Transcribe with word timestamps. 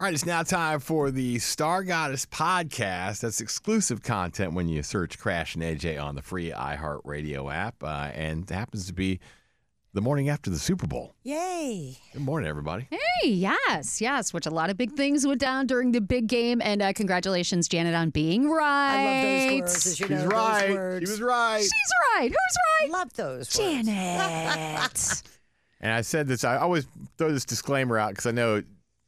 All 0.00 0.06
right, 0.06 0.14
it's 0.14 0.24
now 0.24 0.42
time 0.42 0.80
for 0.80 1.10
the 1.10 1.38
Star 1.40 1.84
Goddess 1.84 2.24
podcast. 2.24 3.20
That's 3.20 3.42
exclusive 3.42 4.02
content 4.02 4.54
when 4.54 4.66
you 4.66 4.82
search 4.82 5.18
Crash 5.18 5.54
and 5.56 5.62
AJ 5.62 6.02
on 6.02 6.14
the 6.14 6.22
free 6.22 6.50
iHeartRadio 6.52 7.54
app, 7.54 7.84
uh, 7.84 8.10
and 8.14 8.50
it 8.50 8.54
happens 8.54 8.86
to 8.86 8.94
be 8.94 9.20
the 9.92 10.00
morning 10.00 10.30
after 10.30 10.48
the 10.48 10.58
Super 10.58 10.86
Bowl. 10.86 11.12
Yay. 11.22 11.98
Good 12.14 12.22
morning, 12.22 12.48
everybody. 12.48 12.88
Hey, 12.90 13.28
yes, 13.28 14.00
yes. 14.00 14.32
Which 14.32 14.46
a 14.46 14.50
lot 14.50 14.70
of 14.70 14.78
big 14.78 14.92
things 14.92 15.26
went 15.26 15.38
down 15.38 15.66
during 15.66 15.92
the 15.92 16.00
big 16.00 16.28
game, 16.28 16.62
and 16.62 16.80
uh, 16.80 16.94
congratulations, 16.94 17.68
Janet, 17.68 17.94
on 17.94 18.08
being 18.08 18.48
right. 18.48 18.96
I 18.96 19.04
love 19.04 19.50
those 19.50 19.60
words. 19.60 19.86
As 19.86 20.00
you 20.00 20.06
She's 20.06 20.22
know, 20.22 20.28
right. 20.28 20.66
Those 20.68 20.76
words. 20.76 21.04
She 21.04 21.10
was 21.10 21.20
right. 21.20 21.60
She's 21.60 21.92
right. 22.14 22.28
Who's 22.30 22.56
right? 22.80 22.90
Love 22.90 23.12
those 23.12 23.58
words. 23.58 23.84
Janet. 23.86 25.22
And 25.82 25.90
I 25.94 26.02
said 26.02 26.28
this. 26.28 26.44
I 26.44 26.58
always 26.58 26.86
throw 27.16 27.32
this 27.32 27.46
disclaimer 27.46 27.96
out 27.96 28.10
because 28.10 28.26
I 28.26 28.32
know 28.32 28.62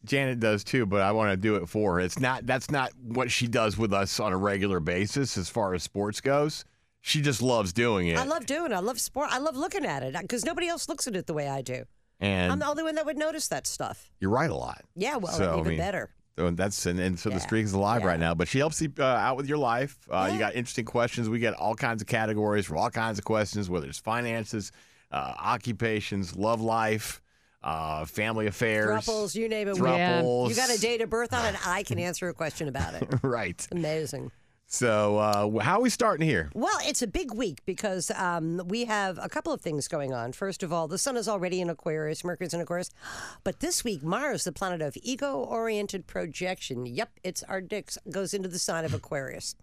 Janet 0.04 0.40
does 0.40 0.64
too, 0.64 0.84
but 0.86 1.00
I 1.02 1.12
want 1.12 1.30
to 1.32 1.36
do 1.36 1.56
it 1.56 1.68
for 1.68 1.94
her. 1.94 2.00
It's 2.00 2.18
not. 2.18 2.46
That's 2.46 2.70
not 2.70 2.90
what 3.02 3.30
she 3.30 3.46
does 3.46 3.78
with 3.78 3.92
us 3.92 4.18
on 4.20 4.32
a 4.32 4.36
regular 4.36 4.80
basis 4.80 5.36
as 5.38 5.48
far 5.48 5.74
as 5.74 5.82
sports 5.82 6.20
goes. 6.20 6.64
She 7.00 7.20
just 7.20 7.42
loves 7.42 7.72
doing 7.72 8.08
it. 8.08 8.18
I 8.18 8.24
love 8.24 8.46
doing 8.46 8.70
it. 8.72 8.74
I 8.74 8.78
love 8.80 9.00
sport. 9.00 9.28
I 9.30 9.38
love 9.38 9.56
looking 9.56 9.84
at 9.84 10.02
it 10.02 10.14
because 10.20 10.44
nobody 10.44 10.68
else 10.68 10.88
looks 10.88 11.06
at 11.08 11.16
it 11.16 11.26
the 11.26 11.34
way 11.34 11.48
I 11.48 11.62
do. 11.62 11.84
and 12.20 12.52
I'm 12.52 12.58
the 12.60 12.66
only 12.68 12.84
one 12.84 12.94
that 12.94 13.04
would 13.06 13.18
notice 13.18 13.48
that 13.48 13.66
stuff. 13.66 14.08
you're 14.20 14.30
right 14.30 14.50
a 14.50 14.54
lot. 14.54 14.82
Yeah, 14.94 15.16
well, 15.16 15.32
So, 15.32 15.56
I 15.56 15.58
even 15.58 15.70
mean, 15.70 15.78
better. 15.78 16.10
So 16.38 16.50
that's 16.52 16.86
and, 16.86 16.98
and 17.00 17.18
so 17.18 17.28
the 17.30 17.36
Yeah. 17.36 17.40
streak 17.42 17.64
is 17.64 17.72
alive 17.72 18.02
Yeah. 18.02 18.06
right 18.08 18.20
now. 18.20 18.34
But 18.34 18.48
she 18.48 18.58
helps 18.58 18.80
you 18.80 18.92
uh, 18.98 19.04
out 19.04 19.36
with 19.36 19.48
your 19.48 19.58
life. 19.58 19.96
Uh, 20.10 20.30
You 20.32 20.38
got 20.38 20.54
interesting 20.54 20.84
questions. 20.84 21.28
We 21.28 21.38
get 21.40 21.54
all 21.54 21.74
kinds 21.74 22.00
of 22.02 22.08
categories 22.08 22.66
for 22.66 22.76
all 22.76 22.90
kinds 22.90 23.18
of 23.18 23.24
questions, 23.24 23.68
whether 23.68 23.86
it's 23.88 23.98
finances, 23.98 24.72
uh, 25.10 25.34
occupations, 25.38 26.36
love 26.36 26.60
life, 26.60 27.21
uh, 27.64 28.04
family 28.04 28.46
affairs, 28.46 29.04
Thruples, 29.04 29.34
you 29.34 29.48
name 29.48 29.68
it. 29.68 29.74
we- 29.74 29.80
Thruples. 29.80 30.48
You 30.48 30.54
got 30.54 30.70
a 30.70 30.80
date 30.80 31.00
of 31.00 31.10
birth 31.10 31.32
on 31.32 31.46
it, 31.54 31.66
I 31.66 31.82
can 31.82 31.98
answer 32.08 32.28
a 32.28 32.34
question 32.34 32.68
about 32.68 32.94
it. 32.94 33.08
right. 33.22 33.66
Amazing. 33.70 34.30
So 34.66 35.18
uh, 35.18 35.58
how 35.58 35.78
are 35.78 35.82
we 35.82 35.90
starting 35.90 36.26
here? 36.26 36.50
Well, 36.54 36.78
it's 36.84 37.02
a 37.02 37.06
big 37.06 37.34
week 37.34 37.58
because 37.66 38.10
um, 38.12 38.62
we 38.68 38.86
have 38.86 39.18
a 39.20 39.28
couple 39.28 39.52
of 39.52 39.60
things 39.60 39.86
going 39.86 40.14
on. 40.14 40.32
First 40.32 40.62
of 40.62 40.72
all, 40.72 40.88
the 40.88 40.96
sun 40.96 41.18
is 41.18 41.28
already 41.28 41.60
in 41.60 41.68
Aquarius, 41.68 42.24
Mercury's 42.24 42.54
in 42.54 42.60
Aquarius. 42.62 42.88
But 43.44 43.60
this 43.60 43.84
week, 43.84 44.02
Mars, 44.02 44.44
the 44.44 44.52
planet 44.52 44.80
of 44.80 44.96
ego 45.02 45.34
oriented 45.36 46.06
projection, 46.06 46.86
yep, 46.86 47.10
it's 47.22 47.42
our 47.42 47.60
dicks, 47.60 47.98
goes 48.10 48.32
into 48.32 48.48
the 48.48 48.58
sign 48.58 48.86
of 48.86 48.94
Aquarius. 48.94 49.54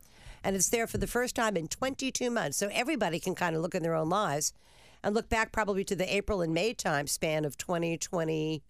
And 0.43 0.55
it's 0.55 0.69
there 0.69 0.85
for 0.85 0.99
the 0.99 1.07
first 1.07 1.35
time 1.35 1.57
in 1.57 1.67
22 1.67 2.29
months. 2.29 2.57
So 2.57 2.69
everybody 2.71 3.19
can 3.19 3.33
kind 3.33 3.55
of 3.55 3.63
look 3.63 3.73
in 3.73 3.81
their 3.81 3.95
own 3.95 4.09
lives 4.09 4.53
and 5.03 5.15
look 5.15 5.29
back 5.29 5.51
probably 5.51 5.83
to 5.85 5.95
the 5.95 6.13
April 6.13 6.41
and 6.41 6.53
May 6.53 6.73
time 6.73 7.07
span 7.07 7.45
of 7.45 7.57
2022 7.57 8.61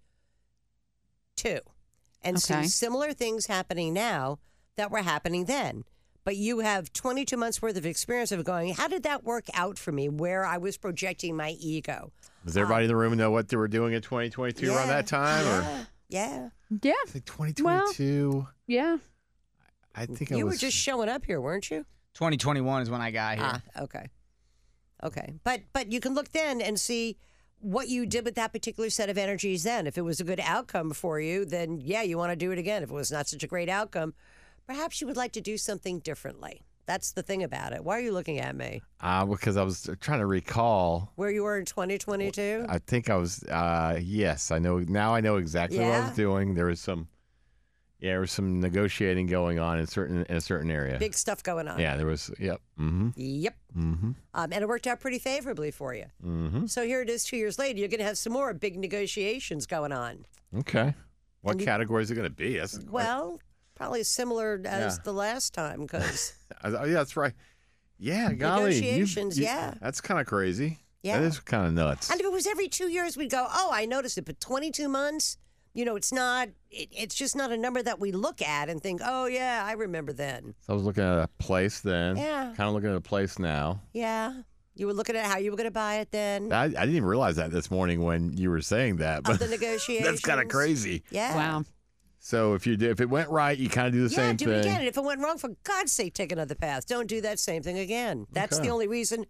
and 2.22 2.38
Okay. 2.38 2.63
see 2.63 2.67
similar 2.67 3.13
things 3.13 3.45
happening 3.47 3.94
now 3.94 4.39
that 4.75 4.91
were 4.91 5.02
happening 5.02 5.45
then. 5.45 5.83
But 6.25 6.35
you 6.35 6.59
have 6.59 6.91
22 6.94 7.38
months 7.38 7.61
worth 7.61 7.77
of 7.77 7.85
experience 7.85 8.31
of 8.31 8.44
going, 8.44 8.73
how 8.75 8.88
did 8.88 9.03
that 9.03 9.23
work 9.23 9.45
out 9.53 9.78
for 9.79 9.91
me 9.91 10.09
where 10.09 10.45
I 10.45 10.57
was 10.57 10.78
projecting 10.78 11.35
my 11.35 11.51
ego? 11.59 12.12
Does 12.45 12.56
everybody 12.57 12.85
in 12.85 12.89
the 12.89 12.95
room 12.95 13.16
know 13.18 13.31
what 13.31 13.47
they 13.50 13.57
were 13.57 13.68
doing 13.68 13.94
in 13.94 14.01
2022 14.01 14.72
around 14.72 14.89
that 14.89 15.07
time? 15.07 15.45
Or 15.47 15.62
Yeah. 15.62 15.85
Yeah. 16.09 16.50
Yeah, 16.84 16.94
I 17.03 17.09
think 17.09 17.25
2022. 17.25 18.47
yeah. 18.68 18.97
I 19.95 20.06
think 20.06 20.31
I 20.31 20.35
You 20.35 20.45
was 20.45 20.56
were 20.56 20.59
just 20.59 20.78
showing 20.78 21.09
up 21.09 21.25
here, 21.25 21.41
weren't 21.41 21.72
you? 21.72 21.84
2021 22.13 22.84
is 22.84 22.89
when 22.91 23.01
I 23.01 23.09
got 23.12 23.38
here. 23.38 23.47
Ah, 23.47 23.62
okay. 23.84 24.07
Okay. 25.04 25.34
But 25.44 25.62
but 25.74 25.92
you 25.92 26.00
can 26.00 26.14
look 26.14 26.30
then 26.32 26.62
and 26.62 26.80
see 26.80 27.18
what 27.62 27.90
you 27.90 28.06
did 28.06 28.24
with 28.26 28.36
that 28.36 28.54
particular 28.54 28.90
set 28.90 29.10
of 29.10 29.18
energies 29.18 29.64
then. 29.64 29.86
If 29.88 29.98
it 29.98 30.02
was 30.02 30.20
a 30.20 30.24
good 30.24 30.40
outcome 30.42 30.92
for 30.92 31.20
you, 31.20 31.46
then 31.46 31.80
yeah, 31.84 32.02
you 32.02 32.18
want 32.18 32.32
to 32.32 32.36
do 32.36 32.52
it 32.52 32.58
again. 32.60 32.84
If 32.84 32.90
it 32.90 32.94
was 32.94 33.12
not 33.12 33.28
such 33.28 33.44
a 33.44 33.48
great 33.48 33.70
outcome, 33.70 34.14
perhaps 34.68 35.02
you 35.02 35.08
would 35.08 35.18
like 35.18 35.34
to 35.34 35.42
do 35.42 35.58
something 35.58 36.00
differently. 36.00 36.62
That's 36.86 37.12
the 37.12 37.22
thing 37.22 37.44
about 37.44 37.74
it. 37.74 37.84
Why 37.84 37.98
are 37.98 38.02
you 38.02 38.12
looking 38.12 38.40
at 38.40 38.56
me? 38.56 38.82
uh, 39.02 39.24
because 39.26 39.58
I 39.58 39.64
was 39.64 39.88
trying 40.02 40.20
to 40.20 40.26
recall. 40.26 41.12
Where 41.18 41.30
you 41.30 41.44
were 41.44 41.60
in 41.60 41.66
2022? 41.66 42.66
I 42.68 42.80
think 42.80 43.10
I 43.12 43.16
was. 43.16 43.44
Uh, 43.44 44.00
yes, 44.02 44.50
I 44.52 44.58
know 44.60 44.80
now. 44.80 45.14
I 45.14 45.22
know 45.22 45.36
exactly 45.38 45.78
what 45.80 45.88
I 45.94 46.00
was 46.00 46.16
doing. 46.16 46.56
There 46.56 46.66
was 46.66 46.80
some. 46.80 47.08
Yeah, 48.00 48.12
there 48.12 48.20
was 48.22 48.32
some 48.32 48.62
negotiating 48.62 49.28
going 49.28 49.60
on 49.60 49.78
in 49.78 49.86
certain 49.86 50.26
in 50.30 50.38
a 50.38 50.42
certain 50.42 50.72
area. 50.72 50.98
Big 50.98 51.14
stuff 51.14 51.44
going 51.44 51.68
on. 51.68 51.80
Yeah, 51.80 51.98
there 51.98 52.06
was. 52.06 52.32
Yep. 52.40 52.62
Mm-hmm. 52.80 53.10
Yep. 53.16 53.56
Mm-hmm. 53.78 54.12
Um, 54.34 54.54
and 54.54 54.54
it 54.54 54.68
worked 54.70 54.88
out 54.88 55.02
pretty 55.02 55.20
favorably 55.20 55.70
for 55.72 55.94
you. 55.94 56.06
Mm-hmm. 56.26 56.68
So 56.68 56.86
here 56.86 57.02
it 57.02 57.10
is 57.10 57.26
two 57.26 57.36
years 57.36 57.60
later. 57.60 57.78
You're 57.80 57.90
going 57.90 58.00
to 58.00 58.06
have 58.06 58.18
some 58.18 58.32
more 58.32 58.54
big 58.54 58.78
negotiations 58.78 59.66
going 59.66 59.92
on. 59.92 60.26
Okay. 60.60 60.94
What 61.42 61.60
you- 61.60 61.66
category 61.66 62.04
is 62.04 62.10
it 62.12 62.16
going 62.16 62.30
to 62.30 62.34
be? 62.34 62.58
That's 62.58 62.80
Well, 62.90 63.42
probably 63.76 64.04
similar 64.04 64.62
as 64.66 64.96
Yeah. 64.98 65.04
the 65.04 65.14
last 65.14 65.54
time 65.54 65.81
because, 65.81 66.34
Oh, 66.64 66.86
yeah, 66.86 66.94
that's 66.94 67.18
right. 67.18 67.34
Yeah, 67.98 68.31
golly. 68.31 68.76
you- 68.76 68.81
Negotiations, 68.81 69.38
you- 69.38 69.44
yeah. 69.46 69.74
That's 69.81 70.00
kind 70.00 70.22
of 70.22 70.26
crazy. 70.26 70.80
Yeah. 71.04 71.20
That 71.20 71.26
is 71.26 71.40
kind 71.42 71.68
of 71.68 71.74
nuts. 71.74 72.10
and 72.10 72.20
if 72.20 72.26
it 72.26 72.31
was 72.31 72.48
every 72.48 72.68
two 72.70 72.88
years, 72.90 73.16
we'd 73.18 73.30
go, 73.31 73.46
oh, 73.50 73.70
I 73.74 73.86
noticed 73.86 74.18
it. 74.18 74.24
But 74.26 74.40
22 74.40 74.88
months, 74.90 75.38
you 75.79 75.85
know, 75.85 75.95
it's 75.95 76.12
not, 76.12 76.50
it, 76.69 76.90
it's 76.91 77.16
just 77.16 77.38
not 77.38 77.53
a 77.53 77.57
number 77.57 77.81
that 77.81 78.01
we 78.01 78.12
look 78.12 78.41
at 78.41 78.67
and 78.67 78.81
think, 78.84 79.00
oh, 79.01 79.28
yeah, 79.28 79.63
I 79.66 79.72
remember 79.72 80.12
then. 80.12 80.53
So 80.67 80.73
I 80.73 80.75
was 80.75 80.84
looking 80.84 81.06
at 81.06 81.17
a 81.19 81.29
place 81.40 81.79
then. 81.79 82.17
Yeah. 82.17 82.53
Kind 82.57 82.67
of 82.67 82.73
looking 82.73 82.90
at 82.90 82.97
a 82.97 83.01
place 83.01 83.40
now. 83.40 83.79
Yeah. 83.94 84.41
You 84.75 84.88
were 84.88 84.94
looking 84.94 85.16
at 85.16 85.25
how 85.25 85.38
you 85.38 85.51
were 85.51 85.57
going 85.57 85.69
to 85.69 85.72
buy 85.72 85.95
it 86.00 86.12
then. 86.12 86.51
I, 86.51 86.63
I 86.66 86.68
didn't 86.68 86.95
even 86.95 87.06
realize 87.06 87.38
that 87.38 87.51
this 87.51 87.72
morning 87.72 88.03
when 88.03 88.35
you 88.35 88.50
were 88.50 88.59
saying 88.62 88.97
that. 88.97 89.23
But 89.23 89.34
of 89.35 89.39
the 89.39 89.47
negotiations. 89.57 90.06
that's 90.06 90.22
kind 90.22 90.41
of 90.41 90.50
crazy. 90.50 91.03
Yeah. 91.12 91.34
Wow. 91.34 91.63
So 92.19 92.56
if 92.56 92.68
you 92.68 92.75
did, 92.75 92.91
if 92.91 93.00
it 93.00 93.09
went 93.09 93.29
right, 93.29 93.57
you 93.57 93.69
kind 93.69 93.88
of 93.88 93.94
do 93.94 94.06
the 94.06 94.12
yeah, 94.13 94.28
same 94.28 94.35
do 94.35 94.45
thing. 94.45 94.56
it 94.56 94.59
again. 94.66 94.79
And 94.79 94.88
if 94.89 94.97
it 94.97 95.03
went 95.03 95.22
wrong, 95.22 95.38
for 95.38 95.51
God's 95.63 95.94
sake, 95.94 96.13
take 96.13 96.34
another 96.34 96.56
path. 96.56 96.85
Don't 96.88 97.07
do 97.07 97.22
that 97.22 97.39
same 97.39 97.63
thing 97.63 97.79
again. 97.79 98.28
That's 98.34 98.57
Okay. 98.57 98.68
the 98.68 98.73
only 98.73 98.88
reason 98.89 99.25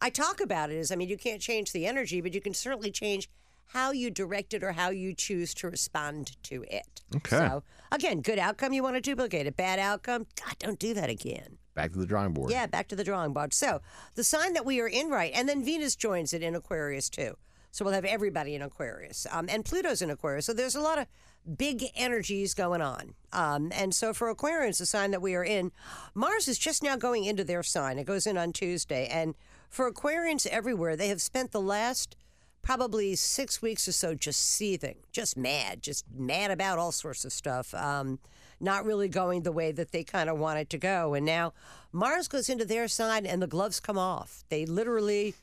I 0.00 0.10
talk 0.10 0.40
about 0.40 0.70
it. 0.70 0.76
Is 0.76 0.92
I 0.92 0.94
mean, 0.94 1.08
you 1.08 1.16
can't 1.18 1.42
change 1.42 1.72
the 1.72 1.86
energy, 1.86 2.20
but 2.20 2.34
you 2.34 2.40
can 2.40 2.54
certainly 2.54 2.92
change 2.92 3.28
how 3.68 3.92
you 3.92 4.10
direct 4.10 4.54
it 4.54 4.62
or 4.62 4.72
how 4.72 4.90
you 4.90 5.14
choose 5.14 5.54
to 5.54 5.68
respond 5.68 6.36
to 6.44 6.64
it. 6.68 7.02
Okay. 7.16 7.36
So 7.36 7.62
again, 7.92 8.20
good 8.20 8.38
outcome 8.38 8.72
you 8.72 8.82
want 8.82 8.96
to 8.96 9.00
duplicate. 9.00 9.46
A 9.46 9.52
bad 9.52 9.78
outcome, 9.78 10.26
God, 10.42 10.54
don't 10.58 10.78
do 10.78 10.94
that 10.94 11.10
again. 11.10 11.58
Back 11.74 11.92
to 11.92 11.98
the 11.98 12.06
drawing 12.06 12.32
board. 12.32 12.50
Yeah, 12.50 12.66
back 12.66 12.88
to 12.88 12.96
the 12.96 13.04
drawing 13.04 13.32
board. 13.32 13.54
So 13.54 13.80
the 14.14 14.24
sign 14.24 14.54
that 14.54 14.66
we 14.66 14.80
are 14.80 14.88
in 14.88 15.10
right, 15.10 15.32
and 15.34 15.48
then 15.48 15.64
Venus 15.64 15.94
joins 15.94 16.32
it 16.32 16.42
in 16.42 16.54
Aquarius 16.54 17.08
too. 17.08 17.36
So 17.70 17.84
we'll 17.84 17.94
have 17.94 18.06
everybody 18.06 18.54
in 18.54 18.62
Aquarius, 18.62 19.26
um, 19.30 19.46
and 19.48 19.64
Pluto's 19.64 20.02
in 20.02 20.10
Aquarius. 20.10 20.46
So 20.46 20.54
there's 20.54 20.74
a 20.74 20.80
lot 20.80 20.98
of 20.98 21.06
big 21.56 21.84
energies 21.94 22.54
going 22.54 22.80
on. 22.80 23.14
Um, 23.32 23.70
and 23.74 23.94
so 23.94 24.12
for 24.12 24.34
Aquarians, 24.34 24.78
the 24.78 24.86
sign 24.86 25.10
that 25.12 25.22
we 25.22 25.34
are 25.34 25.44
in, 25.44 25.70
Mars 26.14 26.48
is 26.48 26.58
just 26.58 26.82
now 26.82 26.96
going 26.96 27.24
into 27.24 27.44
their 27.44 27.62
sign. 27.62 27.98
It 27.98 28.06
goes 28.06 28.26
in 28.26 28.36
on 28.36 28.52
Tuesday, 28.52 29.06
and 29.06 29.34
for 29.68 29.90
Aquarians 29.90 30.46
everywhere, 30.46 30.96
they 30.96 31.08
have 31.08 31.20
spent 31.20 31.52
the 31.52 31.60
last 31.60 32.16
probably 32.68 33.16
six 33.16 33.62
weeks 33.62 33.88
or 33.88 33.92
so 33.92 34.14
just 34.14 34.44
seething, 34.44 34.96
just 35.10 35.38
mad, 35.38 35.82
just 35.82 36.04
mad 36.14 36.50
about 36.50 36.78
all 36.78 36.92
sorts 36.92 37.24
of 37.24 37.32
stuff. 37.32 37.72
Um, 37.72 38.18
not 38.60 38.84
really 38.84 39.08
going 39.08 39.40
the 39.40 39.52
way 39.52 39.72
that 39.72 39.90
they 39.90 40.04
kind 40.04 40.28
of 40.28 40.38
wanted 40.38 40.68
to 40.68 40.76
go. 40.76 41.14
And 41.14 41.24
now 41.24 41.54
Mars 41.92 42.28
goes 42.28 42.50
into 42.50 42.66
their 42.66 42.86
sign 42.86 43.24
and 43.24 43.40
the 43.40 43.46
gloves 43.46 43.80
come 43.80 43.96
off. 43.96 44.44
They 44.50 44.66
literally 44.66 45.34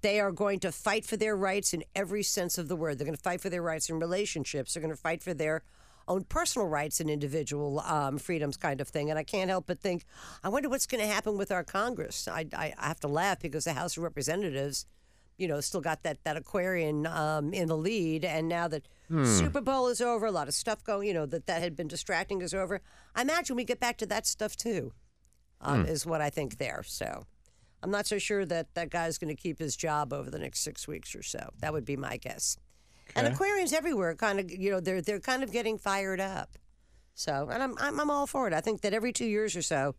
they 0.00 0.18
are 0.18 0.32
going 0.32 0.58
to 0.58 0.72
fight 0.72 1.04
for 1.04 1.16
their 1.16 1.36
rights 1.36 1.72
in 1.72 1.84
every 1.94 2.24
sense 2.24 2.58
of 2.58 2.66
the 2.66 2.74
word. 2.74 2.98
They're 2.98 3.04
going 3.04 3.16
to 3.16 3.22
fight 3.22 3.40
for 3.40 3.50
their 3.50 3.62
rights 3.62 3.88
in 3.88 4.00
relationships. 4.00 4.74
They're 4.74 4.82
going 4.82 4.92
to 4.92 5.00
fight 5.00 5.22
for 5.22 5.34
their 5.34 5.62
own 6.08 6.24
personal 6.24 6.66
rights 6.66 6.98
and 6.98 7.08
individual 7.08 7.78
um, 7.78 8.18
freedoms, 8.18 8.56
kind 8.56 8.80
of 8.80 8.88
thing. 8.88 9.08
And 9.08 9.16
I 9.20 9.22
can't 9.22 9.50
help 9.50 9.68
but 9.68 9.78
think, 9.78 10.02
I 10.42 10.48
wonder 10.48 10.68
what's 10.68 10.86
going 10.86 11.00
to 11.00 11.06
happen 11.06 11.38
with 11.38 11.52
our 11.52 11.62
Congress. 11.62 12.26
I, 12.26 12.44
I 12.52 12.74
have 12.76 12.98
to 13.00 13.08
laugh 13.08 13.38
because 13.38 13.66
the 13.66 13.74
House 13.74 13.96
of 13.96 14.02
Representatives, 14.02 14.84
you 15.42 15.48
know, 15.48 15.60
still 15.60 15.80
got 15.80 16.02
that 16.04 16.22
that 16.24 16.36
Aquarian 16.36 17.06
um, 17.06 17.52
in 17.52 17.66
the 17.68 17.76
lead, 17.76 18.24
and 18.24 18.48
now 18.48 18.68
that 18.68 18.86
Super 19.24 19.60
Bowl 19.60 19.88
is 19.88 20.00
over, 20.00 20.26
a 20.26 20.30
lot 20.30 20.48
of 20.48 20.54
stuff 20.54 20.82
going, 20.84 21.08
you 21.08 21.14
know, 21.14 21.26
that 21.26 21.46
that 21.46 21.60
had 21.60 21.74
been 21.76 21.88
distracting 21.88 22.40
is 22.40 22.54
over. 22.54 22.80
I 23.14 23.22
imagine 23.22 23.56
we 23.56 23.64
get 23.64 23.80
back 23.80 23.96
to 23.98 24.06
that 24.06 24.26
stuff 24.26 24.56
too, 24.56 24.92
um, 25.60 25.84
is 25.86 26.06
what 26.06 26.20
I 26.20 26.30
think 26.30 26.58
there. 26.58 26.82
So. 26.86 27.26
I'm 27.84 27.90
not 27.90 28.06
so 28.06 28.18
sure 28.18 28.46
that 28.46 28.72
that 28.74 28.90
guy's 28.90 29.18
going 29.18 29.34
to 29.36 29.42
keep 29.42 29.58
his 29.58 29.74
job 29.74 30.12
over 30.12 30.30
the 30.30 30.38
next 30.38 30.60
six 30.60 30.86
weeks 30.86 31.16
or 31.16 31.22
so. 31.24 31.50
That 31.58 31.72
would 31.72 31.84
be 31.84 31.96
my 31.96 32.16
guess. 32.16 32.56
And 33.16 33.26
Aquarians 33.34 33.72
everywhere 33.72 34.14
kind 34.14 34.38
of, 34.38 34.48
you 34.50 34.70
know, 34.70 34.78
they're 34.78 35.02
they're 35.02 35.18
kind 35.18 35.42
of 35.42 35.50
getting 35.50 35.78
fired 35.78 36.20
up. 36.20 36.50
So, 37.14 37.48
and 37.50 37.60
I'm, 37.60 37.74
I'm 37.78 38.00
I'm 38.00 38.10
all 38.10 38.28
for 38.28 38.46
it. 38.46 38.54
I 38.54 38.60
think 38.60 38.82
that 38.82 38.94
every 38.94 39.12
two 39.12 39.26
years 39.26 39.56
or 39.56 39.62
so, 39.62 39.96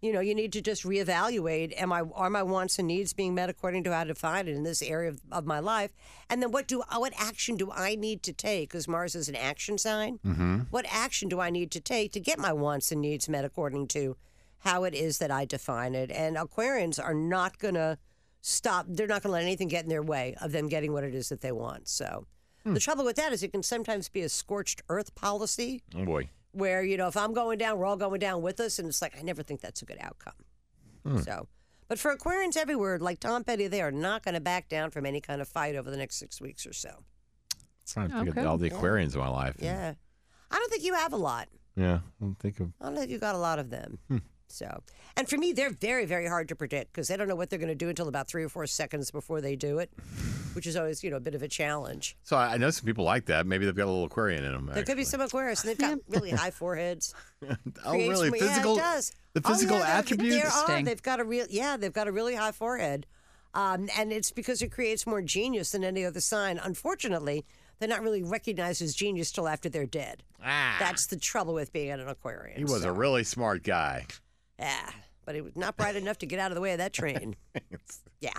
you 0.00 0.12
know, 0.12 0.20
you 0.20 0.34
need 0.34 0.52
to 0.52 0.60
just 0.60 0.84
reevaluate: 0.84 1.72
Am 1.80 1.92
I 1.92 2.02
are 2.14 2.30
my 2.30 2.42
wants 2.42 2.78
and 2.78 2.88
needs 2.88 3.12
being 3.12 3.34
met 3.34 3.48
according 3.48 3.84
to 3.84 3.92
how 3.92 4.00
I 4.00 4.04
define 4.04 4.48
it 4.48 4.54
in 4.54 4.62
this 4.62 4.82
area 4.82 5.10
of, 5.10 5.20
of 5.32 5.46
my 5.46 5.60
life? 5.60 5.90
And 6.28 6.42
then 6.42 6.50
what 6.50 6.66
do 6.68 6.82
what 6.96 7.12
action 7.16 7.56
do 7.56 7.70
I 7.72 7.94
need 7.94 8.22
to 8.24 8.32
take? 8.32 8.70
Because 8.70 8.86
Mars 8.86 9.14
is 9.14 9.28
an 9.28 9.36
action 9.36 9.78
sign. 9.78 10.18
Mm-hmm. 10.24 10.60
What 10.70 10.86
action 10.90 11.28
do 11.28 11.40
I 11.40 11.50
need 11.50 11.70
to 11.72 11.80
take 11.80 12.12
to 12.12 12.20
get 12.20 12.38
my 12.38 12.52
wants 12.52 12.92
and 12.92 13.00
needs 13.00 13.28
met 13.28 13.44
according 13.44 13.88
to 13.88 14.16
how 14.58 14.84
it 14.84 14.94
is 14.94 15.18
that 15.18 15.30
I 15.30 15.44
define 15.44 15.94
it? 15.94 16.10
And 16.10 16.36
Aquarians 16.36 17.02
are 17.02 17.14
not 17.14 17.58
going 17.58 17.74
to 17.74 17.98
stop. 18.40 18.86
They're 18.88 19.06
not 19.06 19.22
going 19.22 19.30
to 19.30 19.34
let 19.34 19.42
anything 19.42 19.68
get 19.68 19.84
in 19.84 19.90
their 19.90 20.02
way 20.02 20.36
of 20.40 20.52
them 20.52 20.68
getting 20.68 20.92
what 20.92 21.04
it 21.04 21.14
is 21.14 21.28
that 21.30 21.40
they 21.40 21.52
want. 21.52 21.88
So. 21.88 22.26
The 22.66 22.80
trouble 22.80 23.04
with 23.04 23.16
that 23.16 23.30
is 23.30 23.42
it 23.42 23.52
can 23.52 23.62
sometimes 23.62 24.08
be 24.08 24.22
a 24.22 24.28
scorched 24.30 24.80
earth 24.88 25.14
policy 25.14 25.82
Oh 25.94 26.06
boy. 26.06 26.30
Where 26.54 26.82
you 26.82 26.96
know 26.96 27.08
if 27.08 27.16
I'm 27.16 27.32
going 27.34 27.58
down, 27.58 27.78
we're 27.78 27.86
all 27.86 27.96
going 27.96 28.20
down 28.20 28.42
with 28.42 28.60
us, 28.60 28.78
and 28.78 28.88
it's 28.88 29.02
like 29.02 29.16
I 29.18 29.22
never 29.22 29.42
think 29.42 29.60
that's 29.60 29.82
a 29.82 29.84
good 29.84 29.98
outcome. 30.00 30.34
Hmm. 31.04 31.18
So, 31.18 31.48
but 31.88 31.98
for 31.98 32.16
Aquarians 32.16 32.56
everywhere, 32.56 32.98
like 32.98 33.20
Tom 33.20 33.44
Petty, 33.44 33.66
they 33.66 33.82
are 33.82 33.92
not 33.92 34.22
going 34.22 34.34
to 34.34 34.40
back 34.40 34.68
down 34.68 34.90
from 34.90 35.04
any 35.06 35.20
kind 35.20 35.40
of 35.42 35.48
fight 35.48 35.74
over 35.76 35.90
the 35.90 35.96
next 35.96 36.16
six 36.16 36.40
weeks 36.40 36.66
or 36.66 36.72
so. 36.72 37.04
trying 37.86 38.08
to 38.08 38.14
think 38.16 38.28
Okay. 38.30 38.40
of 38.40 38.46
all 38.46 38.56
the 38.58 38.70
Aquarians 38.70 39.14
in 39.14 39.20
my 39.20 39.28
life. 39.28 39.56
Yeah, 39.58 39.94
I 40.50 40.54
don't 40.56 40.70
think 40.70 40.82
you 40.84 40.94
have 40.94 41.12
a 41.12 41.16
lot. 41.18 41.48
Yeah. 41.76 41.96
I 41.96 42.24
don't 42.24 42.38
think 42.38 42.60
of. 42.60 42.72
I 42.80 42.86
don't 42.86 42.96
think 42.96 43.10
you 43.10 43.18
got 43.18 43.34
a 43.34 43.38
lot 43.38 43.58
of 43.58 43.68
them. 43.70 43.98
Hmm. 44.08 44.18
So, 44.54 44.82
and 45.16 45.28
for 45.28 45.36
me, 45.36 45.52
they're 45.52 45.70
very, 45.70 46.04
very 46.06 46.28
hard 46.28 46.48
to 46.48 46.54
predict 46.56 46.92
because 46.92 47.08
they 47.08 47.16
don't 47.16 47.26
know 47.28 47.34
what 47.34 47.50
they're 47.50 47.58
going 47.58 47.68
to 47.68 47.74
do 47.74 47.88
until 47.88 48.06
about 48.08 48.28
three 48.28 48.44
or 48.44 48.48
four 48.48 48.66
seconds 48.68 49.10
before 49.10 49.40
they 49.40 49.56
do 49.56 49.78
it, 49.80 49.90
which 50.52 50.66
is 50.66 50.76
always 50.76 51.02
you 51.02 51.10
know 51.10 51.16
a 51.16 51.20
bit 51.20 51.34
of 51.34 51.42
a 51.42 51.48
challenge. 51.48 52.16
So 52.22 52.36
I 52.36 52.54
I 52.54 52.56
know 52.56 52.70
some 52.70 52.86
people 52.86 53.04
like 53.04 53.26
that. 53.26 53.46
Maybe 53.46 53.66
they've 53.66 53.74
got 53.74 53.84
a 53.84 53.90
little 53.90 54.04
Aquarian 54.04 54.44
in 54.44 54.52
them. 54.52 54.70
There 54.72 54.84
could 54.84 54.96
be 54.96 55.04
some 55.04 55.20
Aquarius, 55.20 55.62
and 55.64 55.70
they've 55.70 55.78
got 55.78 55.98
really 56.08 56.30
high 56.30 56.50
foreheads. 56.52 57.14
Oh, 57.84 57.90
creates 57.90 58.08
really? 58.08 58.30
more- 58.30 58.38
Physical. 58.38 58.76
Yeah, 58.76 58.92
it 58.92 58.94
does. 58.94 59.12
The 59.34 59.42
Oh, 59.44 59.48
physical 59.50 59.78
yeah, 59.78 59.98
attributes. 59.98 60.36
There 60.36 60.76
are. 60.76 60.82
They've 60.82 61.02
got 61.02 61.20
a 61.20 61.24
real. 61.24 61.46
Yeah, 61.50 61.76
they've 61.76 61.92
got 61.92 62.08
a 62.08 62.12
really 62.12 62.34
high 62.36 62.52
forehead, 62.52 63.06
um, 63.52 63.88
and 63.98 64.12
it's 64.12 64.30
because 64.30 64.62
it 64.62 64.70
creates 64.72 65.06
more 65.06 65.20
genius 65.20 65.72
than 65.72 65.84
any 65.84 66.04
other 66.06 66.20
sign. 66.20 66.58
Unfortunately, 66.62 67.44
they're 67.80 67.88
not 67.88 68.02
really 68.02 68.22
recognized 68.22 68.80
as 68.80 68.94
genius 68.94 69.30
till 69.32 69.46
after 69.48 69.68
they're 69.68 69.84
dead. 69.84 70.22
Ah. 70.42 70.76
That's 70.78 71.06
the 71.06 71.16
trouble 71.16 71.52
with 71.54 71.72
being 71.72 71.90
an 71.90 72.00
Aquarian. 72.08 72.56
He 72.56 72.64
was 72.64 72.82
so, 72.82 72.88
a 72.88 72.92
really 72.92 73.24
smart 73.24 73.62
guy. 73.62 74.06
Yeah, 74.58 74.90
but 75.24 75.34
it 75.34 75.44
was 75.44 75.56
not 75.56 75.76
bright 75.76 75.96
enough 75.96 76.18
to 76.18 76.26
get 76.26 76.38
out 76.38 76.50
of 76.50 76.54
the 76.54 76.60
way 76.60 76.72
of 76.72 76.78
that 76.78 76.92
train. 76.92 77.36
yeah. 78.20 78.34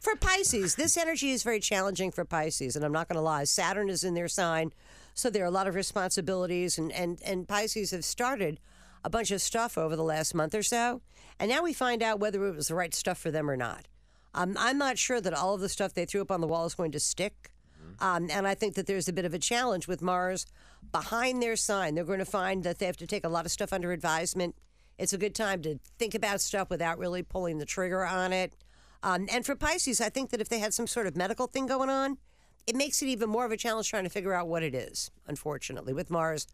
For 0.00 0.16
Pisces, 0.16 0.74
this 0.74 0.96
energy 0.96 1.30
is 1.30 1.42
very 1.42 1.60
challenging 1.60 2.10
for 2.10 2.24
Pisces, 2.24 2.74
and 2.74 2.84
I'm 2.84 2.92
not 2.92 3.08
going 3.08 3.16
to 3.16 3.22
lie. 3.22 3.44
Saturn 3.44 3.88
is 3.88 4.02
in 4.02 4.14
their 4.14 4.28
sign, 4.28 4.72
so 5.14 5.30
there 5.30 5.44
are 5.44 5.46
a 5.46 5.50
lot 5.50 5.68
of 5.68 5.74
responsibilities, 5.74 6.76
and, 6.78 6.90
and, 6.92 7.20
and 7.24 7.46
Pisces 7.46 7.92
have 7.92 8.04
started 8.04 8.58
a 9.04 9.10
bunch 9.10 9.30
of 9.30 9.40
stuff 9.40 9.78
over 9.78 9.94
the 9.94 10.02
last 10.02 10.34
month 10.34 10.54
or 10.54 10.62
so, 10.62 11.02
and 11.38 11.48
now 11.48 11.62
we 11.62 11.72
find 11.72 12.02
out 12.02 12.18
whether 12.20 12.44
it 12.46 12.56
was 12.56 12.68
the 12.68 12.74
right 12.74 12.94
stuff 12.94 13.18
for 13.18 13.30
them 13.30 13.48
or 13.48 13.56
not. 13.56 13.86
Um, 14.34 14.56
I'm 14.58 14.78
not 14.78 14.98
sure 14.98 15.20
that 15.20 15.34
all 15.34 15.54
of 15.54 15.60
the 15.60 15.68
stuff 15.68 15.94
they 15.94 16.04
threw 16.04 16.22
up 16.22 16.30
on 16.30 16.40
the 16.40 16.46
wall 16.46 16.66
is 16.66 16.74
going 16.74 16.92
to 16.92 17.00
stick. 17.00 17.52
Um, 18.00 18.28
and 18.30 18.46
I 18.46 18.54
think 18.54 18.74
that 18.74 18.86
there's 18.86 19.08
a 19.08 19.12
bit 19.12 19.24
of 19.24 19.34
a 19.34 19.38
challenge 19.38 19.86
with 19.86 20.02
Mars 20.02 20.46
behind 20.90 21.42
their 21.42 21.56
sign. 21.56 21.94
They're 21.94 22.04
going 22.04 22.18
to 22.18 22.24
find 22.24 22.64
that 22.64 22.78
they 22.78 22.86
have 22.86 22.96
to 22.98 23.06
take 23.06 23.24
a 23.24 23.28
lot 23.28 23.44
of 23.44 23.52
stuff 23.52 23.72
under 23.72 23.92
advisement. 23.92 24.56
It's 24.98 25.12
a 25.12 25.18
good 25.18 25.34
time 25.34 25.62
to 25.62 25.78
think 25.98 26.14
about 26.14 26.40
stuff 26.40 26.70
without 26.70 26.98
really 26.98 27.22
pulling 27.22 27.58
the 27.58 27.66
trigger 27.66 28.04
on 28.04 28.32
it. 28.32 28.54
Um, 29.02 29.26
and 29.32 29.44
for 29.44 29.54
Pisces, 29.54 30.00
I 30.00 30.08
think 30.08 30.30
that 30.30 30.40
if 30.40 30.48
they 30.48 30.58
had 30.60 30.72
some 30.72 30.86
sort 30.86 31.06
of 31.06 31.16
medical 31.16 31.46
thing 31.46 31.66
going 31.66 31.90
on, 31.90 32.18
it 32.66 32.76
makes 32.76 33.02
it 33.02 33.06
even 33.06 33.28
more 33.28 33.44
of 33.44 33.50
a 33.50 33.56
challenge 33.56 33.90
trying 33.90 34.04
to 34.04 34.10
figure 34.10 34.32
out 34.32 34.46
what 34.46 34.62
it 34.62 34.74
is, 34.74 35.10
unfortunately, 35.26 35.92
with 35.92 36.10
Mars 36.10 36.46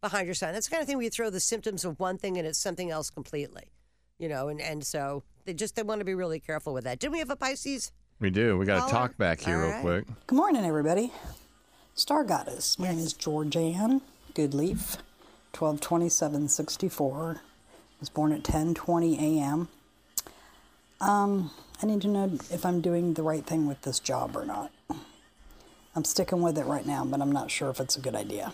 behind 0.00 0.26
your 0.26 0.34
sign. 0.34 0.52
That's 0.52 0.66
the 0.66 0.72
kind 0.72 0.82
of 0.82 0.86
thing 0.86 0.96
where 0.96 1.04
you 1.04 1.10
throw 1.10 1.30
the 1.30 1.40
symptoms 1.40 1.84
of 1.84 1.98
one 1.98 2.18
thing 2.18 2.36
and 2.36 2.46
it's 2.46 2.58
something 2.58 2.90
else 2.90 3.08
completely. 3.08 3.70
You 4.18 4.28
know, 4.28 4.48
and, 4.48 4.60
and 4.60 4.84
so 4.84 5.24
they 5.44 5.54
just 5.54 5.76
they 5.76 5.82
want 5.82 6.00
to 6.00 6.04
be 6.04 6.14
really 6.14 6.38
careful 6.38 6.74
with 6.74 6.84
that. 6.84 6.98
Didn't 6.98 7.12
we 7.12 7.18
have 7.20 7.30
a 7.30 7.36
Pisces? 7.36 7.90
We 8.20 8.30
do. 8.30 8.56
We 8.58 8.66
got 8.66 8.80
Caller? 8.80 8.90
to 8.90 8.96
talk 8.96 9.16
back 9.16 9.40
here 9.40 9.56
All 9.62 9.70
real 9.70 9.80
quick. 9.80 10.04
Good 10.26 10.36
morning, 10.36 10.64
everybody. 10.64 11.12
Star 11.94 12.22
Goddess. 12.22 12.78
My 12.78 12.88
name 12.88 12.98
is 12.98 13.14
Georgianne 13.14 14.02
Goodleaf, 14.34 14.98
122764. 15.52 17.40
Was 18.04 18.10
born 18.10 18.32
at 18.32 18.42
10:20 18.42 19.18
a.m. 19.18 19.68
Um, 21.00 21.50
I 21.82 21.86
need 21.86 22.02
to 22.02 22.08
know 22.08 22.38
if 22.50 22.66
I'm 22.66 22.82
doing 22.82 23.14
the 23.14 23.22
right 23.22 23.46
thing 23.46 23.66
with 23.66 23.80
this 23.80 23.98
job 23.98 24.36
or 24.36 24.44
not. 24.44 24.70
I'm 25.96 26.04
sticking 26.04 26.42
with 26.42 26.58
it 26.58 26.66
right 26.66 26.84
now, 26.84 27.06
but 27.06 27.22
I'm 27.22 27.32
not 27.32 27.50
sure 27.50 27.70
if 27.70 27.80
it's 27.80 27.96
a 27.96 28.00
good 28.00 28.14
idea. 28.14 28.52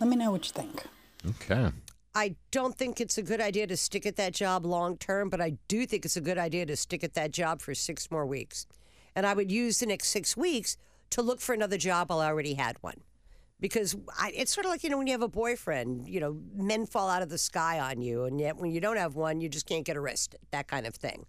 Let 0.00 0.10
me 0.10 0.16
know 0.16 0.30
what 0.30 0.44
you 0.44 0.52
think. 0.52 0.84
Okay. 1.26 1.70
I 2.14 2.36
don't 2.50 2.76
think 2.76 3.00
it's 3.00 3.16
a 3.16 3.22
good 3.22 3.40
idea 3.40 3.66
to 3.68 3.76
stick 3.78 4.04
at 4.04 4.16
that 4.16 4.34
job 4.34 4.66
long 4.66 4.98
term, 4.98 5.30
but 5.30 5.40
I 5.40 5.56
do 5.66 5.86
think 5.86 6.04
it's 6.04 6.18
a 6.18 6.20
good 6.20 6.36
idea 6.36 6.66
to 6.66 6.76
stick 6.76 7.02
at 7.02 7.14
that 7.14 7.30
job 7.30 7.62
for 7.62 7.74
six 7.74 8.10
more 8.10 8.26
weeks. 8.26 8.66
And 9.16 9.24
I 9.24 9.32
would 9.32 9.50
use 9.50 9.80
the 9.80 9.86
next 9.86 10.08
six 10.08 10.36
weeks 10.36 10.76
to 11.08 11.22
look 11.22 11.40
for 11.40 11.54
another 11.54 11.78
job 11.78 12.10
while 12.10 12.20
I 12.20 12.26
already 12.26 12.52
had 12.52 12.76
one. 12.82 13.00
Because 13.60 13.94
I, 14.18 14.32
it's 14.34 14.52
sort 14.52 14.64
of 14.64 14.70
like, 14.70 14.82
you 14.82 14.90
know, 14.90 14.98
when 14.98 15.06
you 15.06 15.12
have 15.12 15.22
a 15.22 15.28
boyfriend, 15.28 16.08
you 16.08 16.18
know, 16.18 16.40
men 16.54 16.86
fall 16.86 17.08
out 17.10 17.22
of 17.22 17.28
the 17.28 17.38
sky 17.38 17.78
on 17.78 18.00
you. 18.00 18.24
And 18.24 18.40
yet 18.40 18.56
when 18.56 18.70
you 18.70 18.80
don't 18.80 18.96
have 18.96 19.14
one, 19.14 19.40
you 19.40 19.48
just 19.48 19.66
can't 19.66 19.84
get 19.84 19.96
arrested, 19.96 20.40
that 20.50 20.66
kind 20.66 20.86
of 20.86 20.94
thing. 20.94 21.26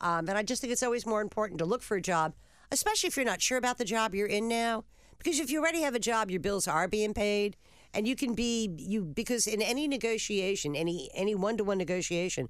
Um, 0.00 0.28
and 0.28 0.38
I 0.38 0.42
just 0.42 0.60
think 0.60 0.72
it's 0.72 0.82
always 0.82 1.04
more 1.04 1.20
important 1.20 1.58
to 1.58 1.64
look 1.64 1.82
for 1.82 1.96
a 1.96 2.00
job, 2.00 2.34
especially 2.70 3.08
if 3.08 3.16
you're 3.16 3.24
not 3.26 3.42
sure 3.42 3.58
about 3.58 3.78
the 3.78 3.84
job 3.84 4.14
you're 4.14 4.26
in 4.26 4.48
now. 4.48 4.84
Because 5.18 5.40
if 5.40 5.50
you 5.50 5.60
already 5.60 5.82
have 5.82 5.94
a 5.94 6.00
job, 6.00 6.30
your 6.30 6.40
bills 6.40 6.68
are 6.68 6.86
being 6.86 7.14
paid, 7.14 7.56
and 7.94 8.06
you 8.06 8.14
can 8.14 8.34
be 8.34 8.70
you 8.76 9.04
because 9.04 9.46
in 9.46 9.62
any 9.62 9.88
negotiation, 9.88 10.76
any 10.76 11.08
any 11.14 11.34
one 11.34 11.56
to 11.56 11.64
one 11.64 11.78
negotiation, 11.78 12.48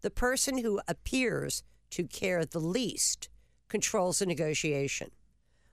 the 0.00 0.10
person 0.10 0.58
who 0.58 0.80
appears 0.88 1.62
to 1.90 2.04
care 2.04 2.44
the 2.44 2.58
least 2.58 3.28
controls 3.68 4.18
the 4.18 4.26
negotiation. 4.26 5.10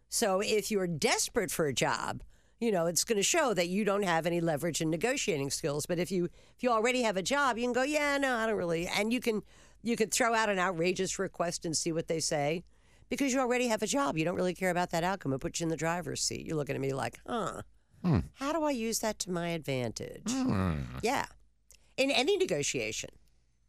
So 0.09 0.41
if 0.41 0.69
you're 0.69 0.85
desperate 0.85 1.49
for 1.49 1.65
a 1.65 1.73
job, 1.73 2.21
you 2.63 2.71
know, 2.71 2.85
it's 2.85 3.03
going 3.03 3.17
to 3.17 3.23
show 3.23 3.53
that 3.53 3.67
you 3.67 3.83
don't 3.83 4.03
have 4.03 4.25
any 4.25 4.41
leverage 4.41 4.81
in 4.81 4.89
negotiating 4.89 5.49
skills. 5.49 5.85
But 5.85 5.99
if 5.99 6.11
you 6.11 6.25
if 6.25 6.63
you 6.63 6.69
already 6.69 7.03
have 7.03 7.17
a 7.17 7.21
job, 7.21 7.57
you 7.57 7.63
can 7.63 7.73
go, 7.73 7.83
yeah, 7.83 8.17
no, 8.17 8.35
I 8.35 8.47
don't 8.47 8.57
really, 8.57 8.87
and 8.87 9.11
you 9.11 9.19
can 9.19 9.41
you 9.81 9.95
can 9.95 10.09
throw 10.09 10.33
out 10.33 10.49
an 10.49 10.59
outrageous 10.59 11.19
request 11.19 11.65
and 11.65 11.75
see 11.75 11.91
what 11.91 12.07
they 12.07 12.19
say. 12.19 12.63
Because 13.09 13.33
you 13.33 13.39
already 13.39 13.67
have 13.67 13.83
a 13.83 13.87
job, 13.87 14.17
you 14.17 14.25
don't 14.25 14.35
really 14.35 14.55
care 14.55 14.71
about 14.71 14.89
that 14.91 15.03
outcome. 15.03 15.33
It 15.33 15.39
puts 15.39 15.59
you 15.59 15.65
in 15.65 15.69
the 15.69 15.77
driver's 15.77 16.21
seat. 16.21 16.47
You're 16.47 16.55
looking 16.55 16.75
at 16.75 16.81
me 16.81 16.93
like, 16.93 17.19
huh, 17.27 17.61
hmm. 18.03 18.19
how 18.35 18.53
do 18.53 18.63
I 18.63 18.71
use 18.71 18.99
that 18.99 19.19
to 19.19 19.31
my 19.31 19.49
advantage? 19.49 20.31
Hmm. 20.31 20.81
Yeah, 21.03 21.25
in 21.97 22.09
any 22.09 22.37
negotiation. 22.37 23.09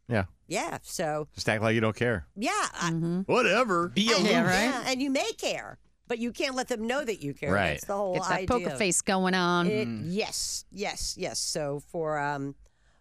Yeah. 0.07 0.25
Yeah. 0.47 0.77
So 0.83 1.27
Just 1.33 1.49
act 1.49 1.61
like 1.61 1.75
you 1.75 1.81
don't 1.81 1.95
care. 1.95 2.27
yeah, 2.35 2.51
I- 2.79 2.91
mm-hmm. 2.91 3.21
Whatever. 3.21 3.89
Be 3.89 4.07
and, 4.07 4.19
aloof. 4.19 4.31
Yeah, 4.31 4.43
right. 4.43 4.63
yeah, 4.63 4.83
and 4.87 5.01
you 5.01 5.09
may 5.09 5.31
care, 5.33 5.77
but 6.07 6.19
you 6.19 6.31
can't 6.31 6.55
let 6.55 6.67
them 6.67 6.85
know 6.87 7.03
that 7.03 7.21
you 7.23 7.33
care. 7.33 7.51
Right. 7.51 7.69
That's 7.71 7.85
the 7.85 7.95
whole 7.95 8.13
Get 8.13 8.23
that 8.23 8.31
idea. 8.31 8.47
poker 8.47 8.69
face 8.71 9.01
going 9.01 9.33
on. 9.33 9.67
It, 9.67 9.87
yes, 10.05 10.65
yes, 10.71 11.15
yes. 11.17 11.39
So 11.39 11.81
for 11.87 12.17
um, 12.19 12.55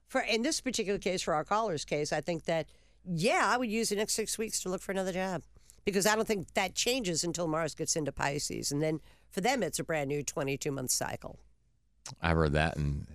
for 0.07 0.21
in 0.21 0.43
this 0.43 0.61
particular 0.61 0.99
case, 0.99 1.23
for 1.23 1.35
our 1.35 1.45
caller's 1.45 1.85
case, 1.85 2.13
I 2.13 2.21
think 2.21 2.45
that 2.45 2.67
yeah, 3.05 3.43
I 3.45 3.57
would 3.57 3.71
use 3.71 3.91
the 3.91 3.97
next 3.97 4.15
six 4.15 4.39
weeks 4.39 4.61
to 4.63 4.69
look 4.69 4.81
for 4.81 4.93
another 4.93 5.13
job 5.13 5.43
because 5.85 6.07
I 6.07 6.15
don't 6.17 6.27
think 6.27 6.55
that 6.55 6.75
changes 6.75 7.25
until 7.25 7.47
Mars 7.47 7.75
gets 7.75 7.97
into 7.97 8.13
Pisces, 8.13 8.73
and 8.73 8.83
then 8.83 9.01
for 9.31 9.41
them 9.41 9.63
it's 9.63 9.79
a 9.79 9.85
brand 9.85 10.09
new 10.09 10.23
twenty-two 10.23 10.73
month 10.73 10.91
cycle. 10.91 11.39
I've 12.21 12.37
heard 12.37 12.53
that, 12.53 12.77
and 12.77 13.07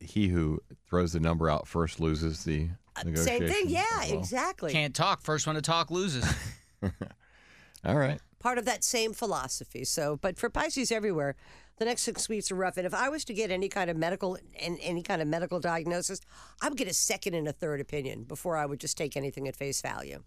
he 0.00 0.28
who 0.28 0.60
throws 0.88 1.12
the 1.12 1.20
number 1.20 1.50
out 1.50 1.68
first 1.68 2.00
loses 2.00 2.44
the 2.44 2.68
negotiation. 3.04 3.44
Uh, 3.44 3.48
Same 3.48 3.54
thing, 3.54 3.70
yeah, 3.70 3.84
well. 4.10 4.18
exactly. 4.18 4.72
Can't 4.72 4.94
talk. 4.94 5.20
First 5.22 5.46
one 5.46 5.56
to 5.56 5.62
talk 5.62 5.90
loses. 5.90 6.24
All 7.84 7.96
right. 7.96 8.20
Part 8.38 8.58
of 8.58 8.64
that 8.64 8.84
same 8.84 9.12
philosophy. 9.12 9.84
So, 9.84 10.16
but 10.16 10.38
for 10.38 10.50
Pisces 10.50 10.92
everywhere, 10.92 11.36
the 11.78 11.84
next 11.84 12.02
six 12.02 12.28
weeks 12.28 12.50
are 12.50 12.56
rough. 12.56 12.76
And 12.76 12.86
if 12.86 12.94
I 12.94 13.08
was 13.08 13.24
to 13.26 13.34
get 13.34 13.50
any 13.50 13.68
kind 13.68 13.90
of 13.90 13.96
medical 13.96 14.36
and 14.60 14.78
any 14.82 15.02
kind 15.02 15.22
of 15.22 15.28
medical 15.28 15.60
diagnosis, 15.60 16.20
I 16.60 16.68
would 16.68 16.78
get 16.78 16.88
a 16.88 16.94
second 16.94 17.34
and 17.34 17.48
a 17.48 17.52
third 17.52 17.80
opinion 17.80 18.24
before 18.24 18.56
I 18.56 18.66
would 18.66 18.80
just 18.80 18.96
take 18.96 19.16
anything 19.16 19.48
at 19.48 19.56
face 19.56 19.80
value. 19.80 20.22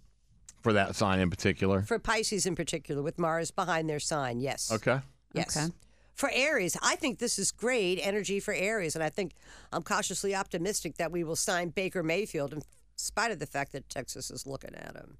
For 0.61 0.73
that 0.73 0.95
sign 0.95 1.19
in 1.19 1.29
particular. 1.29 1.81
For 1.81 1.99
Pisces 1.99 2.45
in 2.45 2.55
particular, 2.55 3.01
with 3.01 3.17
Mars 3.17 3.51
behind 3.51 3.89
their 3.89 3.99
sign, 3.99 4.39
yes. 4.39 4.71
Okay. 4.71 4.99
Yes. 5.33 5.57
Okay. 5.57 5.73
For 6.13 6.29
Aries, 6.33 6.77
I 6.83 6.97
think 6.97 7.17
this 7.17 7.39
is 7.39 7.51
great 7.51 7.95
energy 7.95 8.39
for 8.39 8.53
Aries, 8.53 8.95
and 8.95 9.03
I 9.03 9.09
think 9.09 9.33
I'm 9.71 9.81
cautiously 9.81 10.35
optimistic 10.35 10.97
that 10.97 11.11
we 11.11 11.23
will 11.23 11.37
sign 11.37 11.69
Baker 11.69 12.03
Mayfield 12.03 12.53
in 12.53 12.61
spite 12.95 13.31
of 13.31 13.39
the 13.39 13.47
fact 13.47 13.71
that 13.71 13.89
Texas 13.89 14.29
is 14.29 14.45
looking 14.45 14.75
at 14.75 14.95
him 14.95 15.17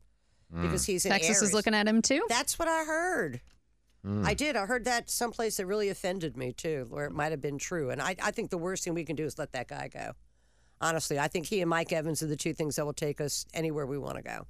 because 0.53 0.86
he's 0.86 1.05
in 1.05 1.12
Texas 1.12 1.38
Aries. 1.38 1.50
is 1.50 1.53
looking 1.53 1.74
at 1.74 1.88
him 1.88 2.01
too. 2.01 2.24
That's 2.27 2.60
what 2.60 2.67
I 2.67 2.84
heard. 2.84 3.41
I 4.24 4.34
did. 4.34 4.55
I 4.55 4.65
heard 4.65 4.86
that 4.86 5.12
someplace 5.12 5.58
that 5.58 5.67
really 5.67 5.88
offended 5.88 6.36
me 6.36 6.53
too, 6.53 6.88
where 6.89 7.05
it 7.05 7.12
might 7.12 7.31
have 7.31 7.41
been 7.41 7.60
true. 7.60 7.91
And 7.91 8.01
I, 8.01 8.15
I 8.22 8.31
think 8.31 8.50
the 8.50 8.58
worst 8.58 8.84
thing 8.84 8.96
we 8.96 9.05
can 9.05 9.15
do 9.15 9.25
is 9.25 9.38
let 9.38 9.51
that 9.51 9.67
guy 9.67 9.89
go. 9.89 10.13
Honestly, 10.79 11.20
I 11.20 11.27
think 11.27 11.46
he 11.46 11.62
and 11.62 11.70
Mike 11.70 11.91
Evans 11.93 12.24
are 12.24 12.27
the 12.27 12.36
two 12.36 12.53
things 12.53 12.77
that 12.77 12.86
will 12.86 12.93
take 12.93 13.22
us 13.22 13.46
anywhere 13.53 13.86
we 13.86 14.00
want 14.00 14.17
to 14.17 14.24
go. 14.24 14.48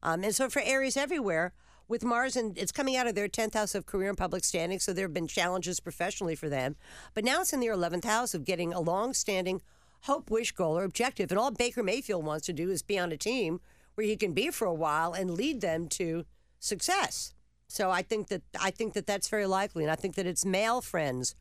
Um, 0.00 0.22
and 0.22 0.32
so 0.32 0.48
for 0.48 0.62
Aries 0.64 0.96
everywhere, 0.96 1.54
with 1.88 2.04
Mars, 2.04 2.36
and 2.36 2.56
it's 2.56 2.72
coming 2.72 2.96
out 2.96 3.06
of 3.06 3.14
their 3.14 3.28
10th 3.28 3.54
house 3.54 3.74
of 3.74 3.84
career 3.84 4.08
and 4.08 4.16
public 4.16 4.44
standing, 4.44 4.78
so 4.78 4.92
there 4.92 5.04
have 5.04 5.12
been 5.12 5.26
challenges 5.26 5.80
professionally 5.80 6.34
for 6.34 6.48
them. 6.48 6.76
But 7.12 7.24
now 7.24 7.40
it's 7.40 7.52
in 7.52 7.60
their 7.60 7.74
11th 7.74 8.04
house 8.04 8.32
of 8.32 8.44
getting 8.44 8.72
a 8.72 8.80
long 8.80 9.12
standing 9.12 9.60
hope, 10.02 10.30
wish, 10.30 10.52
goal, 10.52 10.78
or 10.78 10.84
objective. 10.84 11.30
And 11.30 11.38
all 11.38 11.50
Baker 11.50 11.82
Mayfield 11.82 12.24
wants 12.24 12.46
to 12.46 12.52
do 12.52 12.70
is 12.70 12.82
be 12.82 12.98
on 12.98 13.10
a 13.12 13.16
team 13.16 13.60
where 13.94 14.06
he 14.06 14.16
can 14.16 14.32
be 14.32 14.50
for 14.50 14.66
a 14.66 14.74
while 14.74 15.12
and 15.12 15.30
lead 15.30 15.60
them 15.60 15.88
to 15.88 16.24
success. 16.58 17.34
So 17.68 17.90
I 17.90 18.02
think 18.02 18.28
that 18.28 18.42
I 18.60 18.70
think 18.70 18.94
that 18.94 19.06
that's 19.06 19.28
very 19.28 19.46
likely, 19.46 19.84
and 19.84 19.90
I 19.90 19.96
think 19.96 20.14
that 20.16 20.26
it's 20.26 20.44
male 20.44 20.80
friends 20.80 21.34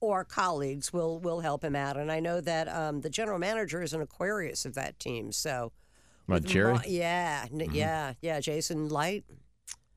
or 0.00 0.24
colleagues 0.24 0.92
will 0.92 1.18
will 1.20 1.40
help 1.40 1.62
him 1.62 1.76
out. 1.76 1.96
And 1.96 2.10
I 2.10 2.20
know 2.20 2.40
that 2.40 2.68
um, 2.68 3.00
the 3.02 3.10
general 3.10 3.38
manager 3.38 3.82
is 3.82 3.92
an 3.92 4.00
Aquarius 4.00 4.64
of 4.64 4.74
that 4.74 4.98
team. 4.98 5.32
So, 5.32 5.72
with 6.26 6.44
Jerry? 6.46 6.74
Ma- 6.74 6.80
yeah, 6.86 7.46
n- 7.52 7.68
yeah, 7.72 8.14
yeah. 8.22 8.40
Jason 8.40 8.88
Licht. 8.88 9.30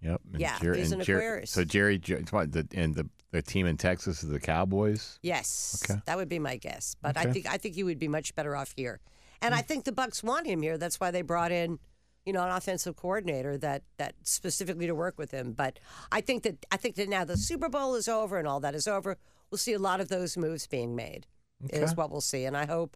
Yep. 0.02 0.22
and 0.32 0.40
Yeah, 0.42 0.58
Jerry, 0.60 0.78
he's 0.78 0.92
an 0.94 1.02
Jerry- 1.04 1.26
Aquarius. 1.26 1.52
So 1.52 1.64
Jerry, 1.66 1.98
Jer- 1.98 2.24
what 2.30 2.52
the 2.52 2.68
and 2.74 2.96
the 2.96 3.10
the 3.32 3.42
team 3.42 3.66
in 3.68 3.78
Texas 3.78 4.24
is 4.24 4.30
the 4.30 4.40
Cowboys. 4.40 5.20
Yes, 5.22 5.82
Okay. 5.84 6.02
that 6.06 6.18
would 6.18 6.30
be 6.30 6.40
my 6.40 6.58
guess. 6.58 6.96
But 7.02 7.18
I 7.18 7.26
think 7.32 7.46
I 7.48 7.58
think 7.58 7.76
he 7.76 7.84
would 7.84 8.00
be 8.00 8.08
much 8.08 8.36
better 8.36 8.56
off 8.56 8.74
here. 8.76 9.00
And 9.42 9.54
I 9.56 9.62
think 9.62 9.86
the 9.86 9.92
Bucs 9.92 10.24
want 10.24 10.46
him 10.48 10.62
here. 10.62 10.78
That's 10.78 11.00
why 11.00 11.12
they 11.12 11.22
brought 11.22 11.52
in, 11.54 11.80
you 12.26 12.34
know, 12.34 12.44
an 12.44 12.52
offensive 12.52 12.96
coordinator 12.96 13.58
that 13.58 13.84
that 13.98 14.16
specifically 14.24 14.88
to 14.88 14.96
work 14.96 15.18
with 15.18 15.32
him. 15.32 15.54
But 15.54 15.80
I 16.12 16.22
think 16.22 16.44
that 16.44 16.66
I 16.72 16.78
think 16.78 16.96
that 16.96 17.10
now 17.10 17.26
the 17.26 17.38
Super 17.38 17.70
Bowl 17.70 17.96
is 17.96 18.08
over 18.08 18.38
and 18.38 18.48
all 18.48 18.60
that 18.60 18.76
is 18.76 18.88
over. 18.88 19.18
We'll 19.50 19.58
see 19.58 19.74
a 19.74 19.80
lot 19.80 20.00
of 20.00 20.10
those 20.10 20.38
moves 20.38 20.68
being 20.68 20.96
made. 20.96 21.26
Is 21.70 21.96
what 21.96 22.10
we'll 22.10 22.22
see. 22.22 22.46
And 22.46 22.56
I 22.56 22.66
hope, 22.66 22.96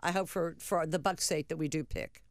I 0.00 0.10
hope 0.12 0.28
for 0.28 0.54
for 0.58 0.86
the 0.86 0.98
Bucs' 0.98 1.20
sake 1.20 1.48
that 1.48 1.56
we 1.56 1.68
do 1.68 1.82
pick 1.82 2.22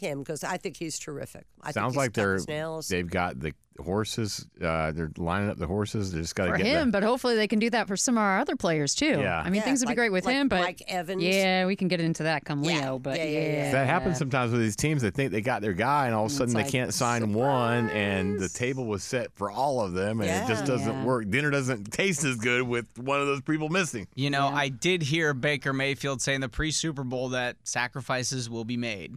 him 0.00 0.18
because 0.18 0.44
I 0.44 0.56
think 0.58 0.76
he's 0.76 0.98
terrific. 0.98 1.46
I 1.62 1.66
think 1.66 1.74
Sounds 1.74 1.92
he's 1.94 1.96
like 1.96 2.12
they're 2.12 2.34
as 2.34 2.46
nails. 2.48 2.88
they've 2.88 3.08
got 3.08 3.40
the 3.40 3.52
horses. 3.78 4.46
Uh, 4.60 4.90
they're 4.92 5.10
lining 5.16 5.48
up 5.50 5.58
the 5.58 5.66
horses. 5.66 6.12
They 6.12 6.20
just 6.20 6.34
got 6.34 6.46
to 6.46 6.50
for 6.52 6.56
get 6.58 6.66
him, 6.66 6.88
the, 6.88 6.92
but 6.92 7.02
hopefully 7.02 7.34
they 7.36 7.46
can 7.48 7.58
do 7.58 7.70
that 7.70 7.86
for 7.88 7.96
some 7.96 8.16
of 8.16 8.22
our 8.22 8.38
other 8.38 8.56
players 8.56 8.94
too. 8.94 9.06
Yeah. 9.20 9.38
I 9.40 9.44
mean, 9.44 9.56
Yeah, 9.56 9.62
things 9.62 9.80
would 9.80 9.86
like- 9.88 9.96
be 9.96 10.00
great 10.00 10.12
with 10.12 10.24
like 10.26 10.34
him, 10.34 10.48
but 10.48 10.60
Mike 10.60 10.82
Evans. 10.88 11.22
yeah, 11.22 11.64
we 11.66 11.76
can 11.76 11.88
get 11.88 12.00
into 12.00 12.24
that 12.24 12.44
come 12.44 12.62
Yeah, 12.64 12.80
Leo. 12.80 12.98
But 12.98 13.18
yeah, 13.18 13.24
yeah, 13.24 13.30
yeah, 13.40 13.52
yeah. 13.52 13.72
That 13.72 13.86
happens 13.86 14.18
sometimes 14.18 14.52
with 14.52 14.60
these 14.60 14.76
teams. 14.76 15.02
They 15.02 15.10
think 15.10 15.32
they 15.32 15.40
got 15.42 15.62
their 15.62 15.72
guy, 15.74 16.06
and 16.06 16.14
all 16.14 16.24
of 16.24 16.30
a 16.30 16.32
It's 16.32 16.38
sudden 16.38 16.54
they 16.54 16.62
like, 16.62 16.72
can't 16.72 16.92
sign 16.92 17.32
one, 17.32 17.88
and 17.90 18.38
the 18.38 18.48
table 18.48 18.86
was 18.86 19.02
set 19.02 19.32
for 19.34 19.50
all 19.50 19.80
of 19.80 19.92
them, 19.92 20.20
and 20.20 20.28
it 20.28 20.48
just 20.48 20.64
doesn't 20.66 20.92
Yeah. 20.92 21.04
work. 21.04 21.28
Dinner 21.30 21.50
doesn't 21.50 21.92
taste 21.92 22.24
as 22.24 22.36
good 22.36 22.62
with 22.62 22.86
one 22.98 23.20
of 23.20 23.26
those 23.26 23.42
people 23.42 23.68
missing. 23.68 24.06
You 24.14 24.30
know, 24.30 24.48
I 24.48 24.68
did 24.68 25.02
hear 25.02 25.32
Baker 25.34 25.72
Mayfield 25.72 26.20
say 26.22 26.34
in 26.34 26.40
the 26.42 26.48
pre 26.48 26.70
Super 26.70 27.04
Bowl 27.04 27.30
that 27.30 27.56
sacrifices 27.64 28.50
will 28.50 28.64
be 28.64 28.76
made. 28.76 29.16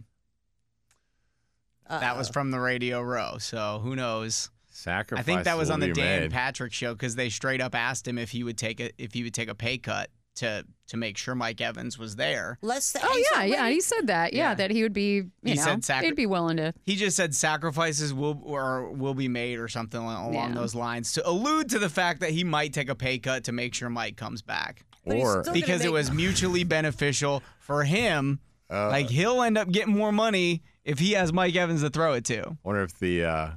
That 1.90 2.16
was 2.16 2.28
from 2.28 2.50
the 2.50 2.60
Radio 2.60 3.00
Row. 3.02 3.38
So 3.38 3.80
who 3.82 3.96
knows? 3.96 4.50
Sacrifice. 4.72 5.22
I 5.22 5.26
think 5.26 5.44
that 5.44 5.58
was 5.58 5.68
on 5.68 5.80
the 5.80 5.88
be 5.88 5.92
Dan 5.94 6.20
made. 6.22 6.30
Patrick 6.30 6.72
show 6.72 6.94
because 6.94 7.14
they 7.16 7.28
straight 7.28 7.60
up 7.60 7.74
asked 7.74 8.06
him 8.08 8.16
if 8.18 8.30
he 8.30 8.44
would 8.44 8.56
take 8.56 8.80
a 8.80 8.90
if 9.02 9.12
he 9.12 9.22
would 9.24 9.34
take 9.34 9.48
a 9.48 9.54
pay 9.54 9.76
cut 9.78 10.08
to 10.36 10.64
to 10.86 10.96
make 10.96 11.18
sure 11.18 11.34
Mike 11.34 11.60
Evans 11.60 11.98
was 11.98 12.16
there. 12.16 12.56
Let's. 12.62 12.96
Oh 13.02 13.24
yeah, 13.34 13.42
yeah. 13.44 13.68
He 13.68 13.80
said 13.80 14.06
that. 14.06 14.32
Yeah, 14.32 14.50
Yeah. 14.50 14.54
that 14.54 14.70
he 14.70 14.82
would 14.82 14.92
be. 14.94 15.14
You 15.16 15.30
He 15.42 15.54
know, 15.54 15.62
said 15.64 15.84
sacri- 15.84 16.06
he'd 16.06 16.16
be 16.16 16.24
willing 16.26 16.56
to. 16.58 16.72
He 16.84 16.96
just 16.96 17.16
said 17.16 17.34
sacrifices 17.34 18.14
will 18.14 18.40
or 18.44 18.90
will 18.92 19.12
be 19.14 19.28
made 19.28 19.58
or 19.58 19.68
something 19.68 20.00
along 20.00 20.32
Yeah. 20.32 20.52
those 20.52 20.74
lines 20.74 21.12
to 21.14 21.28
allude 21.28 21.68
to 21.70 21.78
the 21.78 21.90
fact 21.90 22.20
that 22.20 22.30
he 22.30 22.44
might 22.44 22.72
take 22.72 22.88
a 22.88 22.94
pay 22.94 23.18
cut 23.18 23.44
to 23.44 23.52
make 23.52 23.74
sure 23.74 23.90
Mike 23.90 24.16
comes 24.16 24.40
back. 24.40 24.84
But 25.04 25.16
Or 25.16 25.42
still- 25.42 25.52
because 25.52 25.84
it 25.84 25.92
was 25.92 26.10
mutually 26.12 26.64
beneficial 26.64 27.42
for 27.58 27.84
him. 27.84 28.38
Uh, 28.70 28.88
like 28.88 29.10
he'll 29.10 29.42
end 29.42 29.58
up 29.58 29.68
getting 29.70 29.96
more 29.96 30.12
money 30.12 30.62
if 30.84 30.98
he 30.98 31.12
has 31.12 31.32
Mike 31.32 31.54
Evans 31.56 31.82
to 31.82 31.90
throw 31.90 32.14
it 32.14 32.24
to. 32.26 32.56
wonder 32.62 32.82
if 32.82 32.98
the 32.98 33.24
uh, 33.24 33.50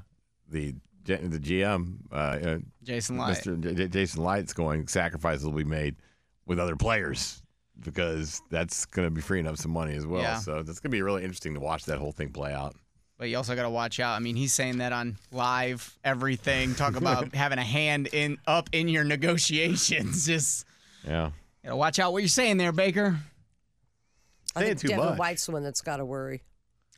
the 0.50 0.74
G- 1.06 1.16
the 1.16 1.40
GM 1.40 1.96
uh, 2.12 2.16
uh, 2.16 2.58
Jason 2.84 3.18
Licht. 3.18 3.46
Mr. 3.46 3.60
J- 3.60 3.76
J- 3.76 3.88
Jason 3.90 4.24
Licht's 4.24 4.54
going 4.54 4.88
sacrifices 4.88 5.44
will 5.46 5.52
be 5.54 5.64
made 5.64 5.96
with 6.46 6.60
other 6.60 6.76
players 6.76 7.42
because 7.82 8.42
that's 8.50 8.86
going 8.86 9.08
to 9.08 9.12
be 9.12 9.20
freeing 9.22 9.48
up 9.48 9.58
some 9.58 9.72
money 9.72 9.96
as 9.96 10.06
well. 10.08 10.22
Yeah. 10.22 10.38
So 10.38 10.64
that's 10.64 10.80
going 10.80 10.92
to 10.92 10.96
be 10.96 11.02
really 11.02 11.24
interesting 11.24 11.54
to 11.56 11.60
watch 11.60 11.86
that 11.86 11.98
whole 11.98 12.12
thing 12.12 12.30
play 12.30 12.54
out. 12.54 12.76
But 13.18 13.30
you 13.30 13.38
also 13.38 13.56
got 13.56 13.64
to 13.64 13.70
watch 13.70 14.00
out. 14.00 14.16
I 14.16 14.20
mean, 14.20 14.36
he's 14.36 14.54
saying 14.54 14.78
that 14.80 14.92
on 14.94 15.18
live 15.32 15.98
everything. 16.04 16.74
Talk 16.76 16.96
about 16.96 17.34
having 17.36 17.58
a 17.60 17.64
hand 17.64 18.08
in 18.12 18.38
up 18.48 18.70
in 18.74 18.88
your 18.88 19.04
negotiations. 19.04 20.26
Just 20.28 20.66
Yeah. 21.06 21.32
you 21.64 21.70
know, 21.70 21.76
watch 21.76 22.00
out 22.00 22.12
what 22.14 22.22
you're 22.22 22.28
saying 22.30 22.58
there, 22.58 22.72
Baker. 22.72 23.18
I 24.56 24.64
think 24.64 24.80
too 24.80 24.88
Devin 24.90 25.06
much. 25.06 25.20
White's 25.20 25.46
the 25.46 25.52
one 25.52 25.64
that's 25.64 25.82
got 25.82 25.98
to 25.98 26.06
worry. 26.06 26.42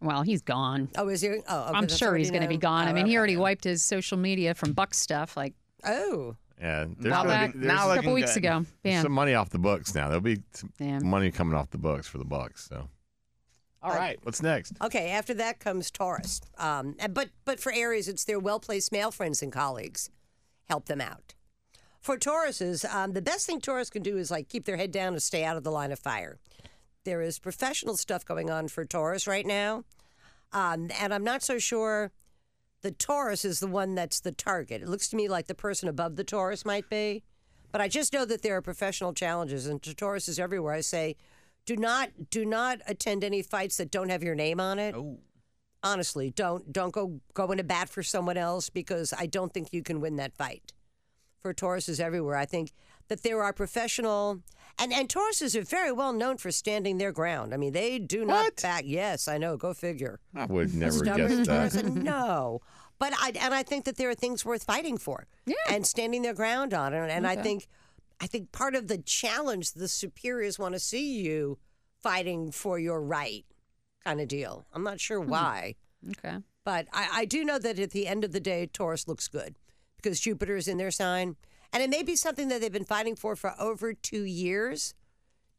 Well, 0.01 0.21
he's 0.23 0.41
gone. 0.41 0.89
Oh, 0.97 1.07
is 1.07 1.21
he? 1.21 1.29
Oh, 1.29 1.33
okay, 1.69 1.71
I'm 1.77 1.87
sure 1.87 2.15
he's 2.15 2.29
going 2.29 2.41
to 2.43 2.47
be 2.47 2.55
known. 2.55 2.59
gone. 2.61 2.87
I 2.87 2.91
Oh, 2.91 2.93
mean, 2.93 3.05
he 3.05 3.17
already 3.17 3.37
wiped 3.37 3.63
his 3.63 3.83
social 3.83 4.17
media 4.17 4.53
from 4.53 4.73
Buck 4.73 4.93
stuff 4.93 5.35
like 5.37 5.53
Oh, 5.85 6.35
Yeah. 6.59 6.85
There's 6.99 7.11
Now 7.11 7.23
that- 7.25 7.53
be, 7.53 7.59
now 7.59 7.87
there's 7.87 7.91
a 7.91 8.01
couple 8.01 8.13
weeks 8.13 8.33
good. 8.33 8.45
ago. 8.45 8.65
there's 8.83 8.93
Yeah. 8.95 9.01
some 9.03 9.11
money 9.11 9.33
off 9.33 9.49
the 9.49 9.59
books 9.59 9.93
now. 9.93 10.07
There'll 10.07 10.21
be 10.21 10.41
some 10.53 10.71
Yeah. 10.79 10.99
money 10.99 11.29
coming 11.31 11.53
off 11.55 11.69
the 11.69 11.77
books 11.77 12.07
for 12.07 12.17
the 12.17 12.25
Bucs. 12.25 12.67
So. 12.69 12.89
All 13.83 13.93
right. 13.93 14.17
What's 14.23 14.41
next? 14.41 14.73
okay. 14.81 15.11
After 15.11 15.33
that 15.35 15.59
comes 15.59 15.91
Taurus. 15.91 16.41
Um, 16.57 16.95
but 17.11 17.29
but 17.45 17.59
for 17.59 17.71
Aries, 17.71 18.07
it's 18.07 18.23
their 18.23 18.39
well-placed 18.39 18.91
male 18.91 19.11
friends 19.11 19.41
and 19.43 19.51
colleagues 19.51 20.09
help 20.67 20.85
them 20.85 21.01
out. 21.01 21.35
For 22.01 22.17
Tauruses, 22.17 22.83
um, 22.91 23.13
the 23.13 23.21
best 23.21 23.45
thing 23.45 23.59
Taurus 23.61 23.89
can 23.91 24.01
do 24.01 24.17
is 24.17 24.31
like 24.31 24.47
keep 24.49 24.65
their 24.65 24.77
head 24.77 24.91
down 24.91 25.13
and 25.13 25.21
stay 25.21 25.43
out 25.43 25.57
of 25.57 25.63
the 25.63 25.71
line 25.71 25.91
of 25.91 25.99
fire. 25.99 26.37
There 27.05 27.21
is 27.21 27.39
professional 27.39 27.95
stuff 27.97 28.25
going 28.25 28.49
on 28.49 28.67
for 28.67 28.83
Taurus 28.83 29.27
right 29.27 29.45
now, 29.45 29.83
um, 30.51 30.89
and 30.99 31.13
I'm 31.13 31.23
not 31.23 31.43
so 31.43 31.59
sure 31.59 32.11
the 32.81 32.91
Taurus 32.91 33.45
is 33.45 33.59
the 33.59 33.67
one 33.67 33.95
that's 33.95 34.19
the 34.19 34.31
target. 34.31 34.81
It 34.81 34.89
looks 34.89 35.07
to 35.09 35.15
me 35.15 35.27
like 35.27 35.45
the 35.45 35.55
person 35.55 35.87
above 35.87 36.15
the 36.15 36.23
Taurus 36.23 36.65
might 36.65 36.89
be, 36.89 37.23
but 37.71 37.79
I 37.79 37.87
just 37.87 38.11
know 38.11 38.25
that 38.25 38.41
there 38.41 38.55
are 38.57 38.61
professional 38.61 39.13
challenges, 39.13 39.67
and 39.67 39.81
to 39.83 39.91
Tauruses 39.91 40.39
everywhere, 40.39 40.73
I 40.73 40.81
say, 40.81 41.15
do 41.65 41.77
not 41.77 42.09
do 42.31 42.43
not 42.43 42.79
attend 42.87 43.23
any 43.23 43.43
fights 43.43 43.77
that 43.77 43.91
don't 43.91 44.09
have 44.09 44.23
your 44.23 44.35
name 44.35 44.59
on 44.59 44.79
it. 44.79 44.95
Oh. 44.95 45.19
Honestly, 45.83 46.31
don't 46.31 46.73
don't 46.73 46.91
go 46.91 47.19
go 47.35 47.51
into 47.51 47.63
bat 47.63 47.87
for 47.87 48.01
someone 48.01 48.37
else 48.37 48.71
because 48.71 49.13
I 49.15 49.27
don't 49.27 49.53
think 49.53 49.73
you 49.73 49.83
can 49.83 50.01
win 50.01 50.15
that 50.15 50.35
fight. 50.35 50.73
For 51.41 51.53
Taurus 51.53 51.87
is 51.87 51.99
everywhere, 51.99 52.35
I 52.35 52.45
think 52.45 52.71
that 53.07 53.21
there 53.21 53.43
are 53.43 53.53
professional 53.53 54.41
and 54.79 54.91
and 54.93 55.07
Tauruses 55.09 55.55
are 55.55 55.63
very 55.63 55.91
well 55.91 56.13
known 56.13 56.37
for 56.37 56.51
standing 56.51 56.97
their 56.97 57.11
ground. 57.11 57.53
I 57.53 57.57
mean, 57.57 57.73
they 57.73 57.99
do 57.99 58.25
not 58.25 58.43
What? 58.45 58.61
back. 58.61 58.83
Yes, 58.85 59.27
I 59.27 59.37
know. 59.37 59.57
Go 59.57 59.73
figure. 59.73 60.19
I 60.35 60.45
would 60.45 60.73
never 60.73 60.91
Stubborn 60.91 61.27
guess 61.43 61.47
that. 61.47 61.71
Taurus, 61.71 61.83
no. 61.95 62.61
But 62.99 63.13
I 63.17 63.33
and 63.41 63.53
I 63.53 63.63
think 63.63 63.85
that 63.85 63.97
there 63.97 64.09
are 64.09 64.15
things 64.15 64.45
worth 64.45 64.63
fighting 64.63 64.97
for. 64.97 65.27
Yeah. 65.45 65.55
And 65.69 65.85
standing 65.85 66.21
their 66.21 66.33
ground 66.33 66.73
on 66.73 66.93
it. 66.93 67.09
And 67.09 67.25
I 67.27 67.35
think 67.35 67.67
I 68.21 68.27
think 68.27 68.51
part 68.51 68.75
of 68.75 68.87
the 68.87 68.97
challenge 68.97 69.73
the 69.73 69.87
superiors 69.87 70.57
want 70.57 70.73
to 70.73 70.79
see 70.79 71.19
you 71.21 71.57
fighting 72.01 72.51
for 72.51 72.79
your 72.79 73.01
right 73.01 73.45
kind 74.03 74.21
of 74.21 74.27
deal. 74.27 74.65
I'm 74.73 74.83
not 74.83 74.99
sure 74.99 75.19
why. 75.19 75.75
Okay. 76.11 76.37
But 76.63 76.87
I, 76.93 77.09
I 77.13 77.25
do 77.25 77.43
know 77.43 77.59
that 77.59 77.79
at 77.79 77.91
the 77.91 78.07
end 78.07 78.23
of 78.23 78.31
the 78.31 78.39
day, 78.39 78.65
Taurus 78.67 79.07
looks 79.07 79.27
good 79.27 79.55
because 79.97 80.19
Jupiter 80.19 80.55
is 80.55 80.67
in 80.67 80.77
their 80.77 80.91
sign. 80.91 81.35
And 81.75 81.83
it 81.83 81.89
may 81.89 82.03
be 82.03 82.15
something 82.15 82.47
that 82.47 82.61
they've 82.61 82.71
been 82.71 82.85
fighting 82.85 83.17
for 83.17 83.35
for 83.35 83.53
over 83.59 83.93
two 83.93 84.23
years. 84.23 84.93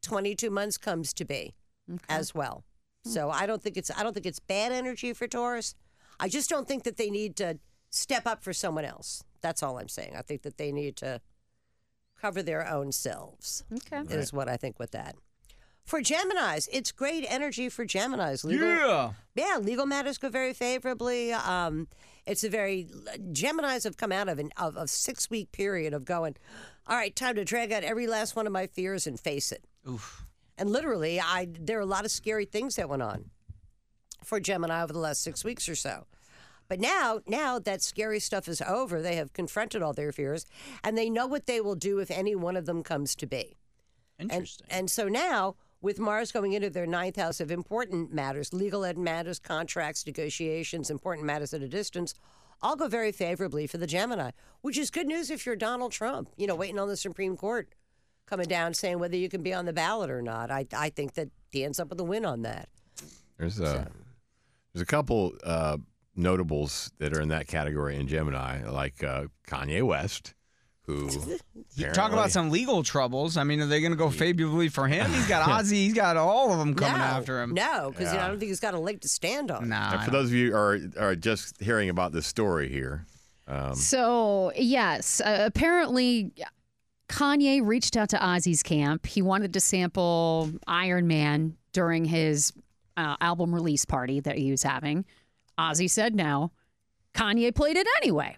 22 0.01 0.49
months 0.49 0.79
comes 0.79 1.13
to 1.13 1.27
be 1.27 1.53
as 2.09 2.35
well. 2.35 2.65
Hmm. 3.05 3.11
So 3.11 3.31
I 3.31 3.45
don't 3.45 3.63
think 3.63 3.77
it's 3.77 3.91
I 3.95 4.03
don't 4.03 4.15
think 4.15 4.25
it's 4.25 4.41
bad 4.41 4.73
energy 4.73 5.13
for 5.13 5.29
Taurus. 5.29 5.75
I 6.19 6.31
just 6.31 6.49
don't 6.49 6.67
think 6.67 6.85
that 6.85 6.97
they 6.97 7.11
need 7.11 7.37
to 7.37 7.59
step 7.91 8.27
up 8.27 8.43
for 8.43 8.55
someone 8.55 8.87
else. 8.87 9.25
That's 9.43 9.63
all 9.63 9.79
I'm 9.79 9.91
saying. 9.91 10.15
I 10.17 10.23
think 10.23 10.41
that 10.43 10.57
they 10.57 10.73
need 10.73 10.97
to 10.97 11.21
cover 12.19 12.43
their 12.43 12.67
own 12.67 12.93
selves. 12.93 13.65
Okay. 13.71 14.03
Is 14.15 14.33
what 14.33 14.49
I 14.49 14.57
think 14.57 14.79
with 14.79 14.93
that. 14.93 15.17
For 15.87 16.01
Geminis, 16.01 16.69
it's 16.73 16.91
great 16.91 17.25
energy 17.29 17.69
for 17.69 17.87
Geminis. 17.87 18.43
Legal, 18.45 18.67
Yeah. 18.69 19.13
yeah, 19.37 19.59
legal 19.59 19.87
matters 19.87 20.19
go 20.19 20.29
very 20.29 20.53
favorably. 20.53 21.33
Um, 21.33 21.87
it's 22.27 22.43
a 22.43 22.49
very 22.51 22.89
Gemini's 23.33 23.85
have 23.85 23.97
come 23.97 24.11
out 24.11 24.29
of 24.29 24.41
an 24.41 24.51
of 24.57 24.77
a 24.77 24.89
six 24.89 25.31
week 25.31 25.53
period 25.53 25.95
of 25.95 26.05
going. 26.05 26.37
All 26.89 26.97
right, 26.97 27.15
time 27.15 27.37
to 27.37 27.45
drag 27.45 27.71
out 27.71 27.85
every 27.85 28.09
last 28.09 28.35
one 28.35 28.49
of 28.49 28.53
my 28.53 28.67
fears 28.67 29.07
and 29.07 29.19
face 29.19 29.53
it. 29.53 29.65
Oof. 29.89 30.25
And 30.59 30.71
literally, 30.71 31.21
I 31.21 31.47
there 31.57 31.79
are 31.79 31.83
a 31.83 31.87
lot 31.87 32.05
of 32.05 32.11
scary 32.11 32.47
things 32.47 32.75
that 32.77 32.89
went 32.89 33.03
on 33.03 33.31
for 34.25 34.41
Gemini 34.41 34.83
over 34.83 34.93
the 34.93 34.99
last 34.99 35.23
six 35.23 35.45
weeks 35.45 35.69
or 35.69 35.77
so. 35.77 36.07
But 36.69 36.81
now, 36.81 37.21
now 37.29 37.61
that 37.61 37.81
scary 37.81 38.19
stuff 38.19 38.49
is 38.49 38.61
over, 38.61 39.01
they 39.01 39.15
have 39.15 39.33
confronted 39.33 39.83
all 39.83 39.93
their 39.93 40.11
fears, 40.11 40.47
and 40.83 40.99
they 40.99 41.09
know 41.09 41.29
what 41.29 41.47
they 41.47 41.61
will 41.61 41.77
do 41.77 42.01
if 42.01 42.11
any 42.11 42.35
one 42.35 42.57
of 42.57 42.67
them 42.67 42.83
comes 42.83 43.15
to 43.17 43.27
be. 43.27 43.57
And, 44.19 44.33
Interesting. 44.33 44.67
and 44.69 44.91
so 44.91 45.07
now, 45.07 45.55
with 45.81 45.99
Mars 45.99 46.33
going 46.33 46.53
into 46.53 46.71
their 46.71 46.87
ninth 46.87 47.17
house 47.17 47.41
of 47.41 47.51
important 47.51 48.13
matters, 48.13 48.53
legal 48.53 48.85
ed 48.85 48.99
matters, 48.99 49.39
contracts, 49.39 50.07
negotiations, 50.07 50.91
important 50.91 51.27
matters 51.27 51.53
at 51.55 51.63
a 51.63 51.69
distance, 51.69 52.15
all 52.63 52.77
go 52.77 52.89
very 52.89 53.13
favorably 53.13 53.67
for 53.67 53.79
the 53.79 53.87
Gemini, 53.87 54.31
which 54.63 54.79
is 54.79 54.91
good 54.91 55.07
news 55.07 55.31
if 55.31 55.45
you're 55.45 55.57
Donald 55.57 55.93
Trump, 55.93 56.31
you 56.37 56.47
know, 56.47 56.55
waiting 56.55 56.79
on 56.79 56.89
the 56.89 56.97
Supreme 56.97 57.37
Court 57.37 57.69
coming 58.27 58.49
down 58.49 58.75
saying 58.75 58.99
whether 58.99 59.17
you 59.17 59.29
can 59.29 59.43
be 59.43 59.55
on 59.55 59.65
the 59.65 59.73
ballot 59.73 60.11
or 60.11 60.23
not. 60.23 60.51
I, 60.51 60.67
I 60.77 60.91
think 60.91 61.15
that 61.15 61.29
he 61.51 61.65
ends 61.65 61.79
up 61.79 61.89
with 61.89 62.01
a 62.01 62.05
win 62.05 62.25
on 62.25 62.43
that. 62.43 62.69
There's 63.39 63.61
a 63.61 63.87
there's 64.73 64.83
a 64.83 64.87
couple 64.87 65.35
uh, 65.45 65.79
notables 66.15 66.91
that 66.99 67.17
are 67.17 67.21
in 67.21 67.29
that 67.29 67.47
category 67.47 67.97
in 67.97 68.09
Gemini, 68.09 68.69
like 68.69 69.05
uh, 69.05 69.27
Kanye 69.47 69.83
West, 69.83 70.35
who 70.87 71.09
Talk 71.93 72.13
about 72.13 72.31
some 72.31 72.51
legal 72.51 72.83
troubles. 72.83 73.37
I 73.37 73.45
mean, 73.45 73.61
are 73.61 73.67
they 73.67 73.81
going 73.81 73.93
to 73.93 73.97
go 73.97 74.09
favorably 74.09 74.69
for 74.69 74.87
him? 74.87 75.11
He's 75.11 75.27
got 75.27 75.49
Ozzy. 75.49 75.73
He's 75.73 75.95
got 75.95 76.17
all 76.17 76.53
of 76.53 76.59
them 76.59 76.75
coming 76.75 76.99
no, 76.99 77.05
after 77.05 77.43
him. 77.43 77.55
No, 77.55 77.91
because 77.91 78.13
Yeah. 78.13 78.25
I 78.25 78.29
don't 78.29 78.39
think 78.39 78.49
he's 78.51 78.61
got 78.61 78.75
a 78.75 78.79
leg 78.79 79.01
to 79.03 79.09
stand 79.09 79.51
on. 79.51 79.69
Nah. 79.69 79.95
And 79.95 80.05
for 80.05 80.11
those 80.11 80.29
of 80.29 80.35
you 80.35 80.53
who 80.53 80.57
are 80.57 80.81
are 80.99 81.17
just 81.17 81.61
hearing 81.61 81.89
about 81.89 82.13
this 82.13 82.27
story 82.27 82.69
here, 82.69 83.05
um, 83.49 83.75
So, 83.75 84.53
yes, 84.57 85.21
uh, 85.21 85.43
apparently 85.45 86.33
Kanye 87.09 87.65
reached 87.65 87.97
out 87.97 88.09
to 88.11 88.17
Ozzy's 88.19 88.63
camp. 88.63 89.07
He 89.07 89.23
wanted 89.23 89.53
to 89.55 89.61
sample 89.61 90.51
Iron 90.67 91.07
Man 91.07 91.57
during 91.73 92.05
his 92.05 92.53
uh, 92.97 93.17
album 93.21 93.55
release 93.55 93.85
party 93.85 94.21
that 94.21 94.39
he 94.39 94.51
was 94.51 94.63
having. 94.63 95.05
Ozzy 95.59 95.91
said 95.91 96.15
no. 96.15 96.53
Kanye 97.15 97.55
played 97.55 97.77
it 97.77 97.87
anyway. 98.03 98.37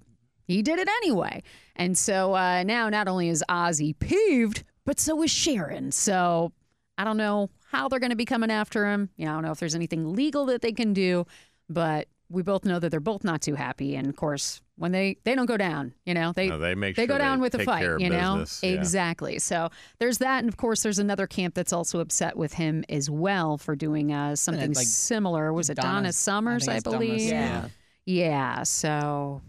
He 0.49 0.63
did 0.63 0.79
it 0.79 0.89
anyway. 0.89 1.43
And 1.77 1.97
so 1.97 2.35
uh, 2.35 2.65
now 2.65 2.89
not 2.89 3.07
only 3.07 3.29
is 3.29 3.45
Ozzy 3.49 3.97
peeved, 3.97 4.65
but 4.85 4.99
so 4.99 5.23
is 5.23 5.31
Sharon. 5.31 5.93
So 5.93 6.53
I 6.97 7.05
don't 7.05 7.19
know 7.19 7.51
how 7.71 7.89
they're 7.89 8.01
going 8.01 8.11
to 8.11 8.17
be 8.17 8.25
coming 8.25 8.51
after 8.51 8.91
him. 8.91 9.11
You 9.17 9.27
know, 9.27 9.33
I 9.33 9.35
don't 9.35 9.45
know 9.45 9.53
if 9.53 9.61
there's 9.61 9.75
anything 9.75 10.15
legal 10.15 10.47
that 10.47 10.63
they 10.63 10.73
can 10.73 10.95
do, 10.95 11.27
but 11.69 12.09
we 12.31 12.43
both 12.43 12.65
know 12.65 12.79
that 12.79 12.89
they're 12.91 12.99
both 12.99 13.25
not 13.25 13.43
too 13.43 13.55
happy. 13.55 13.95
And 13.95 14.09
of 14.09 14.17
course, 14.17 14.63
when 14.77 14.93
they 14.93 15.19
they 15.25 15.35
don't 15.35 15.47
go 15.47 15.57
down, 15.59 15.93
you 16.07 16.15
know, 16.15 16.33
they 16.33 16.49
No, 16.49 16.59
they 16.59 16.75
make 16.75 16.97
they 16.97 17.03
sure 17.03 17.17
go 17.17 17.19
down 17.19 17.39
they 17.39 17.43
with 17.43 17.55
a 17.57 17.65
fight. 17.65 17.83
You 18.01 18.09
know, 18.11 18.39
business, 18.39 18.61
yeah. 18.63 18.71
exactly. 18.71 19.39
So 19.39 19.71
there's 19.99 20.19
that, 20.19 20.41
and 20.41 20.49
of 20.49 20.57
course, 20.57 20.83
there's 20.83 20.99
another 20.99 21.27
camp 21.27 21.55
that's 21.55 21.73
also 21.73 22.01
upset 22.01 22.37
with 22.37 22.55
him 22.55 22.85
as 22.89 23.11
well 23.11 23.59
for 23.59 23.77
doing 23.77 24.13
uh, 24.13 24.37
something 24.37 24.73
like 24.73 24.87
similar. 24.87 25.53
Was 25.53 25.69
it 25.69 25.77
Donna, 25.77 25.89
Donna- 25.89 26.13
Summers? 26.13 26.69
I 26.69 26.73
I, 26.73 26.75
think 26.75 26.87
it's 26.87 26.93
Donna 26.93 26.99
believe. 26.99 27.21
Yeah. 27.31 27.69
Yeah. 28.07 28.63
So 28.63 29.43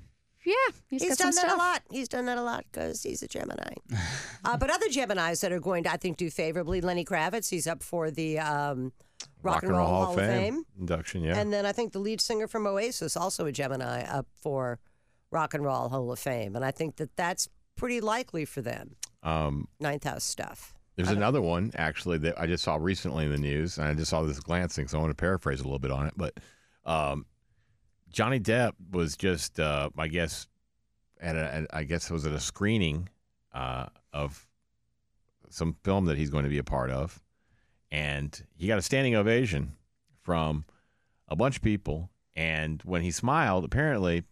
yeah, 0.50 0.76
He's, 0.90 1.02
got 1.02 1.18
done 1.18 1.34
some 1.34 1.44
that 1.44 1.52
stuff. 1.52 1.54
a 1.56 1.58
lot. 1.58 1.82
He's 1.92 2.08
done 2.08 2.26
that 2.26 2.38
a 2.38 2.42
lot 2.42 2.66
because 2.72 3.04
he's 3.04 3.22
a 3.24 3.28
Gemini. 3.28 3.74
uh, 4.46 4.58
but 4.58 4.70
other 4.70 4.88
Geminis 4.88 5.42
that 5.42 5.52
are 5.52 5.60
going 5.60 5.84
to, 5.84 5.92
I 5.92 5.98
think, 5.98 6.18
do 6.18 6.30
favorably. 6.30 6.82
Lenny 6.82 7.06
Kravitz, 7.06 7.50
he's 7.50 7.68
up 7.68 7.84
for 7.84 8.10
the 8.12 8.40
um, 8.40 8.92
Rock, 9.44 9.64
and 9.64 9.72
Roll 9.72 9.88
Hall, 9.88 10.10
of 10.14 10.16
Fame. 10.20 10.64
induction. 10.80 11.24
Yeah, 11.24 11.38
And 11.40 11.54
then 11.54 11.66
I 11.66 11.72
think 11.72 11.94
the 11.94 12.00
lead 12.00 12.22
singer 12.22 12.48
from 12.48 12.66
Oasis, 12.68 13.16
also 13.16 13.46
a 13.46 13.52
Gemini, 13.52 14.02
up 14.04 14.28
for 14.42 14.80
Rock 15.32 15.54
and 15.54 15.64
Roll 15.64 15.90
Hall 15.90 16.12
of 16.12 16.20
Fame. 16.20 16.56
And 16.56 16.66
I 16.66 16.72
think 16.72 16.96
that 16.98 17.16
that's 17.16 17.48
pretty 17.76 18.02
likely 18.02 18.46
for 18.46 18.62
them. 18.62 18.96
um, 19.24 19.68
Ninth 19.80 20.04
House 20.06 20.24
stuff. 20.24 20.74
There's 20.96 21.12
another 21.12 21.42
one 21.42 21.72
actually 21.76 22.18
that 22.18 22.38
I 22.38 22.46
just 22.46 22.62
saw 22.64 22.76
recently 22.76 23.24
in 23.24 23.32
the 23.32 23.38
news, 23.38 23.78
and 23.78 23.88
I 23.88 23.94
just 23.94 24.10
saw 24.10 24.22
this 24.24 24.40
glancing, 24.42 24.90
so 24.90 24.98
I 24.98 25.02
want 25.02 25.12
to 25.12 25.16
paraphrase 25.16 25.62
a 25.62 25.64
little 25.64 25.80
bit 25.80 25.92
on 25.92 26.08
it. 26.08 26.14
But 26.18 26.34
um, 26.86 27.26
Johnny 28.12 28.40
Depp 28.40 28.74
was 28.92 29.16
just, 29.18 29.60
uh, 29.60 29.90
I 29.98 30.08
guess, 30.08 30.48
at 31.22 31.36
a, 31.36 31.54
at- 31.54 31.68
I 31.74 31.84
guess 31.84 32.10
it 32.10 32.14
was 32.14 32.26
at 32.26 32.32
a 32.34 32.40
screening 32.40 33.10
uh, 33.54 33.88
of 34.14 34.48
some 35.50 35.76
film 35.84 36.06
that 36.06 36.18
he's 36.18 36.30
going 36.30 36.44
to 36.44 36.50
be 36.50 36.58
a 36.60 36.64
part 36.64 36.92
of, 36.92 37.22
and 37.92 38.40
he 38.56 38.68
got 38.68 38.78
a 38.78 38.82
standing 38.82 39.16
ovation 39.16 39.74
from 40.22 40.66
a 41.28 41.36
bunch 41.36 41.56
of 41.58 41.62
people. 41.64 42.10
And 42.36 42.82
when 42.84 43.02
he 43.02 43.12
smiled, 43.12 43.66
apparently, 43.66 44.24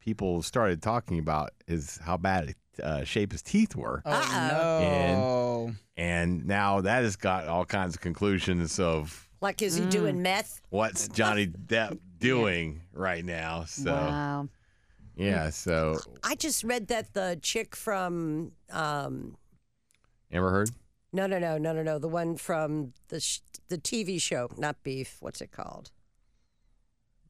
people 0.00 0.42
started 0.42 0.82
talking 0.82 1.18
about 1.18 1.50
his 1.66 1.98
how 2.04 2.16
bad 2.16 2.54
uh, 2.82 3.04
shape 3.04 3.32
his 3.32 3.42
teeth 3.42 3.74
were. 3.74 4.02
Oh, 4.04 4.12
Uh-oh. 4.12 5.66
no. 5.68 5.72
And 5.96 6.46
now 6.46 6.82
that 6.82 7.02
has 7.04 7.16
got 7.16 7.48
all 7.48 7.64
kinds 7.64 7.94
of 7.94 8.00
conclusions 8.02 8.78
of 8.78 9.28
Like, 9.40 9.62
is 9.62 9.76
he 9.76 9.86
doing 9.86 10.20
meth? 10.22 10.60
what's 10.68 11.08
Johnny 11.08 11.46
Depp 11.46 11.98
doing 12.18 12.82
right 12.92 13.24
now. 13.24 13.64
So 13.64 13.92
Wow. 13.92 14.48
yeah, 15.16 15.50
so 15.50 15.98
I 16.22 16.34
just 16.34 16.64
read 16.64 16.88
that 16.88 17.12
the 17.14 17.38
chick 17.42 17.74
from, 17.76 18.52
um, 18.70 19.36
ever 20.30 20.50
heard? 20.50 20.70
no, 21.12 21.26
no, 21.26 21.38
no, 21.38 21.56
no, 21.58 21.72
no, 21.72 21.82
no, 21.82 21.98
the 21.98 22.08
one 22.08 22.36
from 22.36 22.92
the 23.08 23.20
sh- 23.20 23.40
the 23.68 23.78
TV 23.78 24.20
show, 24.20 24.48
not 24.56 24.82
Beef. 24.82 25.16
What's 25.20 25.40
it 25.40 25.50
called? 25.52 25.90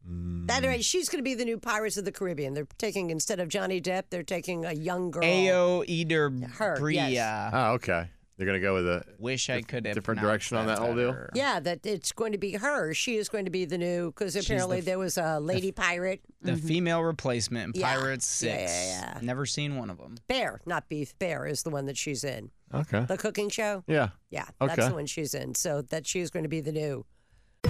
That 0.08 0.62
right, 0.64 0.84
she's 0.84 1.08
going 1.08 1.18
to 1.18 1.24
be 1.24 1.34
the 1.34 1.44
new 1.44 1.58
Pirates 1.58 1.96
of 1.96 2.04
the 2.04 2.12
Caribbean. 2.12 2.54
They're 2.54 2.68
taking 2.78 3.11
instead 3.11 3.40
of 3.40 3.48
Johnny 3.48 3.80
Depp, 3.80 4.04
they're 4.11 4.22
taking 4.22 4.64
a 4.64 4.72
young 4.72 5.11
girl. 5.11 5.24
Ao 5.24 5.82
Eder 5.88 6.30
Her, 6.58 6.76
Bria. 6.78 7.08
yes. 7.08 7.50
Oh, 7.52 7.72
okay. 7.72 8.08
They're 8.37 8.46
gonna 8.46 8.61
go 8.61 8.75
with 8.75 8.87
a 8.87 9.03
Wish 9.18 9.49
I 9.49 9.62
could 9.62 9.87
have 9.87 9.94
different 9.94 10.20
pronounced 10.20 10.22
direction 10.51 10.57
on 10.59 10.66
that 10.66 10.79
whole 10.79 10.94
deal? 10.94 11.11
better. 11.12 11.31
Yeah, 11.35 11.59
that 11.61 11.87
it's 11.87 12.12
going 12.12 12.33
to 12.33 12.38
be 12.38 12.53
her. 12.53 12.92
She 12.92 13.16
is 13.16 13.31
going 13.31 13.46
to 13.46 13.51
be 13.51 13.64
the 13.64 13.79
new 13.79 14.11
because 14.11 14.37
apparently 14.37 14.81
the- 14.81 14.87
there 14.87 14.99
was 14.99 15.16
a 15.16 15.40
lady 15.40 15.72
pirate, 15.72 16.20
The 16.42 16.53
mm-hmm. 16.53 16.66
female 16.66 17.03
replacement 17.03 17.75
in 17.75 17.81
Yeah. 17.81 17.94
Pirates 17.94 18.42
Yeah, 18.42 18.59
6. 18.66 18.72
yeah, 18.72 19.12
yeah. 19.14 19.18
Never 19.22 19.46
seen 19.46 19.77
one 19.77 19.88
of 19.88 19.96
them. 19.96 20.16
Bear, 20.29 20.61
not 20.66 20.88
Beef. 20.90 21.18
Bear 21.18 21.46
is 21.46 21.62
the 21.62 21.70
one 21.70 21.87
that 21.87 21.96
she's 21.96 22.25
in. 22.25 22.51
okay. 22.75 23.07
The 23.09 23.16
cooking 23.16 23.49
show. 23.49 23.85
Yeah. 23.87 24.09
Yeah, 24.31 24.44
Okay. 24.61 24.75
that's 24.77 24.88
the 24.88 24.94
one 24.94 25.07
she's 25.07 25.33
in. 25.35 25.55
So 25.55 25.81
that 25.83 26.07
she's 26.07 26.31
going 26.31 26.42
to 26.42 26.49
be 26.51 26.61
the 26.61 26.72
new. 26.72 27.07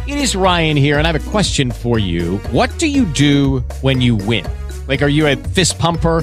It 0.09 0.19
is 0.19 0.35
Ryan 0.37 0.77
here, 0.77 0.99
and 0.99 1.07
I 1.07 1.13
have 1.13 1.27
a 1.27 1.31
question 1.31 1.71
for 1.71 1.99
you. 1.99 2.39
What 2.51 2.77
do 2.79 2.89
you 2.89 3.05
do 3.07 3.61
when 3.83 4.01
you 4.01 4.17
win? 4.17 4.45
Like, 4.89 5.01
are 5.03 5.09
you 5.09 5.27
a 5.29 5.37
fist 5.37 5.79
pumper? 5.79 6.23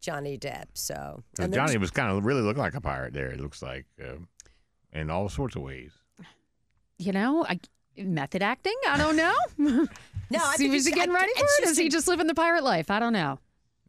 Johnny 0.00 0.38
Depp. 0.38 0.66
So 0.74 1.22
and 1.38 1.52
Johnny 1.52 1.76
was 1.78 1.90
kind 1.90 2.10
of 2.10 2.24
really 2.24 2.42
looking 2.42 2.62
like 2.62 2.74
a 2.74 2.80
pirate 2.80 3.12
there. 3.12 3.28
It 3.28 3.40
looks 3.40 3.62
like, 3.62 3.86
uh, 4.02 4.14
in 4.92 5.10
all 5.10 5.28
sorts 5.28 5.56
of 5.56 5.62
ways. 5.62 5.92
You 6.98 7.12
know, 7.12 7.44
I, 7.48 7.60
method 7.96 8.42
acting. 8.42 8.76
I 8.88 8.96
don't 8.98 9.16
know. 9.16 9.34
No, 10.32 10.38
I 10.44 10.56
think 10.56 10.72
was 10.72 10.86
he 10.86 10.92
getting 10.92 11.10
I- 11.10 11.18
ready 11.18 11.32
for 11.34 11.42
it's 11.44 11.58
it? 11.58 11.62
just 11.62 11.72
Is 11.72 11.78
he 11.78 11.86
a- 11.86 11.90
just 11.90 12.06
living 12.06 12.26
the 12.28 12.34
pirate 12.34 12.62
life? 12.62 12.88
I 12.90 13.00
don't 13.00 13.12
know. 13.12 13.38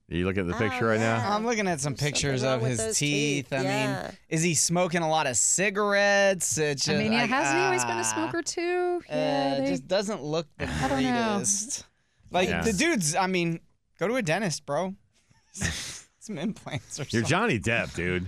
Are 0.09 0.15
you 0.15 0.25
looking 0.25 0.41
at 0.41 0.47
the 0.47 0.55
Oh, 0.55 0.69
picture 0.69 0.87
right 0.87 0.99
now? 0.99 1.35
I'm 1.35 1.45
looking 1.45 1.67
at 1.67 1.79
some 1.79 1.91
Something 1.91 2.07
pictures 2.13 2.43
of 2.43 2.61
his 2.63 2.79
teeth. 2.97 3.49
teeth, 3.49 3.53
I 3.53 3.61
yeah. 3.61 4.03
mean, 4.03 4.17
is 4.27 4.41
he 4.41 4.55
smoking 4.55 5.03
a 5.03 5.07
lot 5.09 5.27
of 5.27 5.37
cigarettes? 5.37 6.57
It's 6.57 6.89
I 6.89 6.93
just 6.93 7.03
mean, 7.03 7.13
yeah, 7.13 7.21
like, 7.21 7.29
hasn't 7.29 7.57
he 7.59 7.63
always 7.63 7.85
been 7.85 7.97
a 7.99 8.03
smoker 8.03 8.41
too? 8.41 9.01
or? 9.07 9.13
Uh, 9.13 9.15
Yeah, 9.15 9.53
it 9.55 9.61
they- 9.61 9.67
just 9.69 9.87
doesn't 9.87 10.21
look 10.23 10.47
the 10.57 10.67
I 10.67 10.87
don't 10.89 11.03
know. 11.03 11.33
greatest. 11.35 11.85
Like 12.31 12.49
Yeah. 12.49 12.61
the 12.63 12.73
dude's. 12.73 13.15
I 13.15 13.27
mean, 13.27 13.59
go 13.99 14.07
to 14.07 14.15
a 14.15 14.21
dentist, 14.23 14.65
bro. 14.65 14.95
Some 16.21 16.37
implants 16.37 16.99
or 16.99 17.03
something. 17.03 17.17
You're 17.19 17.27
something. 17.27 17.29
Johnny 17.29 17.59
Depp, 17.59 17.95
dude. 17.95 18.25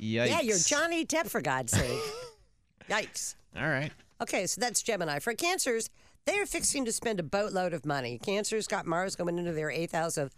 Yikes. 0.00 0.28
yeah, 0.28 0.40
you're 0.40 0.56
Johnny 0.58 1.04
Depp 1.04 1.28
for 1.28 1.42
God's 1.42 1.72
sake. 1.72 2.00
Yikes. 2.88 3.34
All 3.54 3.68
right. 3.68 3.92
Okay, 4.22 4.46
so 4.46 4.58
that's 4.58 4.82
Gemini. 4.82 5.18
For 5.18 5.34
cancers, 5.34 5.90
they 6.24 6.38
are 6.38 6.46
fixing 6.46 6.86
to 6.86 6.92
spend 6.92 7.20
a 7.20 7.22
boatload 7.22 7.74
of 7.74 7.84
money. 7.84 8.18
Cancers 8.18 8.66
got 8.66 8.86
Mars 8.86 9.16
going 9.16 9.38
into 9.38 9.52
their 9.52 9.70
eighth 9.70 9.92
house 9.92 10.16
of 10.16 10.34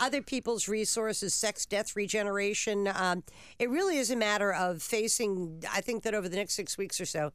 other 0.00 0.20
people's 0.20 0.66
resources, 0.66 1.32
sex, 1.32 1.64
death, 1.64 1.94
regeneration. 1.94 2.88
Um, 2.92 3.22
it 3.60 3.70
really 3.70 3.98
is 3.98 4.10
a 4.10 4.16
matter 4.16 4.52
of 4.52 4.82
facing, 4.82 5.62
I 5.72 5.80
think 5.80 6.02
that 6.02 6.12
over 6.12 6.28
the 6.28 6.36
next 6.36 6.54
six 6.54 6.76
weeks 6.76 7.00
or 7.00 7.06
so, 7.06 7.30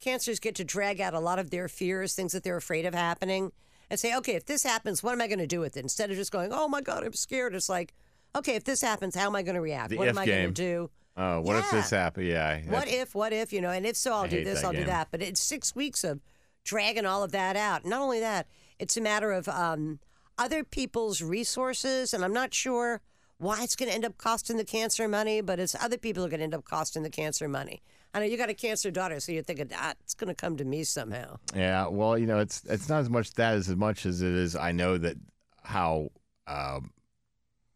cancers 0.00 0.38
get 0.38 0.54
to 0.54 0.64
drag 0.64 1.00
out 1.00 1.14
a 1.14 1.20
lot 1.20 1.40
of 1.40 1.50
their 1.50 1.66
fears, 1.66 2.14
things 2.14 2.30
that 2.30 2.44
they're 2.44 2.56
afraid 2.56 2.86
of 2.86 2.94
happening, 2.94 3.50
and 3.90 3.98
say, 3.98 4.16
okay, 4.16 4.36
if 4.36 4.46
this 4.46 4.62
happens, 4.62 5.02
what 5.02 5.14
am 5.14 5.20
I 5.20 5.26
going 5.26 5.40
to 5.40 5.48
do 5.48 5.58
with 5.58 5.76
it? 5.76 5.80
Instead 5.80 6.12
of 6.12 6.16
just 6.16 6.30
going, 6.30 6.52
oh 6.52 6.68
my 6.68 6.80
God, 6.80 7.02
I'm 7.02 7.12
scared. 7.12 7.56
It's 7.56 7.68
like, 7.68 7.92
okay, 8.36 8.54
if 8.54 8.64
this 8.64 8.80
happens, 8.80 9.14
how 9.14 9.26
am 9.26 9.36
I 9.36 9.42
going 9.42 9.54
to 9.54 9.60
react? 9.60 9.90
The 9.90 9.96
what 9.96 10.08
am 10.08 10.18
I 10.18 10.26
going 10.26 10.46
to 10.46 10.52
do? 10.52 10.90
Oh, 11.16 11.40
what 11.40 11.56
if 11.56 11.70
this 11.70 11.90
happens? 11.90 12.26
Yeah. 12.26 12.60
What 12.68 12.88
if, 12.88 13.14
what 13.14 13.32
if, 13.32 13.52
you 13.52 13.60
know, 13.60 13.70
and 13.70 13.84
if 13.84 13.96
so, 13.96 14.12
I'll 14.12 14.24
I 14.24 14.28
do 14.28 14.44
this, 14.44 14.64
I'll 14.64 14.72
do 14.72 14.84
that. 14.84 15.08
But 15.10 15.20
it's 15.20 15.40
six 15.40 15.74
weeks 15.74 16.04
of 16.04 16.20
dragging 16.64 17.04
all 17.04 17.22
of 17.22 17.32
that 17.32 17.56
out. 17.56 17.84
Not 17.84 18.00
only 18.00 18.20
that, 18.20 18.46
it's 18.78 18.96
a 18.96 19.00
matter 19.00 19.32
of 19.32 19.48
um, 19.48 19.98
other 20.38 20.64
people's 20.64 21.20
resources. 21.20 22.14
And 22.14 22.24
I'm 22.24 22.32
not 22.32 22.54
sure 22.54 23.02
why 23.36 23.62
it's 23.62 23.76
going 23.76 23.88
to 23.88 23.94
end 23.94 24.04
up 24.04 24.16
costing 24.16 24.56
the 24.56 24.64
cancer 24.64 25.06
money, 25.08 25.40
but 25.40 25.58
it's 25.58 25.74
other 25.74 25.98
people 25.98 26.24
are 26.24 26.28
going 26.28 26.38
to 26.38 26.44
end 26.44 26.54
up 26.54 26.64
costing 26.64 27.02
the 27.02 27.10
cancer 27.10 27.48
money. 27.48 27.82
I 28.14 28.20
know 28.20 28.26
you 28.26 28.36
got 28.36 28.50
a 28.50 28.54
cancer 28.54 28.90
daughter, 28.90 29.20
so 29.20 29.32
you're 29.32 29.42
thinking, 29.42 29.70
ah, 29.74 29.94
it's 30.00 30.14
going 30.14 30.28
to 30.28 30.34
come 30.34 30.56
to 30.58 30.64
me 30.64 30.84
somehow. 30.84 31.38
Yeah, 31.54 31.88
well, 31.88 32.16
you 32.16 32.26
know, 32.26 32.38
it's 32.38 32.62
it's 32.68 32.88
not 32.88 33.00
as 33.00 33.10
much 33.10 33.32
that 33.34 33.54
as 33.54 33.68
much 33.74 34.04
as 34.06 34.20
it 34.22 34.32
is. 34.32 34.54
I 34.54 34.72
know 34.72 34.98
that 34.98 35.16
how 35.62 36.10
um, 36.46 36.90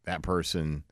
that 0.07 0.23
person 0.23 0.83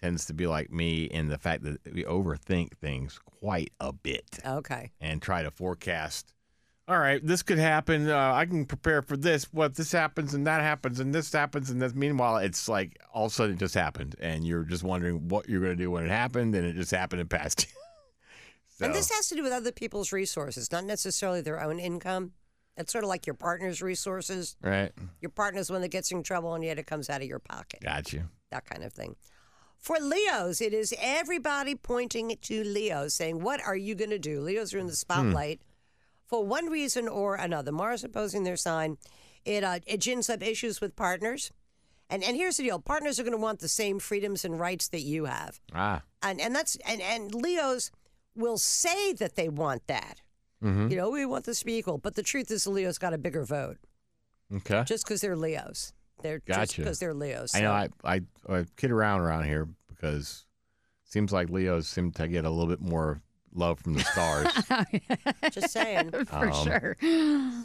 tends 0.00 0.26
to 0.26 0.34
be 0.34 0.46
like 0.46 0.70
me 0.70 1.04
in 1.04 1.28
the 1.28 1.38
fact 1.38 1.64
that 1.64 1.78
we 1.92 2.04
overthink 2.04 2.76
things 2.76 3.18
quite 3.40 3.72
a 3.80 3.92
bit 3.92 4.38
Okay. 4.46 4.92
and 5.00 5.20
try 5.20 5.42
to 5.42 5.50
forecast 5.50 6.32
all 6.86 6.98
right, 6.98 7.26
this 7.26 7.42
could 7.42 7.56
happen. 7.56 8.10
Uh, 8.10 8.34
I 8.34 8.44
can 8.44 8.66
prepare 8.66 9.00
for 9.00 9.16
this. 9.16 9.44
What 9.54 9.74
this 9.74 9.90
happens 9.90 10.34
and 10.34 10.46
that 10.46 10.60
happens 10.60 11.00
and 11.00 11.14
this 11.14 11.32
happens 11.32 11.70
and 11.70 11.80
this. 11.80 11.94
Meanwhile, 11.94 12.36
it's 12.36 12.68
like 12.68 12.98
all 13.14 13.24
of 13.24 13.32
a 13.32 13.34
sudden 13.34 13.54
it 13.54 13.58
just 13.58 13.74
happened, 13.74 14.16
and 14.20 14.46
you're 14.46 14.64
just 14.64 14.82
wondering 14.82 15.28
what 15.28 15.48
you're 15.48 15.62
going 15.62 15.78
to 15.78 15.82
do 15.82 15.90
when 15.90 16.04
it 16.04 16.10
happened, 16.10 16.54
and 16.54 16.66
it 16.66 16.74
just 16.76 16.90
happened 16.90 17.22
and 17.22 17.30
passed 17.30 17.66
so, 18.68 18.84
And 18.84 18.94
this 18.94 19.10
has 19.10 19.28
to 19.28 19.34
do 19.34 19.42
with 19.42 19.52
other 19.52 19.72
people's 19.72 20.12
resources, 20.12 20.70
not 20.70 20.84
necessarily 20.84 21.40
their 21.40 21.58
own 21.62 21.78
income. 21.78 22.32
It's 22.76 22.90
sort 22.92 23.04
of 23.04 23.08
like 23.08 23.26
your 23.26 23.34
partner's 23.34 23.80
resources. 23.82 24.56
right? 24.62 24.90
Your 25.20 25.30
partner's 25.30 25.70
one 25.70 25.80
that 25.82 25.88
gets 25.88 26.10
in 26.10 26.22
trouble, 26.22 26.54
and 26.54 26.64
yet 26.64 26.78
it 26.78 26.86
comes 26.86 27.08
out 27.08 27.22
of 27.22 27.28
your 27.28 27.38
pocket. 27.38 27.80
Got 27.82 28.12
you. 28.12 28.24
That 28.50 28.64
kind 28.66 28.82
of 28.82 28.92
thing. 28.92 29.16
For 29.78 29.96
Leos, 30.00 30.60
it 30.60 30.72
is 30.72 30.94
everybody 30.98 31.74
pointing 31.74 32.36
to 32.40 32.64
Leo, 32.64 33.08
saying, 33.08 33.42
What 33.42 33.60
are 33.64 33.76
you 33.76 33.94
going 33.94 34.10
to 34.10 34.18
do? 34.18 34.40
Leos 34.40 34.72
are 34.74 34.78
in 34.78 34.86
the 34.86 34.96
spotlight 34.96 35.60
for 36.26 36.44
one 36.44 36.66
reason 36.66 37.06
or 37.06 37.34
another. 37.36 37.70
Mars 37.70 38.02
opposing 38.02 38.44
their 38.44 38.56
sign. 38.56 38.96
It, 39.44 39.62
uh, 39.62 39.80
it 39.86 40.00
gins 40.00 40.30
up 40.30 40.42
issues 40.42 40.80
with 40.80 40.96
partners. 40.96 41.52
And, 42.08 42.24
and 42.24 42.34
here's 42.36 42.56
the 42.56 42.62
deal 42.64 42.78
partners 42.78 43.20
are 43.20 43.24
going 43.24 43.32
to 43.36 43.38
want 43.42 43.60
the 43.60 43.68
same 43.68 43.98
freedoms 43.98 44.44
and 44.44 44.58
rights 44.58 44.88
that 44.88 45.00
you 45.02 45.26
have. 45.26 45.60
Ah, 45.74 46.02
And, 46.22 46.40
and 46.40 46.54
that's 46.54 46.76
and, 46.86 47.00
and 47.02 47.34
Leos 47.34 47.90
will 48.34 48.58
say 48.58 49.12
that 49.14 49.36
they 49.36 49.48
want 49.48 49.86
that. 49.86 50.20
Mm-hmm. 50.64 50.88
You 50.88 50.96
know, 50.96 51.10
we 51.10 51.26
want 51.26 51.44
this 51.44 51.60
to 51.60 51.64
be 51.66 51.76
equal. 51.76 51.98
But 51.98 52.14
the 52.14 52.22
truth 52.22 52.50
is, 52.50 52.64
the 52.64 52.70
Leos 52.70 52.98
got 52.98 53.12
a 53.12 53.18
bigger 53.18 53.44
vote 53.44 53.76
okay. 54.54 54.82
just 54.86 55.04
because 55.04 55.20
they're 55.20 55.36
Leos. 55.36 55.92
They're 56.22 56.38
just 56.46 56.58
Gotcha. 56.58 56.80
because 56.82 56.98
they're 56.98 57.12
Leos. 57.14 57.54
I 57.54 57.60
know. 57.60 57.72
I, 57.72 57.88
I 58.04 58.20
I 58.48 58.64
kid 58.76 58.90
around 58.90 59.20
around 59.20 59.44
here 59.44 59.68
because 59.88 60.46
it 61.06 61.12
seems 61.12 61.32
like 61.32 61.50
Leos 61.50 61.86
seem 61.88 62.12
to 62.12 62.26
get 62.28 62.44
a 62.44 62.50
little 62.50 62.68
bit 62.68 62.80
more 62.80 63.20
love 63.52 63.78
from 63.78 63.92
the 63.94 64.00
stars. 64.00 64.48
Just 65.52 65.70
saying. 65.70 66.10
For 66.26 66.50
Um, 66.50 66.64
sure. 66.64 66.96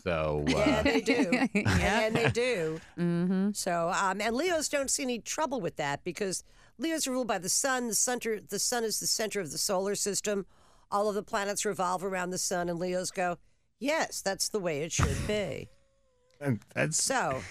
so 0.03 0.43
uh, 0.47 0.51
Yeah, 0.51 0.81
they 0.83 1.01
do. 1.01 1.29
and, 1.31 1.67
and 1.81 2.15
they 2.15 2.29
do. 2.29 2.79
Mm-hmm. 2.97 3.51
So, 3.53 3.91
um, 3.95 4.19
and 4.21 4.35
Leos 4.35 4.67
don't 4.69 4.89
see 4.91 5.03
any 5.03 5.19
trouble 5.19 5.61
with 5.61 5.77
that 5.77 6.03
because 6.03 6.43
Leos 6.77 7.07
are 7.07 7.11
ruled 7.11 7.27
by 7.27 7.37
the 7.39 7.49
sun. 7.49 7.87
The 7.87 7.95
center, 7.95 8.39
the 8.39 8.59
sun 8.59 8.83
is 8.83 8.99
the 8.99 9.07
center 9.07 9.39
of 9.39 9.51
the 9.51 9.57
solar 9.57 9.95
system. 9.95 10.45
All 10.91 11.07
of 11.09 11.15
the 11.15 11.23
planets 11.23 11.65
revolve 11.65 12.03
around 12.03 12.31
the 12.31 12.37
sun, 12.37 12.69
and 12.69 12.79
Leos 12.79 13.11
go, 13.11 13.37
"Yes, 13.79 14.21
that's 14.21 14.49
the 14.49 14.59
way 14.59 14.81
it 14.81 14.91
should 14.91 15.27
be." 15.27 15.69
and 16.41 16.59
that's 16.73 17.01
So, 17.03 17.41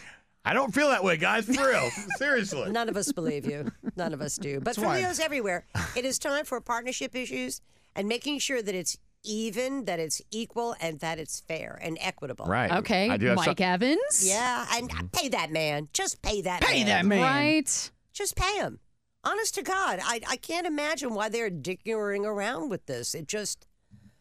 I 0.45 0.53
don't 0.55 0.75
feel 0.75 0.89
that 0.89 1.05
way, 1.05 1.17
guys. 1.17 1.45
For 1.45 1.69
real, 1.69 1.89
seriously. 2.19 2.71
none 2.71 2.89
of 2.89 2.97
us 2.97 3.13
believe 3.13 3.47
you. 3.47 3.71
None 3.97 4.13
of 4.13 4.21
us 4.21 4.37
do. 4.37 4.61
But 4.61 4.75
for 4.77 4.83
why- 4.83 4.99
Leos 4.99 5.21
everywhere, 5.21 5.67
it 5.97 6.05
is 6.05 6.19
time 6.19 6.45
for 6.45 6.61
partnership 6.61 7.15
issues 7.15 7.61
and 7.95 8.09
making 8.09 8.39
sure 8.41 8.63
that 8.63 8.75
it's 8.75 8.97
even, 9.25 9.85
that 9.87 9.99
it's 9.99 10.23
equal, 10.31 10.77
and 10.81 11.01
that 11.01 11.19
it's 11.19 11.41
fair 11.41 11.79
and 11.83 11.99
equitable. 12.01 12.47
Right. 12.47 12.71
Okay, 12.73 13.11
I 13.11 13.17
do 13.17 13.27
have 13.27 13.37
Mike 13.37 13.59
some- 13.59 13.67
Evans. 13.67 14.23
Yeah, 14.27 14.65
and 14.75 14.91
pay 15.13 15.29
that 15.29 15.51
man. 15.51 15.89
Just 15.93 16.23
pay 16.23 16.41
that 16.43 16.63
Pay 16.63 16.85
man. 16.85 16.87
that 16.87 17.07
man. 17.07 17.21
Right. 17.23 17.91
Just 18.13 18.37
pay 18.37 18.57
him. 18.59 18.79
Honest 19.25 19.55
to 19.57 19.63
God, 19.63 20.01
I, 20.03 20.21
I 20.29 20.37
can't 20.37 20.67
imagine 20.67 21.15
why 21.15 21.29
they're 21.29 21.51
dickering 21.51 22.25
around 22.25 22.71
with 22.71 22.87
this. 22.87 23.15
It 23.15 23.27
just 23.27 23.67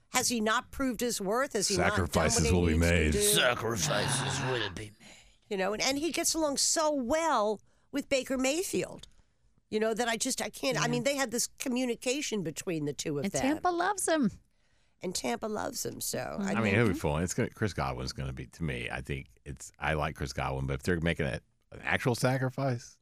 has 0.10 0.30
he 0.30 0.40
not 0.42 0.72
proved 0.72 1.02
his 1.02 1.22
worth? 1.22 1.54
Has 1.54 1.68
he 1.68 1.76
Sacrifices 1.76 2.44
not 2.44 2.50
done 2.50 2.60
will 2.62 2.68
he 2.68 2.74
be 2.74 2.80
made. 2.80 3.14
Sacrifices 3.14 4.42
will 4.50 4.70
be 4.76 4.86
made. 4.86 4.92
You 5.50 5.58
know, 5.58 5.74
and, 5.74 5.82
and 5.82 5.98
he 5.98 6.12
gets 6.12 6.34
along 6.34 6.58
so 6.58 6.92
well 6.92 7.62
with 7.92 8.10
Baker 8.10 8.38
Mayfield. 8.38 9.08
You 9.70 9.80
know 9.80 9.94
that 9.94 10.08
I 10.08 10.18
just 10.18 10.42
I 10.42 10.50
can't. 10.50 10.82
I 10.82 10.88
mean, 10.88 11.04
they 11.04 11.16
had 11.16 11.32
this 11.32 11.48
communication 11.60 12.42
between 12.42 12.86
the 12.86 12.94
two 12.94 13.20
of 13.20 13.26
And 13.26 13.34
them, 13.34 13.42
Tampa 13.42 13.68
loves 13.68 14.08
him. 14.08 14.32
and 15.04 15.14
Tampa 15.14 15.46
loves 15.46 15.86
him. 15.86 16.00
So 16.00 16.20
I, 16.20 16.22
mm-hmm. 16.22 16.42
I 16.42 16.54
mean, 16.56 16.64
mean, 16.64 16.76
he'll 16.76 16.88
be 16.88 16.94
fun. 16.94 17.22
It's 17.22 17.34
gonna 17.34 17.50
Chris 17.50 17.74
Godwin's 17.74 18.14
gonna 18.14 18.34
be 18.34 18.46
to 18.46 18.64
me. 18.64 18.90
I 18.92 19.02
think 19.02 19.28
it's. 19.46 19.72
I 19.80 19.94
like 19.94 20.16
Chris 20.16 20.32
Godwin, 20.34 20.68
but 20.68 20.76
if 20.76 20.84
they're 20.84 21.02
making 21.02 21.26
a, 21.26 21.40
an 21.74 21.82
actual 21.84 22.16
sacrifice, 22.16 22.97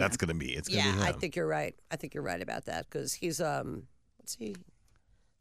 that's 0.00 0.16
gonna 0.16 0.34
be. 0.34 0.52
It's 0.52 0.68
gonna 0.68 0.82
yeah, 0.82 0.96
be 0.96 1.02
I 1.02 1.12
think 1.12 1.36
you're 1.36 1.46
right. 1.46 1.74
I 1.90 1.96
think 1.96 2.14
you're 2.14 2.22
right 2.22 2.40
about 2.40 2.66
that 2.66 2.86
because 2.88 3.14
he's 3.14 3.40
um, 3.40 3.84
what's 4.18 4.36
he? 4.36 4.56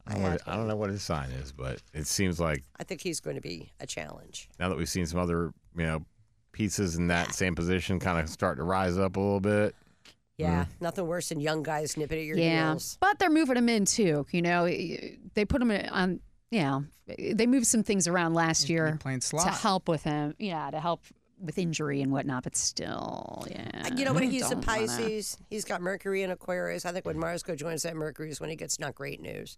I 0.08 0.14
don't, 0.14 0.24
know 0.24 0.30
what, 0.30 0.42
I 0.48 0.56
don't 0.56 0.68
know 0.68 0.76
what 0.76 0.90
his 0.90 1.04
sign 1.04 1.30
is, 1.32 1.52
but 1.52 1.82
it 1.94 2.08
seems 2.08 2.40
like 2.40 2.64
I 2.80 2.84
think 2.84 3.02
he's 3.02 3.20
going 3.20 3.36
to 3.36 3.42
be 3.42 3.72
a 3.80 3.86
challenge. 3.86 4.50
now 4.60 4.70
that 4.70 4.78
we've 4.78 4.90
seen 4.90 5.06
some 5.06 5.20
other, 5.20 5.54
you 5.76 5.84
know, 5.84 6.04
pieces 6.52 6.96
in 6.96 7.08
that 7.08 7.36
same 7.36 7.54
position 7.54 8.00
kind 8.00 8.20
of 8.20 8.28
start 8.30 8.58
to 8.58 8.64
rise 8.64 8.98
up 8.98 9.18
a 9.18 9.20
little 9.20 9.40
bit. 9.40 9.76
Yeah, 10.38 10.66
nothing 10.80 11.06
worse 11.06 11.30
than 11.30 11.42
young 11.42 11.64
guys 11.64 11.98
nipping 11.98 12.20
at 12.20 12.26
your 12.26 12.38
yeah. 12.38 12.70
heels. 12.70 12.98
But 13.02 13.20
they're 13.20 13.30
moving 13.30 13.58
him 13.58 13.68
in 13.68 13.86
too. 13.86 14.26
You 14.32 14.42
know, 14.42 14.66
they 14.66 15.46
put 15.48 15.62
him 15.62 15.72
on. 15.92 16.22
Yeah, 16.50 16.80
they 17.06 17.46
moved 17.46 17.68
some 17.68 17.84
things 17.84 18.08
around 18.08 18.34
last 18.34 18.70
year 18.70 18.98
playing 19.02 19.20
to 19.20 19.38
help 19.38 19.90
with 19.90 20.04
him. 20.04 20.34
Yeah, 20.40 20.72
to 20.72 20.80
help 20.80 21.04
with 21.40 21.58
injury 21.58 22.02
and 22.02 22.12
whatnot. 22.12 22.44
But 22.44 22.56
still, 22.56 23.46
yeah. 23.50 23.88
You 23.96 24.06
know 24.06 24.14
what? 24.14 24.24
He's 24.24 24.46
a 24.48 24.50
don't 24.56 24.66
wanna- 24.68 24.88
Pisces. 24.88 25.38
He's 25.50 25.66
got 25.66 25.82
Mercury 25.82 26.22
in 26.24 26.32
Aquarius. 26.32 26.86
I 26.86 26.92
think 26.92 27.06
when 27.06 27.18
Mars 27.20 27.44
go 27.44 27.56
joins 27.56 27.84
that 27.84 27.96
Mercury 27.96 28.30
is 28.30 28.40
when 28.40 28.50
he 28.50 28.56
gets 28.56 28.80
not 28.80 28.96
great 28.96 29.22
news. 29.22 29.58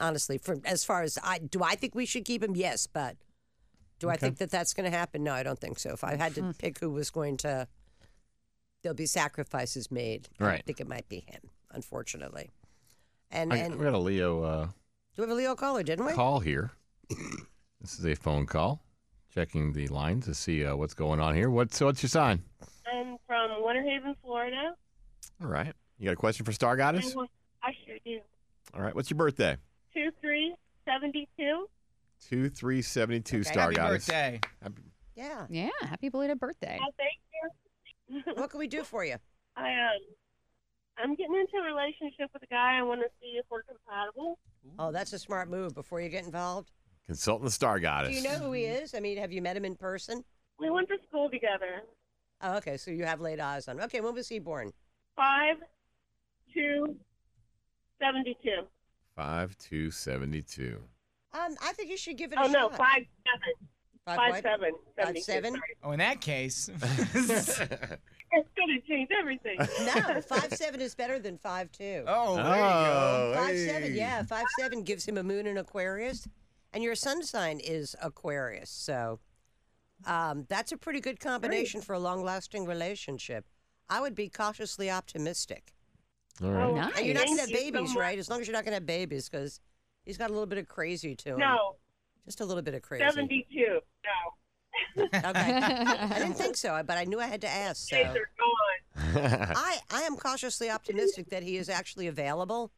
Honestly, 0.00 0.38
from 0.38 0.62
as 0.64 0.84
far 0.84 1.02
as 1.02 1.18
I 1.22 1.38
do, 1.38 1.62
I 1.62 1.74
think 1.74 1.94
we 1.94 2.06
should 2.06 2.24
keep 2.24 2.42
him. 2.42 2.56
Yes, 2.56 2.86
but 2.86 3.16
do 3.98 4.08
I 4.08 4.16
think 4.16 4.38
that 4.38 4.50
that's 4.50 4.72
going 4.74 4.90
to 4.90 4.96
happen? 4.96 5.22
No, 5.22 5.32
I 5.34 5.42
don't 5.42 5.58
think 5.58 5.78
so. 5.78 5.90
If 5.90 6.02
I 6.02 6.16
had 6.16 6.32
Hmm. 6.32 6.48
to 6.52 6.54
pick 6.58 6.78
who 6.78 6.90
was 6.90 7.10
going 7.10 7.36
to, 7.38 7.68
there'll 8.82 8.96
be 8.96 9.06
sacrifices 9.06 9.90
made. 9.90 10.28
Right. 10.40 10.58
I 10.60 10.62
think 10.62 10.80
it 10.80 10.88
might 10.88 11.08
be 11.08 11.20
him. 11.28 11.50
Unfortunately. 11.72 12.50
And 13.30 13.52
I, 13.52 13.56
and 13.58 13.76
we 13.78 13.84
got 13.84 13.94
a 13.94 13.98
Leo 13.98 14.42
uh, 14.42 14.66
do 14.66 14.72
we 15.18 15.22
have 15.22 15.30
a 15.30 15.34
Leo 15.34 15.54
caller? 15.54 15.82
Didn't 15.82 16.06
we? 16.06 16.12
call 16.12 16.40
here. 16.40 16.72
this 17.80 17.98
is 17.98 18.04
a 18.06 18.14
phone 18.14 18.46
call. 18.46 18.82
Checking 19.34 19.72
the 19.72 19.88
line 19.88 20.20
to 20.22 20.34
see 20.34 20.64
uh, 20.64 20.76
what's 20.76 20.92
going 20.92 21.18
on 21.18 21.34
here. 21.34 21.48
What's 21.48 21.80
what's 21.80 22.02
your 22.02 22.10
sign? 22.10 22.42
I'm 22.92 23.16
from 23.26 23.50
Winter 23.64 23.82
Haven, 23.82 24.14
Florida. 24.22 24.74
All 25.42 25.48
right. 25.48 25.72
You 25.98 26.04
got 26.06 26.12
a 26.12 26.16
question 26.16 26.44
for 26.44 26.52
Star 26.52 26.76
Goddess? 26.76 27.16
I, 27.62 27.70
sure 27.86 27.96
do. 28.04 28.18
All 28.74 28.82
right. 28.82 28.94
What's 28.94 29.08
your 29.08 29.16
birthday? 29.16 29.56
Two 29.94 30.10
three 30.20 30.54
seventy 30.86 31.28
two. 31.38 31.66
Two 32.28 32.50
three 32.50 32.82
seventy 32.82 33.20
two 33.20 33.42
Star 33.42 33.64
Happy 33.64 33.76
Goddess. 33.76 34.06
birthday. 34.06 34.40
Happy- 34.62 34.82
Yeah. 35.16 35.46
Yeah, 35.48 35.70
happy 35.80 36.10
belated 36.10 36.38
birthday. 36.38 36.78
Oh, 36.82 36.92
thank 36.98 37.12
you. 37.14 38.32
What 38.40 38.50
can 38.50 38.58
we 38.60 38.66
do 38.66 38.82
for 38.84 39.02
you? 39.06 39.16
I 39.56 39.70
um, 39.70 40.00
I'm 40.98 41.14
getting 41.14 41.34
into 41.36 41.56
a 41.56 41.62
relationship 41.64 42.28
with 42.34 42.42
a 42.42 42.46
guy. 42.48 42.76
I 42.78 42.82
want 42.82 43.00
to 43.00 43.08
see 43.20 43.38
if 43.38 43.46
we're 43.50 43.62
compatible. 43.62 44.38
Oh, 44.78 44.92
that's 44.92 45.14
a 45.14 45.18
smart 45.18 45.48
move 45.48 45.74
before 45.74 46.02
you 46.02 46.10
get 46.10 46.24
involved. 46.26 46.70
Consultant 47.06 47.44
the 47.44 47.50
Star 47.50 47.78
Goddess. 47.80 48.10
Do 48.10 48.22
Goddess. 48.22 48.32
you 48.32 48.38
know 48.38 48.46
who 48.46 48.52
he 48.52 48.64
is? 48.64 48.94
I 48.94 49.00
mean, 49.00 49.18
have 49.18 49.32
you 49.32 49.42
met 49.42 49.56
him 49.56 49.64
in 49.64 49.74
person? 49.76 50.22
We 50.58 50.70
went 50.70 50.88
to 50.88 50.96
school 51.08 51.28
together. 51.30 51.82
Oh, 52.42 52.56
okay. 52.58 52.76
So 52.76 52.90
you 52.90 53.04
have 53.04 53.20
laid 53.20 53.40
eyes 53.40 53.68
on 53.68 53.78
him. 53.78 53.84
Okay, 53.84 54.00
when 54.00 54.14
was 54.14 54.28
he 54.28 54.38
born? 54.38 54.72
Five 55.16 55.56
two 56.54 56.96
seventy 58.00 58.36
two. 58.42 58.62
Five 59.16 59.56
two 59.58 59.90
seventy 59.90 60.42
two. 60.42 60.80
Um, 61.34 61.54
I 61.62 61.72
think 61.72 61.90
you 61.90 61.96
should 61.96 62.16
give 62.18 62.32
it 62.32 62.38
a 62.38 62.42
Oh 62.42 62.46
no, 62.46 62.68
shot. 62.68 62.76
five 62.78 63.02
seven. 63.26 63.68
Five 64.04 64.16
Five 64.16 64.30
what? 64.32 64.42
seven. 64.42 64.72
Five 64.96 65.06
72, 65.18 65.22
seven? 65.22 65.50
sorry. 65.52 65.60
Oh, 65.84 65.92
in 65.92 65.98
that 66.00 66.20
case, 66.20 66.68
It's 68.34 68.48
gonna 68.56 68.80
change 68.88 69.10
everything. 69.18 69.58
No, 69.58 70.20
five 70.22 70.52
seven 70.54 70.80
is 70.80 70.94
better 70.94 71.18
than 71.18 71.36
five 71.38 71.70
two. 71.70 72.02
oh, 72.06 72.36
there 72.36 72.44
you 72.44 72.50
go. 72.50 72.54
Oh, 72.56 73.32
Five 73.36 73.54
hey. 73.54 73.66
seven, 73.66 73.94
yeah, 73.94 74.22
five 74.24 74.46
seven 74.58 74.82
gives 74.82 75.04
him 75.06 75.18
a 75.18 75.22
moon 75.22 75.46
in 75.46 75.56
Aquarius, 75.58 76.26
and 76.72 76.82
your 76.82 76.94
sun 76.94 77.22
sign 77.22 77.60
is 77.60 77.94
Aquarius, 78.02 78.70
so 78.70 79.20
um, 80.06 80.46
that's 80.48 80.72
a 80.72 80.76
pretty 80.76 81.00
good 81.00 81.20
combination 81.20 81.80
for 81.80 81.94
a 81.94 81.98
long-lasting 81.98 82.66
relationship. 82.66 83.46
I 83.88 84.00
would 84.00 84.14
be 84.14 84.28
cautiously 84.28 84.90
optimistic. 84.90 85.74
All 86.42 86.50
right. 86.50 86.64
Oh, 86.64 86.74
Nice. 86.74 86.96
And 86.96 87.06
you're 87.06 87.14
not 87.14 87.26
going 87.26 87.36
to 87.36 87.40
have 87.42 87.50
you 87.50 87.56
so 87.56 87.62
babies, 87.62 87.94
right? 87.96 88.18
As 88.18 88.30
long 88.30 88.40
as 88.40 88.46
you're 88.46 88.54
not 88.54 88.64
going 88.64 88.72
to 88.72 88.76
have 88.76 88.86
babies, 88.86 89.28
because 89.28 89.60
he's 90.04 90.16
got 90.16 90.30
a 90.30 90.32
little 90.32 90.46
bit 90.46 90.58
of 90.58 90.66
crazy 90.66 91.14
to 91.16 91.30
him. 91.30 91.38
No, 91.38 91.76
just 92.24 92.40
a 92.40 92.44
little 92.44 92.62
bit 92.62 92.74
of 92.74 92.82
crazy. 92.82 93.04
seventy 93.04 93.46
two. 93.52 93.80
No, 94.04 95.04
Okay, 95.14 95.30
I 95.30 96.18
didn't 96.18 96.34
think 96.34 96.56
so, 96.56 96.82
but 96.86 96.96
I 96.96 97.04
knew 97.04 97.20
I 97.20 97.26
had 97.26 97.40
to 97.42 97.48
ask. 97.48 97.88
So. 97.88 97.96
days 97.96 98.06
are 98.06 98.30
gone. 98.38 99.52
I, 99.56 99.78
I 99.90 100.02
am 100.02 100.16
cautiously 100.16 100.70
optimistic 100.70 101.28
that 101.30 101.42
he 101.42 101.56
is 101.56 101.68
actually 101.68 102.06
available, 102.06 102.72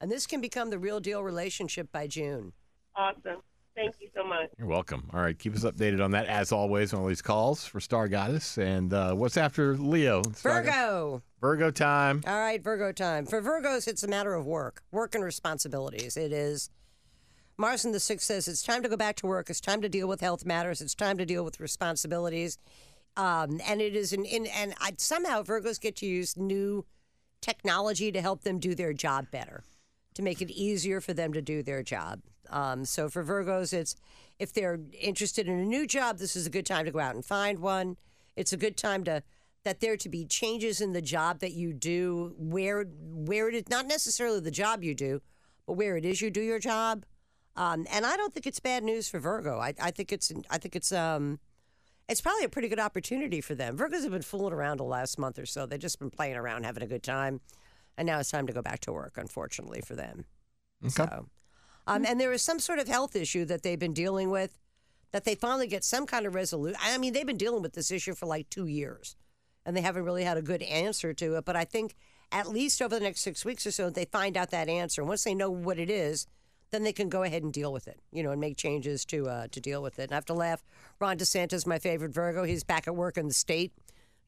and 0.00 0.10
this 0.10 0.26
can 0.26 0.40
become 0.40 0.70
the 0.70 0.78
real 0.78 1.00
deal 1.00 1.22
relationship 1.22 1.90
by 1.92 2.06
June. 2.06 2.52
Awesome. 2.96 3.42
Thank 3.74 3.96
you 4.00 4.08
so 4.16 4.24
much. 4.24 4.48
You're 4.58 4.68
welcome. 4.68 5.10
All 5.12 5.20
right, 5.20 5.38
keep 5.38 5.54
us 5.54 5.62
updated 5.64 6.02
on 6.02 6.12
that 6.12 6.26
as 6.26 6.50
always 6.50 6.94
on 6.94 7.00
all 7.00 7.06
these 7.08 7.20
calls 7.20 7.66
for 7.66 7.78
Star 7.78 8.08
Goddess. 8.08 8.56
And 8.56 8.92
uh, 8.94 9.12
what's 9.14 9.36
after 9.36 9.76
Leo? 9.76 10.22
Star 10.34 10.62
Go- 10.62 10.70
Virgo. 10.70 11.22
Virgo 11.42 11.70
time. 11.70 12.22
All 12.26 12.38
right, 12.38 12.62
Virgo 12.64 12.90
time. 12.92 13.26
For 13.26 13.42
Virgos, 13.42 13.86
it's 13.86 14.02
a 14.02 14.08
matter 14.08 14.32
of 14.32 14.46
work, 14.46 14.82
work 14.92 15.14
and 15.14 15.22
responsibilities. 15.22 16.16
It 16.16 16.32
is. 16.32 16.70
Mars 17.58 17.84
in 17.84 17.92
the 17.92 18.00
sixth 18.00 18.26
says 18.26 18.48
it's 18.48 18.62
time 18.62 18.82
to 18.82 18.88
go 18.88 18.96
back 18.96 19.16
to 19.16 19.26
work. 19.26 19.50
It's 19.50 19.60
time 19.60 19.82
to 19.82 19.88
deal 19.90 20.08
with 20.08 20.22
health 20.22 20.46
matters. 20.46 20.80
It's 20.80 20.94
time 20.94 21.18
to 21.18 21.26
deal 21.26 21.44
with 21.44 21.60
responsibilities. 21.60 22.58
Um, 23.18 23.60
and 23.66 23.80
it 23.82 23.94
is 23.94 24.12
an 24.14 24.24
in 24.24 24.46
and 24.46 24.74
I, 24.80 24.92
somehow 24.98 25.42
Virgos 25.42 25.80
get 25.80 25.96
to 25.96 26.06
use 26.06 26.36
new 26.36 26.86
technology 27.42 28.10
to 28.12 28.20
help 28.22 28.42
them 28.42 28.58
do 28.58 28.74
their 28.74 28.92
job 28.92 29.26
better, 29.30 29.64
to 30.14 30.22
make 30.22 30.40
it 30.40 30.50
easier 30.50 31.00
for 31.00 31.12
them 31.12 31.32
to 31.34 31.42
do 31.42 31.62
their 31.62 31.82
job. 31.82 32.20
Um, 32.50 32.84
so 32.84 33.08
for 33.08 33.24
Virgos, 33.24 33.72
it's 33.72 33.96
if 34.38 34.52
they're 34.52 34.78
interested 35.00 35.48
in 35.48 35.58
a 35.58 35.64
new 35.64 35.86
job, 35.86 36.18
this 36.18 36.36
is 36.36 36.46
a 36.46 36.50
good 36.50 36.66
time 36.66 36.84
to 36.84 36.90
go 36.90 36.98
out 36.98 37.14
and 37.14 37.24
find 37.24 37.58
one. 37.58 37.96
It's 38.36 38.52
a 38.52 38.56
good 38.56 38.76
time 38.76 39.04
to 39.04 39.22
that 39.64 39.80
there 39.80 39.96
to 39.96 40.08
be 40.08 40.24
changes 40.24 40.80
in 40.80 40.92
the 40.92 41.02
job 41.02 41.40
that 41.40 41.52
you 41.52 41.72
do, 41.72 42.34
where 42.38 42.84
where 42.84 43.48
it 43.48 43.54
is 43.54 43.68
not 43.68 43.86
necessarily 43.86 44.40
the 44.40 44.50
job 44.50 44.84
you 44.84 44.94
do, 44.94 45.20
but 45.66 45.72
where 45.72 45.96
it 45.96 46.04
is 46.04 46.20
you 46.20 46.30
do 46.30 46.40
your 46.40 46.60
job. 46.60 47.04
Um, 47.56 47.86
and 47.90 48.06
I 48.06 48.16
don't 48.16 48.32
think 48.32 48.46
it's 48.46 48.60
bad 48.60 48.84
news 48.84 49.08
for 49.08 49.18
Virgo. 49.18 49.58
I, 49.58 49.74
I 49.80 49.90
think 49.90 50.12
it's 50.12 50.32
I 50.50 50.58
think 50.58 50.76
it's 50.76 50.92
um, 50.92 51.40
it's 52.08 52.20
probably 52.20 52.44
a 52.44 52.48
pretty 52.48 52.68
good 52.68 52.78
opportunity 52.78 53.40
for 53.40 53.54
them. 53.54 53.76
Virgos 53.76 54.02
have 54.02 54.12
been 54.12 54.22
fooling 54.22 54.52
around 54.52 54.78
the 54.78 54.84
last 54.84 55.18
month 55.18 55.38
or 55.38 55.46
so. 55.46 55.66
They've 55.66 55.80
just 55.80 55.98
been 55.98 56.10
playing 56.10 56.36
around, 56.36 56.64
having 56.64 56.82
a 56.82 56.86
good 56.86 57.02
time, 57.02 57.40
and 57.96 58.06
now 58.06 58.20
it's 58.20 58.30
time 58.30 58.46
to 58.46 58.52
go 58.52 58.62
back 58.62 58.80
to 58.80 58.92
work. 58.92 59.14
Unfortunately 59.16 59.80
for 59.80 59.96
them. 59.96 60.26
Okay. 60.84 60.90
So, 60.90 61.26
um, 61.86 62.04
and 62.06 62.20
there 62.20 62.32
is 62.32 62.42
some 62.42 62.58
sort 62.58 62.78
of 62.78 62.88
health 62.88 63.14
issue 63.16 63.44
that 63.46 63.62
they've 63.62 63.78
been 63.78 63.94
dealing 63.94 64.30
with 64.30 64.58
that 65.12 65.24
they 65.24 65.34
finally 65.34 65.66
get 65.66 65.84
some 65.84 66.06
kind 66.06 66.26
of 66.26 66.34
resolution. 66.34 66.78
I 66.82 66.98
mean, 66.98 67.12
they've 67.12 67.26
been 67.26 67.36
dealing 67.36 67.62
with 67.62 67.74
this 67.74 67.90
issue 67.90 68.14
for 68.14 68.26
like 68.26 68.50
two 68.50 68.66
years, 68.66 69.16
and 69.64 69.76
they 69.76 69.80
haven't 69.80 70.04
really 70.04 70.24
had 70.24 70.36
a 70.36 70.42
good 70.42 70.62
answer 70.62 71.14
to 71.14 71.36
it. 71.36 71.44
But 71.44 71.56
I 71.56 71.64
think 71.64 71.94
at 72.32 72.48
least 72.48 72.82
over 72.82 72.94
the 72.94 73.00
next 73.00 73.20
six 73.20 73.44
weeks 73.44 73.66
or 73.66 73.70
so, 73.70 73.88
they 73.88 74.04
find 74.04 74.36
out 74.36 74.50
that 74.50 74.68
answer. 74.68 75.00
And 75.00 75.08
once 75.08 75.24
they 75.24 75.34
know 75.34 75.50
what 75.50 75.78
it 75.78 75.90
is, 75.90 76.26
then 76.70 76.82
they 76.82 76.92
can 76.92 77.08
go 77.08 77.22
ahead 77.22 77.44
and 77.44 77.52
deal 77.52 77.72
with 77.72 77.86
it, 77.86 78.00
you 78.12 78.22
know, 78.22 78.32
and 78.32 78.40
make 78.40 78.56
changes 78.56 79.04
to 79.06 79.28
uh, 79.28 79.46
to 79.52 79.60
deal 79.60 79.82
with 79.82 79.98
it. 79.98 80.04
And 80.04 80.12
I 80.12 80.16
have 80.16 80.26
to 80.26 80.34
laugh. 80.34 80.62
Ron 80.98 81.16
DeSantis, 81.16 81.66
my 81.66 81.78
favorite 81.78 82.12
Virgo, 82.12 82.42
he's 82.42 82.64
back 82.64 82.88
at 82.88 82.96
work 82.96 83.16
in 83.16 83.28
the 83.28 83.34
state. 83.34 83.72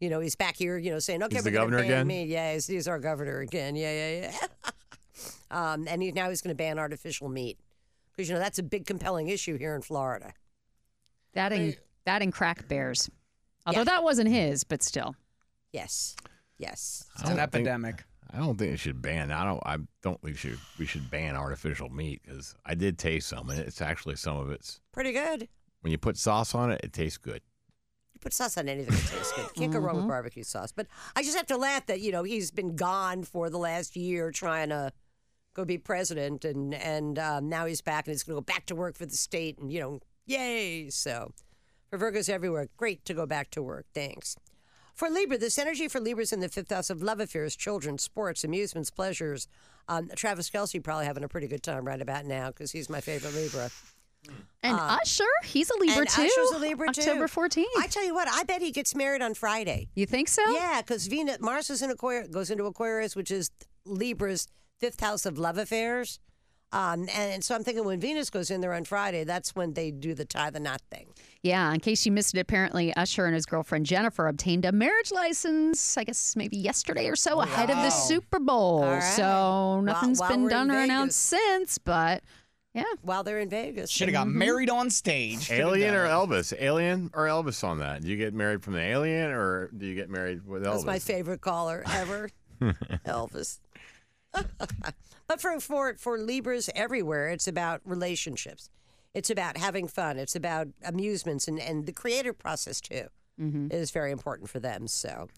You 0.01 0.11
know, 0.11 0.21
he's 0.21 0.37
back 0.37 0.57
here, 0.57 0.79
you 0.79 0.93
know, 0.93 1.01
saying, 1.01 1.25
"Okay, 1.25 1.35
He's 1.37 1.45
the 1.45 1.51
we're 1.51 1.57
gonna 1.57 1.71
governor 1.71 1.83
ban 1.83 1.91
again? 1.91 2.07
Me. 2.07 2.25
Yeah, 2.27 2.53
he's, 2.53 2.69
he's 2.69 2.87
our 2.87 3.01
governor 3.01 3.41
again. 3.41 3.75
Yeah, 3.75 3.93
yeah, 3.93 4.31
yeah. 4.31 4.71
um, 5.51 5.87
and 5.89 6.03
he, 6.03 6.13
now 6.13 6.29
he's 6.29 6.41
going 6.43 6.55
to 6.55 6.59
ban 6.59 6.79
artificial 6.79 7.29
meat 7.29 7.59
because 8.13 8.29
you 8.29 8.35
know 8.35 8.41
that's 8.41 8.59
a 8.59 8.63
big 8.63 8.87
compelling 8.87 9.29
issue 9.29 9.57
here 9.59 9.75
in 9.75 9.83
Florida. 9.83 10.33
That 11.35 11.53
and 11.53 11.77
that 12.07 12.23
and 12.23 12.33
crack 12.33 12.69
bears. 12.69 13.09
Although 13.67 13.85
that 13.85 14.03
wasn't 14.03 14.29
his, 14.31 14.65
but 14.65 14.83
still. 14.83 15.15
Yes, 15.73 16.17
yes. 16.57 17.05
I 17.19 17.35
don't 17.35 17.53
think- 17.53 18.05
I 18.31 18.39
don't 18.41 18.59
think 18.59 18.75
it 18.75 18.77
should 18.79 19.01
ban. 19.01 19.33
I 19.33 19.43
don't. 19.45 19.63
I 19.65 19.77
don't 20.03 20.21
think 20.21 20.23
we 20.23 20.35
should 20.35 20.59
we 20.79 20.85
should 20.85 21.11
ban 21.11 21.35
artificial 21.35 21.89
meat 21.89 22.21
because 22.23 22.55
I 22.67 22.75
did 22.75 22.99
taste 22.99 23.29
some, 23.29 23.49
and 23.49 23.59
it's 23.59 23.81
actually 23.81 24.17
some 24.17 24.37
of 24.37 24.51
it's 24.51 24.81
Pretty 24.93 25.13
good. 25.13 25.49
when 25.81 25.93
you 25.93 25.97
put 25.99 26.19
sauce 26.19 26.55
on 26.55 26.71
it, 26.71 26.81
it 26.85 26.93
tastes 26.93 27.17
good. 27.17 27.41
You 28.13 28.21
put 28.21 28.35
sauce 28.35 28.59
on 28.59 28.69
anything, 28.69 28.93
it 28.95 28.99
tastes 28.99 29.33
good. 29.33 29.55
Can't 29.55 29.73
go 29.73 29.79
wrong 29.79 29.97
with 29.97 30.09
barbecue 30.09 30.43
sauce. 30.43 30.73
But 30.73 30.89
I 31.17 31.23
just 31.23 31.39
have 31.39 31.47
to 31.47 31.57
laugh 31.57 31.87
that 31.87 32.01
you 32.01 32.13
know 32.13 32.23
he's 32.23 32.51
been 32.51 32.77
gone 32.77 33.23
for 33.23 33.49
the 33.49 33.57
last 33.59 33.97
year 33.97 34.31
trying 34.31 34.69
to 34.69 34.93
go 35.59 35.65
be 35.65 35.77
president, 35.77 36.45
and 36.45 36.73
and 36.75 37.19
um, 37.19 37.49
now 37.49 37.67
he's 37.67 37.81
back 37.81 38.07
and 38.07 38.15
he's 38.15 38.23
going 38.23 38.37
to 38.37 38.41
go 38.41 38.45
back 38.45 38.67
to 38.67 38.75
work 38.75 38.97
for 38.97 39.07
the 39.07 39.17
state, 39.17 39.59
and 39.59 39.73
you 39.73 39.81
know, 39.81 40.01
yay! 40.25 40.89
So 40.89 41.33
for 41.91 41.99
Virgos 41.99 42.31
everywhere, 42.31 42.69
great 42.77 43.05
to 43.07 43.15
go 43.15 43.27
back 43.27 43.51
to 43.51 43.63
work. 43.63 43.87
Thanks. 43.93 44.37
For 44.95 45.09
Libra, 45.09 45.39
this 45.39 45.59
energy 45.59 45.87
for 45.87 46.01
Libra's 46.01 46.33
in 46.33 46.41
the 46.41 46.49
fifth 46.49 46.71
house 46.71 46.91
of 46.91 47.03
love 47.03 47.21
affairs, 47.21 47.55
children, 47.55 47.99
sports, 47.99 48.43
amusements, 48.43 48.91
pleasures. 48.91 49.47
Um, 49.89 50.11
Travis 50.17 50.51
Kelce 50.51 50.83
probably 50.83 51.07
having 51.07 51.23
a 51.23 51.29
pretty 51.29 51.47
good 51.47 51.63
time 51.63 51.85
right 51.85 52.01
about 52.01 52.25
now 52.25 52.49
because 52.49 52.73
he's 52.73 52.91
my 52.91 53.01
favorite 53.01 53.35
Libra. 53.35 53.71
And 54.63 54.77
Usher, 54.77 55.25
he's 55.45 55.71
a 55.71 55.79
Libra 55.79 56.05
too. 56.05 56.23
Usher's 56.23 56.51
a 56.53 56.59
Libra 56.59 56.93
too. 56.93 57.01
October 57.01 57.29
14th. 57.29 57.65
I 57.79 57.87
tell 57.87 58.05
you 58.05 58.13
what, 58.13 58.29
I 58.29 58.43
bet 58.43 58.61
he 58.61 58.73
gets 58.73 58.95
married 58.95 59.23
on 59.23 59.35
Friday. 59.35 59.89
You 59.95 60.05
think 60.05 60.29
so? 60.29 60.43
Yeah, 60.51 60.83
because 60.83 61.07
Venus, 61.07 61.39
Mars 61.41 61.71
is 61.71 61.81
in 61.81 61.91
Aquarius, 61.91 62.29
goes 62.29 62.51
into 62.51 62.65
Aquarius, 62.65 63.15
which 63.15 63.31
is 63.31 63.51
Libra's 63.87 64.49
fifth 64.79 65.01
house 65.01 65.27
of 65.27 65.39
love 65.39 65.59
affairs. 65.59 66.21
Um, 66.71 67.09
and 67.17 67.43
so 67.43 67.55
I'm 67.55 67.65
thinking 67.65 67.85
when 67.87 67.99
Venus 67.99 68.29
goes 68.29 68.51
in 68.51 68.61
there 68.61 68.75
on 68.75 68.85
Friday, 68.85 69.25
that's 69.25 69.55
when 69.57 69.73
they 69.73 69.91
do 69.91 70.13
the 70.15 70.27
tie 70.27 70.51
the 70.51 70.61
knot 70.61 70.83
thing. 70.91 71.07
Yeah, 71.43 71.73
in 71.73 71.81
case 71.81 72.05
you 72.05 72.13
missed 72.13 72.35
it, 72.35 72.41
apparently 72.41 72.93
Usher 72.95 73.25
and 73.25 73.35
his 73.35 73.47
girlfriend 73.47 73.87
Jennifer 73.87 74.29
obtained 74.29 74.67
a 74.67 74.73
marriage 74.73 75.11
license, 75.11 75.97
I 75.97 76.05
guess 76.05 76.37
maybe 76.37 76.59
yesterday 76.59 77.09
or 77.09 77.17
so, 77.17 77.41
ahead 77.41 77.71
of 77.71 77.77
the 77.79 77.89
Super 77.89 78.39
Bowl. 78.39 78.85
All 78.85 78.91
right. 78.93 79.03
So 79.03 79.23
While- 79.23 79.83
nothing's 79.83 80.21
while 80.21 80.29
been 80.29 80.49
done 80.49 80.71
or 80.71 80.75
Vegas. 80.75 80.85
announced 80.91 81.19
since, 81.23 81.79
but 81.79 82.23
yeah. 82.75 82.85
While 83.01 83.25
they're 83.25 83.41
in 83.41 83.49
Vegas. 83.49 83.91
Should 83.91 84.09
have 84.09 84.13
got 84.13 84.29
married 84.29 84.69
on 84.69 84.91
stage. 84.91 85.51
Alien 85.51 85.95
or. 85.95 86.05
Elvis? 86.07 86.53
Alien 86.61 87.11
or 87.15 87.25
Elvis 87.25 87.65
on 87.65 87.79
that? 87.79 88.03
Do 88.03 88.09
you 88.09 88.17
get 88.19 88.35
married 88.35 88.63
from 88.63 88.75
the 88.75 88.81
alien 88.83 89.31
or 89.31 89.71
do 89.75 89.87
you 89.87 89.95
get 89.95 90.11
married 90.11 90.47
with 90.47 90.65
Elvis? 90.65 90.73
That's 90.73 90.85
my 90.85 90.99
favorite 90.99 91.41
caller 91.41 91.83
ever, 91.95 92.29
Elvis. 93.07 93.59
But 95.27 95.41
for, 95.41 95.61
for 95.61 95.95
for 95.95 96.19
Libras 96.19 96.71
everywhere, 96.75 97.29
it's 97.29 97.49
about 97.49 97.81
relationships. 97.85 98.71
It's 99.15 99.31
about 99.31 99.57
having 99.57 99.89
fun. 99.89 100.19
It's 100.19 100.37
about 100.37 100.69
amusements 100.85 101.49
and, 101.49 101.59
and 101.59 101.87
the 101.87 101.93
creative 101.93 102.39
process 102.39 102.81
too 102.81 103.09
is 103.71 103.93
very 103.93 104.11
important 104.11 104.51
for 104.51 104.59
them. 104.59 104.89
So 104.89 105.29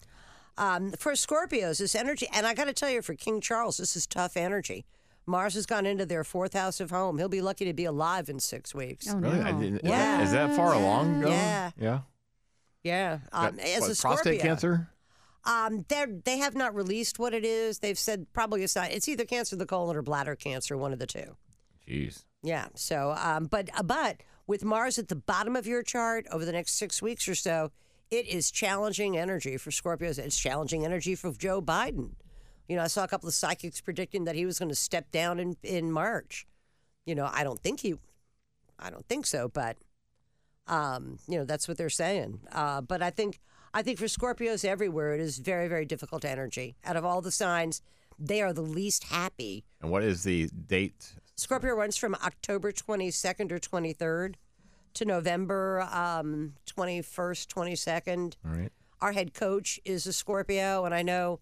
um, 0.57 0.91
for 0.93 1.11
Scorpios, 1.13 1.77
this 1.79 1.95
energy, 1.95 2.27
and 2.33 2.47
I 2.47 2.53
got 2.53 2.65
to 2.65 2.73
tell 2.73 2.89
you, 2.89 3.01
for 3.01 3.13
King 3.15 3.41
Charles, 3.41 3.77
this 3.77 3.95
is 3.95 4.07
tough 4.07 4.35
energy. 4.35 4.85
Mars 5.27 5.53
has 5.53 5.65
gone 5.65 5.85
into 5.85 6.05
their 6.05 6.23
fourth 6.23 6.53
house 6.53 6.79
of 6.79 6.89
home. 6.89 7.17
He'll 7.19 7.29
be 7.29 7.41
lucky 7.41 7.65
to 7.65 7.73
be 7.73 7.85
alive 7.85 8.27
in 8.27 8.39
six 8.39 8.73
weeks. 8.73 9.07
Oh, 9.09 9.17
really? 9.17 9.39
no. 9.39 9.45
I 9.45 9.51
didn't, 9.51 9.81
Yeah. 9.83 10.23
Is 10.23 10.31
that 10.31 10.55
far 10.55 10.73
along? 10.73 11.21
Going? 11.21 11.33
Yeah. 11.33 11.71
Yeah. 11.79 11.99
Yeah, 12.83 13.19
um, 13.31 13.59
as 13.59 13.81
what, 13.81 13.91
a 13.91 13.95
Scorpio, 13.95 14.15
prostate 14.15 14.41
cancer? 14.41 14.89
Um, 15.43 15.85
they 15.87 16.05
they 16.23 16.37
have 16.37 16.55
not 16.55 16.75
released 16.75 17.17
what 17.17 17.33
it 17.33 17.43
is. 17.43 17.79
They've 17.79 17.97
said 17.97 18.27
probably 18.33 18.63
it's 18.63 18.75
not. 18.75 18.91
It's 18.91 19.07
either 19.07 19.25
cancer 19.25 19.55
of 19.55 19.59
the 19.59 19.65
colon 19.65 19.95
or 19.95 20.01
bladder 20.01 20.35
cancer, 20.35 20.77
one 20.77 20.93
of 20.93 20.99
the 20.99 21.07
two. 21.07 21.35
Jeez. 21.87 22.23
Yeah. 22.43 22.67
So, 22.75 23.15
um, 23.17 23.45
but 23.45 23.69
uh, 23.75 23.83
but 23.83 24.17
with 24.47 24.63
Mars 24.63 24.99
at 24.99 25.07
the 25.07 25.15
bottom 25.15 25.55
of 25.55 25.65
your 25.65 25.83
chart 25.83 26.27
over 26.31 26.45
the 26.45 26.51
next 26.51 26.73
six 26.73 27.01
weeks 27.01 27.27
or 27.27 27.35
so, 27.35 27.71
it 28.11 28.27
is 28.27 28.51
challenging 28.51 29.17
energy 29.17 29.57
for 29.57 29.71
Scorpios. 29.71 30.19
It's 30.19 30.37
challenging 30.37 30.85
energy 30.85 31.15
for 31.15 31.31
Joe 31.31 31.61
Biden. 31.61 32.11
You 32.67 32.75
know, 32.75 32.83
I 32.83 32.87
saw 32.87 33.03
a 33.03 33.07
couple 33.07 33.27
of 33.27 33.33
psychics 33.33 33.81
predicting 33.81 34.25
that 34.25 34.35
he 34.35 34.45
was 34.45 34.59
going 34.59 34.69
to 34.69 34.75
step 34.75 35.11
down 35.11 35.39
in 35.39 35.57
in 35.63 35.91
March. 35.91 36.45
You 37.05 37.15
know, 37.15 37.29
I 37.31 37.43
don't 37.43 37.59
think 37.59 37.79
he, 37.79 37.95
I 38.77 38.91
don't 38.91 39.07
think 39.07 39.25
so, 39.25 39.47
but 39.47 39.77
um, 40.67 41.17
you 41.27 41.37
know, 41.37 41.45
that's 41.45 41.67
what 41.67 41.77
they're 41.77 41.89
saying. 41.89 42.39
Uh, 42.51 42.81
but 42.81 43.01
I 43.01 43.09
think 43.09 43.39
I 43.73 43.81
think 43.83 43.99
for 43.99 44.05
Scorpios 44.05 44.65
everywhere, 44.65 45.13
it 45.13 45.21
is 45.21 45.37
very 45.37 45.67
very 45.67 45.85
difficult 45.85 46.25
energy. 46.25 46.75
Out 46.83 46.95
of 46.97 47.05
all 47.05 47.21
the 47.21 47.31
signs, 47.31 47.81
they 48.19 48.41
are 48.41 48.53
the 48.53 48.61
least 48.61 49.05
happy 49.05 49.63
And 49.81 49.91
what 49.91 50.03
is 50.03 50.23
the 50.23 50.47
date? 50.67 51.13
Scorpio 51.35 51.73
runs 51.73 51.97
from 51.97 52.13
October 52.15 52.71
22nd 52.71 53.51
or 53.51 53.59
23rd 53.59 54.35
to 54.93 55.05
November 55.05 55.81
um, 55.91 56.53
21st, 56.67 57.47
22nd. 57.47 58.35
All 58.45 58.51
right. 58.51 58.71
Our 59.01 59.13
head 59.13 59.33
coach 59.33 59.79
is 59.83 60.05
a 60.05 60.13
Scorpio, 60.13 60.85
and 60.85 60.93
I 60.93 61.01
know, 61.01 61.39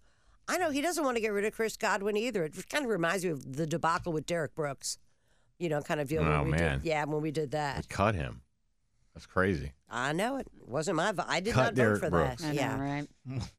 I 0.47 0.57
know 0.57 0.69
he 0.69 0.81
doesn't 0.81 1.03
want 1.03 1.17
to 1.17 1.21
get 1.21 1.33
rid 1.33 1.43
of 1.43 1.53
Chris 1.53 1.75
Godwin 1.75 2.15
either. 2.15 2.45
It 2.45 2.69
kind 2.69 2.85
of 2.85 2.91
reminds 2.91 3.25
me 3.25 3.31
of 3.31 3.57
the 3.57 3.67
debacle 3.67 4.13
with 4.13 4.25
Derrick 4.25 4.55
Brooks, 4.55 4.97
you 5.57 5.67
know, 5.67 5.81
kind 5.81 5.99
of 5.99 6.07
deal. 6.07 6.23
Oh, 6.23 6.29
when 6.29 6.45
we 6.45 6.51
man. 6.51 6.79
Did, 6.79 6.87
yeah, 6.87 7.03
when 7.03 7.21
we 7.21 7.31
did 7.31 7.51
that. 7.51 7.75
They 7.75 7.93
cut 7.93 8.15
him. 8.15 8.41
That's 9.13 9.25
crazy. 9.25 9.73
I 9.89 10.13
know 10.13 10.37
it 10.37 10.47
wasn't 10.65 10.97
my. 10.97 11.11
vo- 11.11 11.25
I 11.27 11.39
did 11.39 11.53
Cut 11.53 11.63
not 11.63 11.75
Derek 11.75 12.01
vote 12.01 12.05
for 12.05 12.09
Brooks. 12.11 12.41
that. 12.41 12.49
I 12.49 12.53
know, 12.53 12.59
yeah, 12.61 12.79
right? 12.79 13.07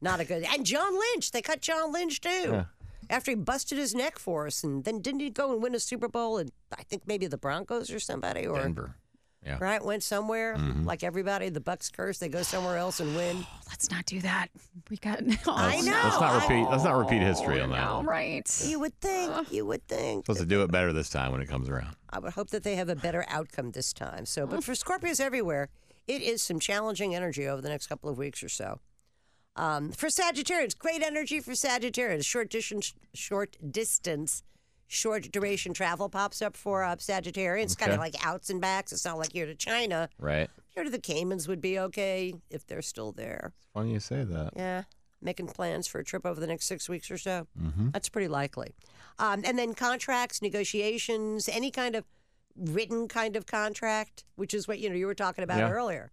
not 0.00 0.20
a 0.20 0.24
good. 0.24 0.42
And 0.44 0.64
John 0.66 0.92
Lynch, 0.98 1.30
they 1.32 1.42
cut 1.42 1.60
John 1.60 1.92
Lynch 1.92 2.20
too. 2.20 2.28
Yeah. 2.50 2.64
After 3.10 3.32
he 3.32 3.34
busted 3.34 3.76
his 3.78 3.94
neck 3.94 4.18
for 4.18 4.46
us, 4.46 4.64
and 4.64 4.84
then 4.84 5.00
didn't 5.00 5.20
he 5.20 5.28
go 5.30 5.52
and 5.52 5.62
win 5.62 5.74
a 5.74 5.80
Super 5.80 6.08
Bowl? 6.08 6.38
And 6.38 6.50
I 6.76 6.82
think 6.84 7.02
maybe 7.06 7.26
the 7.26 7.36
Broncos 7.36 7.90
or 7.90 7.98
somebody, 8.00 8.46
or 8.46 8.58
Denver. 8.60 8.96
Yeah. 9.44 9.58
right 9.60 9.84
went 9.84 10.02
somewhere 10.02 10.56
Mhm. 10.56 10.86
like 10.86 11.02
everybody. 11.02 11.48
The 11.50 11.60
Bucs 11.60 11.92
curse, 11.92 12.18
they 12.18 12.28
go 12.28 12.42
somewhere 12.42 12.78
else 12.78 13.00
and 13.00 13.14
win. 13.14 13.46
Let's 13.68 13.90
not 13.90 14.06
do 14.06 14.20
that. 14.22 14.48
We 14.90 14.96
got. 14.96 15.18
I 15.46 15.80
know. 15.82 15.92
Let's 16.02 16.20
not 16.20 16.42
repeat. 16.42 16.70
Let's 16.70 16.84
not 16.84 16.96
repeat 16.96 17.20
history 17.20 17.60
on 17.60 17.70
that. 17.70 17.82
All 17.86 17.96
one. 17.98 18.06
right. 18.06 18.62
You 18.64 18.80
would 18.80 18.98
think. 19.00 19.52
You 19.52 19.66
would 19.66 19.86
think. 19.86 20.24
Supposed 20.24 20.40
to 20.40 20.46
do 20.46 20.62
it 20.62 20.70
better 20.70 20.92
this 20.92 21.10
time 21.10 21.32
when 21.32 21.40
it 21.40 21.48
comes 21.48 21.68
around. 21.68 21.96
I 22.10 22.18
would 22.20 22.32
hope 22.32 22.50
that 22.50 22.62
they 22.62 22.76
have 22.76 22.88
a 22.88 22.96
better 22.96 23.24
outcome 23.28 23.72
this 23.72 23.92
time. 23.92 24.24
So, 24.26 24.46
but 24.46 24.64
for 24.64 24.72
Scorpios 24.72 25.20
everywhere, 25.20 25.68
it 26.06 26.22
is 26.22 26.42
some 26.42 26.58
challenging 26.58 27.14
energy 27.14 27.46
over 27.46 27.60
the 27.60 27.68
next 27.68 27.86
couple 27.88 28.08
of 28.10 28.16
weeks 28.18 28.42
or 28.42 28.48
so. 28.48 28.80
Um, 29.56 29.92
for 29.92 30.10
Sagittarius, 30.10 30.74
great 30.74 31.02
energy 31.02 31.38
for 31.40 31.54
Sagittarius. 31.54 32.24
Short 32.26 32.50
distance, 32.50 32.92
short 33.14 33.56
distance, 33.70 34.42
short 34.86 35.30
duration 35.32 35.72
travel 35.74 36.08
pops 36.08 36.40
up 36.42 36.56
for 36.56 36.84
uh, 36.84 36.96
Sagittarius. 36.98 37.74
Kind 37.74 37.92
of 37.92 37.98
like 37.98 38.14
outs 38.24 38.50
and 38.50 38.60
backs. 38.60 38.92
It's 38.92 39.04
not 39.04 39.18
like 39.18 39.32
here 39.32 39.46
to 39.46 39.54
China. 39.54 40.08
Right. 40.18 40.48
Here 40.70 40.84
to 40.84 40.90
the 40.90 40.98
Caymans 41.00 41.46
would 41.48 41.60
be 41.60 41.78
okay 41.78 42.34
if 42.50 42.66
they're 42.66 42.82
still 42.82 43.12
there. 43.12 43.52
It's 43.56 43.66
Funny 43.72 43.92
you 43.92 44.00
say 44.00 44.24
that. 44.24 44.50
Yeah, 44.56 44.82
making 45.22 45.46
plans 45.48 45.86
for 45.86 46.00
a 46.00 46.04
trip 46.04 46.26
over 46.26 46.40
the 46.40 46.46
next 46.46 46.66
six 46.66 46.88
weeks 46.88 47.10
or 47.10 47.18
so. 47.18 47.46
Mm-hmm. 47.60 47.90
That's 47.90 48.08
pretty 48.08 48.28
likely. 48.28 48.74
Um, 49.18 49.42
and 49.44 49.56
then 49.58 49.74
contracts, 49.74 50.42
negotiations, 50.42 51.48
any 51.48 51.70
kind 51.70 51.94
of 51.94 52.04
written 52.56 53.08
kind 53.08 53.36
of 53.36 53.46
contract, 53.46 54.24
which 54.36 54.52
is 54.54 54.66
what 54.68 54.78
you 54.80 54.88
know 54.88 54.96
you 54.96 55.06
were 55.06 55.14
talking 55.14 55.44
about 55.44 55.58
Yeah. 55.58 55.70
earlier. 55.70 56.10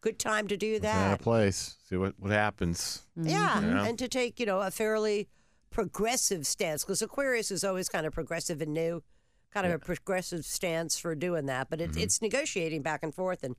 Good 0.00 0.18
time 0.18 0.46
to 0.48 0.56
do 0.56 0.72
Out 0.74 0.76
of 0.76 0.82
that. 0.82 1.20
place. 1.20 1.76
See 1.88 1.96
what, 1.96 2.14
what 2.18 2.30
happens. 2.30 3.02
Yeah, 3.16 3.60
Yeah. 3.60 3.84
and 3.86 3.98
to 3.98 4.08
take 4.08 4.38
you 4.40 4.46
know 4.46 4.60
a 4.60 4.70
fairly 4.70 5.28
progressive 5.70 6.46
stance 6.46 6.84
because 6.84 7.02
Aquarius 7.02 7.50
is 7.50 7.64
always 7.64 7.88
kind 7.88 8.06
of 8.06 8.12
progressive 8.12 8.60
and 8.60 8.72
new. 8.72 9.02
kind 9.50 9.66
of 9.66 9.72
a 9.72 9.78
progressive 9.78 10.44
stance 10.44 10.98
for 10.98 11.14
doing 11.14 11.46
that. 11.46 11.70
But 11.70 11.80
it's 11.80 11.92
Mm-hmm. 11.92 12.02
it's 12.02 12.20
negotiating 12.22 12.82
back 12.82 13.02
and 13.02 13.14
forth. 13.14 13.42
And 13.42 13.56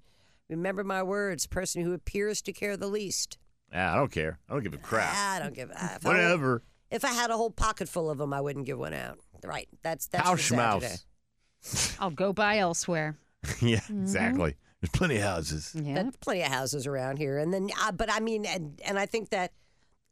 remember 0.50 0.84
my 0.84 1.02
words: 1.04 1.48
person 1.48 1.84
who 1.84 1.93
appears 1.93 2.41
to 2.43 2.54
care 2.54 2.78
the 2.78 2.88
least. 2.88 3.38
Yeah, 3.72 3.93
I 3.93 3.95
don't 3.98 4.12
care. 4.12 4.39
I 4.50 4.54
don't 4.54 4.63
give 4.63 4.74
a 4.74 4.78
crap. 4.78 5.15
I 5.15 5.39
don't 5.39 5.54
give. 5.54 5.69
a- 5.72 5.95
If 5.95 6.06
I, 6.06 6.10
Whatever. 6.10 6.63
if 6.91 7.06
I 7.06 7.10
had 7.13 7.30
a 7.32 7.38
whole 7.38 7.52
pocket 7.52 7.88
full 7.89 8.10
of 8.10 8.17
them, 8.17 8.34
I 8.34 8.41
wouldn't 8.41 8.65
give 8.65 8.80
one 8.80 8.93
out. 8.93 9.19
Right. 9.43 9.67
That's 9.84 10.08
that's 10.08 10.24
for 10.28 10.36
House 10.36 10.52
mouse. 10.52 11.98
I'll 12.00 12.10
go 12.12 12.34
buy 12.34 12.58
elsewhere. 12.60 13.17
yeah, 13.62 13.80
exactly. 13.89 14.56
There's 14.82 14.91
plenty 14.91 15.17
of 15.17 15.24
houses. 15.24 15.76
Yeah. 15.76 16.02
There's 16.04 16.15
plenty 16.17 16.41
of 16.41 16.48
houses 16.52 16.88
around 16.88 17.17
here, 17.17 17.38
and 17.38 17.54
then, 17.54 17.69
uh, 17.82 17.91
but 17.91 18.12
I 18.12 18.19
mean, 18.22 18.45
and 18.45 18.80
and 18.86 18.98
I 19.00 19.06
think 19.06 19.30
that 19.30 19.52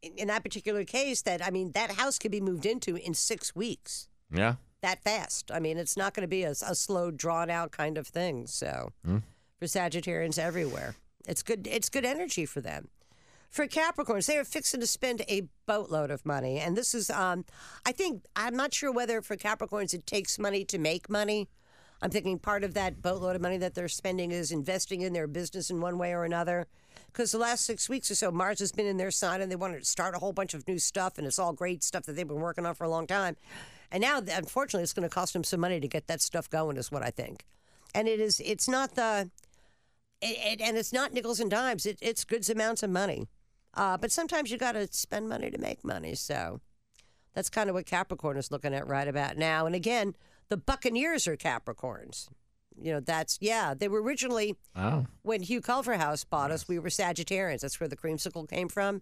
in, 0.02 0.28
that 0.28 0.44
particular 0.44 0.84
case, 0.84 1.22
that 1.24 1.46
I 1.46 1.50
mean, 1.50 1.72
that 1.72 1.92
house 1.92 2.20
could 2.20 2.32
be 2.32 2.42
moved 2.42 2.66
into 2.66 2.96
in 2.96 3.14
six 3.14 3.56
weeks. 3.56 4.08
Yeah. 4.32 4.56
That 4.82 5.02
fast. 5.04 5.52
I 5.52 5.60
mean, 5.60 5.78
it's 5.78 5.98
not 5.98 6.14
going 6.14 6.22
to 6.22 6.28
be 6.28 6.44
a, 6.44 6.52
a 6.52 6.76
slow, 6.76 7.12
drawn 7.12 7.50
out 7.50 7.72
kind 7.72 7.98
of 7.98 8.08
thing. 8.08 8.46
So, 8.48 8.92
Hmm. 9.04 9.18
for 9.60 9.66
Sagittarians 9.66 10.38
everywhere, 10.38 10.96
it's 11.28 11.42
good. 11.44 11.68
It's 11.68 11.90
good 11.90 12.06
energy 12.06 12.46
for 12.46 12.62
them. 12.62 12.90
For 13.50 13.66
Capricorns, 13.66 14.26
they 14.28 14.38
are 14.38 14.44
fixing 14.44 14.82
to 14.82 14.88
spend 14.88 15.24
a 15.30 15.48
boatload 15.66 16.12
of 16.12 16.26
money, 16.26 16.60
and 16.60 16.76
this 16.76 16.94
is, 16.94 17.10
um, 17.10 17.46
I 17.86 17.94
think, 17.94 18.26
I'm 18.36 18.56
not 18.56 18.74
sure 18.74 18.92
whether 18.92 19.22
for 19.22 19.38
Capricorns 19.38 19.94
it 19.94 20.06
takes 20.06 20.38
money 20.38 20.66
to 20.66 20.78
make 20.78 21.10
money. 21.10 21.48
I'm 22.02 22.12
thinking 22.12 22.40
part 22.40 22.64
of 22.66 22.74
that 22.76 23.02
boatload 23.02 23.36
of 23.38 23.42
money 23.42 23.58
that 23.58 23.74
they're 23.74 23.88
spending 23.88 24.32
is 24.32 24.52
investing 24.52 25.02
in 25.02 25.14
their 25.14 25.28
business 25.28 25.70
in 25.70 25.80
one 25.82 25.98
way 25.98 26.14
or 26.14 26.26
another. 26.26 26.68
Because 27.08 27.32
the 27.32 27.38
last 27.39 27.65
six 27.65 27.89
weeks 27.89 28.12
or 28.12 28.15
so, 28.15 28.32
Mars 28.32 28.60
has 28.60 28.72
been 28.72 28.86
in 28.86 28.98
their 28.98 29.12
sign 29.12 29.41
and 29.41 29.52
they 29.52 29.56
wanted 29.56 29.80
to 29.80 29.86
start 29.86 30.15
a 30.15 30.20
whole 30.20 30.34
bunch 30.34 30.54
of 30.54 30.67
new 30.67 30.78
stuff, 30.78 31.17
and 31.17 31.26
it's 31.26 31.39
all 31.39 31.54
great 31.54 31.84
stuff 31.84 32.04
that 32.04 32.15
they've 32.15 32.28
been 32.28 32.39
working 32.39 32.65
on 32.65 32.76
for 32.76 32.84
a 32.84 32.89
long 32.89 33.08
time. 33.08 33.36
And 33.91 34.02
now, 34.02 34.20
unfortunately, 34.20 34.84
it's 34.84 34.93
going 34.93 35.08
to 35.08 35.13
cost 35.13 35.34
them 35.34 35.43
some 35.43 35.60
money 35.60 35.80
to 35.80 35.88
get 35.88 36.08
that 36.08 36.22
stuff 36.22 36.50
going, 36.50 36.78
is 36.78 36.91
what 36.91 37.04
I 37.04 37.10
think. 37.10 37.46
And 37.96 38.08
it 38.08 38.20
is, 38.20 38.39
it's 38.41 38.67
not 38.67 38.96
the, 38.96 39.32
it, 40.22 40.60
it, 40.60 40.62
and 40.62 40.78
it's 40.78 40.93
not 40.93 41.13
nickels 41.13 41.39
and 41.39 41.50
dimes. 41.50 41.86
It, 41.86 41.98
it's 42.02 42.24
good 42.24 42.48
amounts 42.50 42.84
of 42.84 42.89
money. 42.89 43.28
Uh, 43.74 43.98
but 43.98 44.12
sometimes 44.12 44.52
you 44.52 44.58
got 44.58 44.74
to 44.74 44.88
spend 44.91 45.30
money 45.30 45.50
to 45.50 45.58
make 45.58 45.84
money. 45.84 46.15
So 46.15 46.60
that's 47.34 47.50
kind 47.50 47.70
of 47.70 47.76
what 47.76 47.86
Capricorn 47.86 48.38
is 48.38 48.52
looking 48.52 48.74
at 48.74 48.88
right 48.88 49.08
about 49.08 49.38
now. 49.38 49.65
And 49.65 49.76
again, 49.76 50.15
the 50.50 50.58
Buccaneers 50.58 51.28
are 51.28 51.38
Capricorns. 51.38 52.28
You 52.80 52.94
know, 52.94 53.00
that's, 53.00 53.38
yeah, 53.42 53.74
they 53.74 53.88
were 53.88 54.02
originally, 54.02 54.56
Oh. 54.76 55.06
when 55.24 55.42
Hugh 55.42 55.62
Culverhouse 55.62 56.24
bought 56.24 56.52
us, 56.52 56.68
we 56.68 56.80
were 56.80 56.90
Sagittarians. 56.90 57.62
That's 57.62 57.80
where 57.80 57.88
the 57.88 57.98
creamsicle 57.98 58.50
came 58.50 58.70
from. 58.70 59.02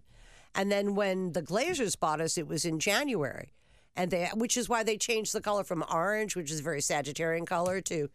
And 0.54 0.72
then 0.72 0.94
when 0.94 1.32
the 1.32 1.42
Glazers 1.42 1.98
bought 1.98 2.20
us, 2.20 2.38
it 2.38 2.46
was 2.48 2.64
in 2.64 2.78
January. 2.80 3.52
And 3.94 4.10
they, 4.10 4.28
which 4.34 4.56
is 4.56 4.68
why 4.68 4.82
they 4.82 4.96
changed 4.96 5.32
the 5.34 5.40
color 5.40 5.64
from 5.64 5.84
orange, 5.92 6.36
which 6.36 6.50
is 6.50 6.60
a 6.60 6.62
very 6.62 6.80
Sagittarian 6.80 7.46
color, 7.46 7.80
to 7.82 8.08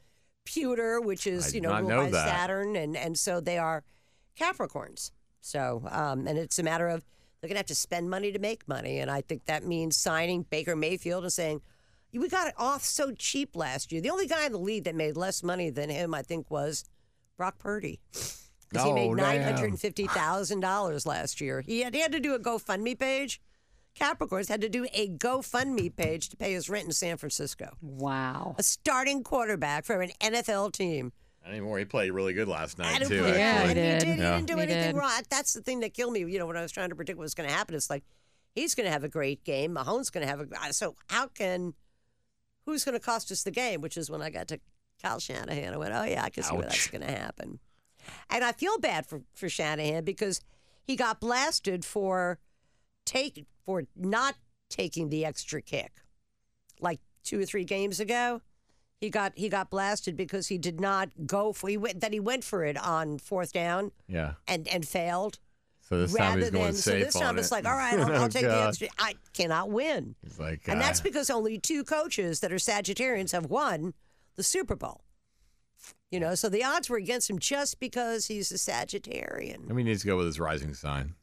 pewter, 0.45 1.00
which 1.02 1.26
is, 1.28 1.54
you 1.54 1.62
know, 1.62 1.74
ruled 1.76 1.88
know 1.89 2.04
by 2.06 2.12
that. 2.12 2.28
Saturn. 2.28 2.76
And, 2.76 2.97
and 2.97 3.17
so 3.17 3.39
they 3.39 3.58
are 3.58 3.84
Capricorns. 4.39 5.12
So, 5.41 5.84
um, 5.89 6.28
and 6.28 6.38
it's 6.38 6.60
a 6.60 6.63
matter 6.63 6.88
of 6.88 7.04
they're 7.41 7.47
going 7.47 7.56
to 7.56 7.60
have 7.60 7.65
to 7.67 7.76
spend 7.76 8.10
money 8.10 8.32
to 8.32 8.39
make 8.39 8.67
money. 8.67 9.00
And 9.00 9.10
I 9.10 9.21
think 9.21 9.45
that 9.45 9.65
means 9.65 9.97
signing 9.97 10.43
Baker 10.43 10.76
Mayfield 10.76 11.24
and 11.24 11.34
saying, 11.34 11.62
we 12.13 12.28
got 12.28 12.47
it 12.47 12.54
off 12.58 12.84
so 12.84 13.12
cheap 13.12 13.56
last 13.56 13.91
year. 13.91 14.02
The 14.02 14.10
only 14.10 14.28
guy 14.28 14.45
in 14.45 14.52
the 14.52 14.58
league 14.60 14.84
that 14.86 14.95
made 14.95 15.15
less 15.17 15.43
money 15.43 15.69
than 15.69 15.89
him, 15.89 16.13
I 16.13 16.21
think, 16.21 16.50
was 16.52 16.84
Brock 17.38 17.58
Purdy. 17.60 18.00
Because 18.12 18.86
he 18.86 18.91
Oh, 18.91 18.93
made 18.95 19.12
nine 19.12 19.41
hundred 19.41 19.69
and 19.71 19.80
fifty 19.80 20.08
thousand 20.08 20.62
dollars 20.62 21.06
last 21.06 21.41
year. 21.41 21.62
He 21.62 21.82
had 21.82 21.93
he 21.93 22.02
had 22.02 22.12
to 22.13 22.19
do 22.19 22.34
a 22.34 22.39
GoFundMe 22.39 22.97
page. 22.97 23.41
Capricorns 24.00 24.47
had 24.47 24.62
to 24.62 24.69
do 24.69 24.88
a 24.93 25.10
GoFundMe 25.10 25.93
page 25.93 26.30
to 26.30 26.38
pay 26.38 26.54
his 26.54 26.69
rent 26.69 26.86
in 26.86 26.93
San 26.93 27.17
Francisco. 27.17 27.76
Wow. 27.82 28.56
A 28.58 28.63
starting 28.63 29.21
quarterback 29.24 29.84
for 29.84 30.02
an 30.02 30.12
NFL 30.21 30.71
team. 30.71 31.12
Not 31.43 31.52
anymore. 31.52 31.78
He 31.80 31.84
played 31.86 32.12
really 32.12 32.34
good 32.34 32.47
last 32.47 32.78
night 32.78 33.02
And 33.02 33.10
too. 33.10 33.26
it- 33.26 33.38
Yeah, 33.38 33.52
actually. 33.52 33.67
he 33.69 33.74
did. 33.74 34.04
He, 34.04 34.10
did. 34.12 34.17
Yeah. 34.19 34.32
he 34.36 34.38
didn't 34.43 34.47
do 34.47 34.56
He 34.56 34.62
anything 34.63 34.93
did. 34.93 35.00
wrong. 35.00 35.12
That's 35.30 35.52
the 35.54 35.62
thing 35.62 35.82
that 35.82 35.93
killed 35.93 36.13
me. 36.13 36.19
You 36.21 36.39
know, 36.39 36.45
when 36.45 36.56
I 36.56 36.62
was 36.62 36.71
trying 36.71 36.89
to 36.89 36.95
predict 36.95 37.17
what 37.17 37.24
was 37.24 37.34
going 37.34 37.50
to 37.50 37.54
happen, 37.56 37.76
it's 37.76 37.89
like 37.89 38.04
he's 38.56 38.76
going 38.76 38.86
to 38.86 38.91
have 38.91 39.04
a 39.04 39.10
great 39.10 39.43
game. 39.43 39.76
Mahomes 39.76 40.10
going 40.12 40.26
to 40.26 40.30
have 40.30 40.39
a. 40.39 40.74
So 40.74 40.95
how 41.10 41.28
can? 41.28 41.74
Who's 42.65 42.84
going 42.84 42.93
to 42.97 43.04
cost 43.04 43.32
us 43.32 43.43
the 43.43 43.52
game? 43.52 43.82
Which 43.82 43.97
is 43.97 44.10
when 44.10 44.21
I 44.21 44.30
got 44.30 44.47
to 44.50 44.60
Kyle 45.02 45.19
Shanahan. 45.19 45.74
I 45.74 45.78
went, 45.78 45.93
oh 45.93 46.04
yeah, 46.04 46.24
I 46.24 46.30
can 46.30 46.43
see 46.43 46.54
where 46.54 46.63
that's 46.63 46.88
going 46.88 47.02
to 47.02 47.12
happen. 47.12 47.60
And 48.30 48.43
I 48.43 48.52
feel 48.52 48.78
bad 48.80 49.06
for 49.06 49.21
for 49.34 49.50
Shanahan 49.50 50.04
because 50.04 50.41
he 50.84 50.95
got 50.95 51.19
blasted 51.19 51.86
for 51.86 52.39
take 53.06 53.45
for 53.65 53.84
not 53.95 54.36
taking 54.69 55.10
the 55.10 55.26
extra 55.26 55.62
kick, 55.62 56.02
like 56.80 57.00
two 57.24 57.39
or 57.39 57.45
three 57.45 57.63
games 57.65 58.00
ago. 58.00 58.41
He 59.00 59.10
got 59.10 59.34
he 59.36 59.50
got 59.50 59.69
blasted 59.71 60.15
because 60.15 60.47
he 60.47 60.58
did 60.60 60.80
not 60.80 61.10
go 61.26 61.54
for 61.54 61.67
he 61.69 61.78
went 61.78 62.02
that 62.02 62.13
he 62.13 62.19
went 62.19 62.43
for 62.43 62.63
it 62.63 62.78
on 62.78 63.17
fourth 63.17 63.52
down 63.52 63.91
Yeah. 64.08 64.34
and 64.47 64.67
and 64.67 64.88
failed. 64.88 65.39
So 65.91 65.97
this 65.99 66.13
time 66.13 66.27
rather 66.30 66.39
he's 66.39 66.49
going 66.51 66.65
than 66.67 66.73
so 66.75 66.91
this 66.91 67.15
on 67.17 67.21
time 67.21 67.38
it. 67.38 67.41
it's 67.41 67.51
like 67.51 67.65
all 67.65 67.75
right, 67.75 67.93
I'll, 67.99 68.13
I'll 68.13 68.23
Oh, 68.23 68.27
take 68.30 68.43
the 68.43 68.63
extra. 68.65 68.88
I 68.97 69.15
cannot 69.34 69.69
win, 69.71 70.15
He's 70.23 70.39
like, 70.39 70.62
and 70.69 70.80
that's 70.80 71.01
uh, 71.01 71.04
because 71.04 71.30
only 71.30 71.60
two 71.60 71.84
coaches 71.84 72.39
that 72.39 72.49
are 72.54 72.56
Sagittarians 72.56 73.34
have 73.34 73.47
won 73.47 73.93
the 74.38 74.43
Super 74.43 74.77
Bowl. 74.77 75.01
You 76.10 76.21
know, 76.21 76.34
so 76.36 76.47
the 76.47 76.63
odds 76.63 76.89
were 76.89 76.95
against 76.95 77.30
him 77.30 77.39
just 77.39 77.82
because 77.82 78.27
he's 78.27 78.54
a 78.54 78.56
Sagittarian. 78.56 79.69
I 79.69 79.73
mean, 79.73 79.86
he 79.86 79.91
needs 79.91 80.01
to 80.01 80.08
go 80.08 80.15
with 80.15 80.27
his 80.27 80.39
rising 80.39 80.73
sign. 80.73 81.13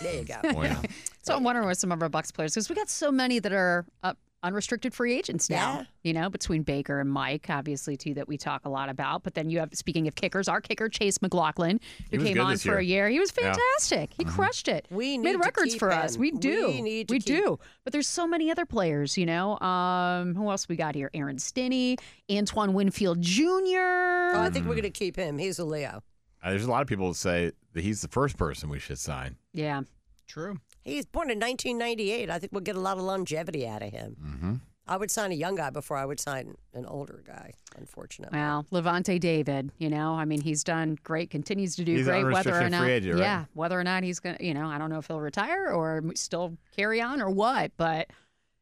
There 0.00 0.14
you 0.14 0.24
go. 0.24 0.36
Point. 0.52 0.76
So 1.22 1.34
I'm 1.34 1.42
wondering 1.42 1.66
with 1.66 1.78
some 1.78 1.90
of 1.90 2.00
our 2.02 2.08
Bucs 2.10 2.32
players 2.34 2.52
because 2.54 2.68
we 2.68 2.74
got 2.76 2.90
so 2.90 3.10
many 3.10 3.38
that 3.38 3.52
are 3.52 3.84
uh, 4.04 4.12
unrestricted 4.44 4.94
free 4.94 5.16
agents 5.16 5.50
now. 5.50 5.78
Yeah. 5.78 5.84
You 6.02 6.12
know, 6.12 6.30
between 6.30 6.62
Baker 6.62 7.00
and 7.00 7.10
Mike, 7.10 7.46
obviously 7.48 7.96
two 7.96 8.14
that 8.14 8.28
we 8.28 8.36
talk 8.36 8.64
a 8.64 8.68
lot 8.68 8.88
about. 8.88 9.22
But 9.24 9.34
then 9.34 9.50
you 9.50 9.58
have 9.58 9.70
speaking 9.74 10.06
of 10.06 10.14
kickers, 10.14 10.46
our 10.48 10.60
kicker 10.60 10.88
Chase 10.88 11.20
McLaughlin, 11.22 11.80
who 12.10 12.18
came 12.22 12.38
on 12.40 12.50
this 12.52 12.62
for 12.62 12.76
a 12.78 12.82
year. 12.82 13.08
year. 13.08 13.08
He 13.08 13.18
was 13.20 13.32
Yeah. 13.36 13.52
fantastic. 13.52 14.10
He 14.16 14.24
crushed 14.24 14.68
it. 14.68 14.86
We 14.90 15.18
made 15.18 15.32
to 15.32 15.38
records 15.38 15.72
keep 15.72 15.80
for 15.80 15.90
us. 15.90 16.16
We 16.16 16.30
do. 16.30 16.68
We 16.68 16.82
need 16.82 17.08
to 17.08 17.14
We 17.14 17.18
keep- 17.20 17.36
do. 17.44 17.58
But 17.82 17.92
there's 17.92 18.06
so 18.08 18.26
many 18.26 18.50
other 18.50 18.66
players. 18.66 19.16
You 19.18 19.26
know, 19.26 19.58
um, 19.60 20.34
who 20.34 20.48
else 20.50 20.68
we 20.68 20.76
got 20.76 20.94
here? 20.94 21.10
Aaron 21.14 21.38
Stinnie, 21.38 21.96
Antoine 22.30 22.74
Winfield 22.74 23.20
Jr. 23.22 23.50
Oh, 23.78 24.32
I 24.42 24.50
think 24.52 24.66
we're 24.66 24.74
going 24.74 24.82
to 24.82 24.90
keep 24.90 25.16
him. 25.16 25.38
He's 25.38 25.58
a 25.58 25.64
Leo. 25.64 26.02
Uh, 26.42 26.50
There's 26.50 26.64
a 26.64 26.70
lot 26.70 26.82
of 26.82 26.88
people 26.88 27.08
that 27.08 27.14
say 27.14 27.52
that 27.72 27.82
he's 27.82 28.02
the 28.02 28.08
first 28.08 28.36
person 28.36 28.68
we 28.68 28.78
should 28.78 28.98
sign. 28.98 29.36
yeah. 29.52 29.82
True. 30.26 30.58
He's 30.84 31.06
born 31.06 31.30
in 31.30 31.38
1998. 31.38 32.30
I 32.30 32.38
think 32.38 32.52
we'll 32.52 32.60
get 32.60 32.76
a 32.76 32.80
lot 32.80 32.98
of 32.98 33.04
longevity 33.04 33.66
out 33.66 33.82
of 33.82 33.90
him. 33.90 34.16
Mm-hmm. 34.22 34.54
I 34.86 34.98
would 34.98 35.10
sign 35.10 35.32
a 35.32 35.34
young 35.34 35.54
guy 35.54 35.70
before 35.70 35.96
I 35.96 36.04
would 36.04 36.20
sign 36.20 36.56
an 36.74 36.84
older 36.84 37.22
guy. 37.26 37.52
Unfortunately. 37.76 38.38
Well, 38.38 38.66
Lavonte 38.70 39.18
David, 39.18 39.72
you 39.78 39.88
know, 39.88 40.12
I 40.12 40.26
mean, 40.26 40.42
he's 40.42 40.62
done 40.62 40.98
great, 41.02 41.30
continues 41.30 41.74
to 41.76 41.84
do 41.84 41.96
He's 41.96 42.04
great. 42.04 42.24
Whether 42.24 42.54
or 42.54 42.68
not, 42.68 42.82
free 42.82 42.92
agent, 42.92 43.14
right? 43.14 43.20
yeah, 43.22 43.44
whether 43.54 43.80
or 43.80 43.84
not 43.84 44.02
he's 44.02 44.20
gonna, 44.20 44.36
you 44.40 44.52
know, 44.52 44.66
I 44.66 44.76
don't 44.76 44.90
know 44.90 44.98
if 44.98 45.06
he'll 45.06 45.20
retire 45.20 45.68
or 45.72 46.04
still 46.14 46.58
carry 46.76 47.00
on 47.00 47.22
or 47.22 47.30
what, 47.30 47.72
but 47.78 48.10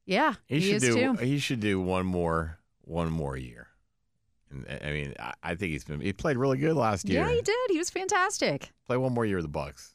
yeah, 0.06 0.34
He, 0.46 0.60
he, 0.60 0.66
should 0.68 0.82
is 0.84 0.94
do. 0.94 0.94
too. 0.94 1.24
He 1.24 1.38
should 1.38 1.60
do 1.60 1.80
one 1.80 2.06
more. 2.06 2.58
One 2.84 3.10
more 3.12 3.36
year. 3.36 3.68
And 4.50 4.66
I 4.68 4.88
I 4.88 4.92
mean, 4.92 5.14
I, 5.18 5.32
I 5.42 5.54
think 5.54 5.72
he's 5.72 5.84
been. 5.84 6.00
He 6.00 6.12
played 6.12 6.36
really 6.36 6.58
good 6.58 6.74
last 6.74 7.08
year. 7.08 7.22
Yeah, 7.24 7.30
he 7.32 7.40
did. 7.40 7.70
He 7.70 7.78
was 7.78 7.90
fantastic. 7.90 8.70
Play 8.86 8.96
one 8.96 9.14
more 9.14 9.24
year 9.24 9.36
with 9.36 9.50
the 9.50 9.58
Bucs. 9.58 9.94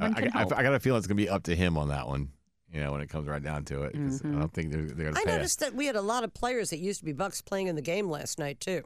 I, 0.00 0.06
I, 0.06 0.30
I. 0.34 0.42
I 0.42 0.62
got 0.62 0.74
a 0.74 0.80
feeling 0.80 0.98
it's 0.98 1.06
going 1.06 1.16
to 1.16 1.22
be 1.22 1.28
up 1.28 1.44
to 1.44 1.56
him 1.56 1.76
on 1.78 1.88
that 1.88 2.06
one. 2.06 2.28
You 2.72 2.82
know, 2.82 2.92
when 2.92 3.00
it 3.00 3.08
comes 3.08 3.26
right 3.28 3.42
down 3.42 3.64
to 3.66 3.84
it, 3.84 3.94
'cause 3.94 4.20
I 4.24 4.28
don't 4.28 4.52
think 4.52 4.70
they're, 4.72 4.82
they're 4.82 5.12
going 5.12 5.14
to 5.14 5.20
I 5.20 5.24
pay. 5.24 5.30
us. 5.30 5.36
noticed 5.36 5.60
that 5.60 5.74
we 5.74 5.86
had 5.86 5.96
a 5.96 6.02
lot 6.02 6.24
of 6.24 6.34
players 6.34 6.70
that 6.70 6.78
used 6.78 6.98
to 6.98 7.04
be 7.06 7.14
Bucs 7.14 7.42
playing 7.44 7.68
in 7.68 7.76
the 7.76 7.80
game 7.82 8.10
last 8.10 8.38
night 8.38 8.60
too. 8.60 8.82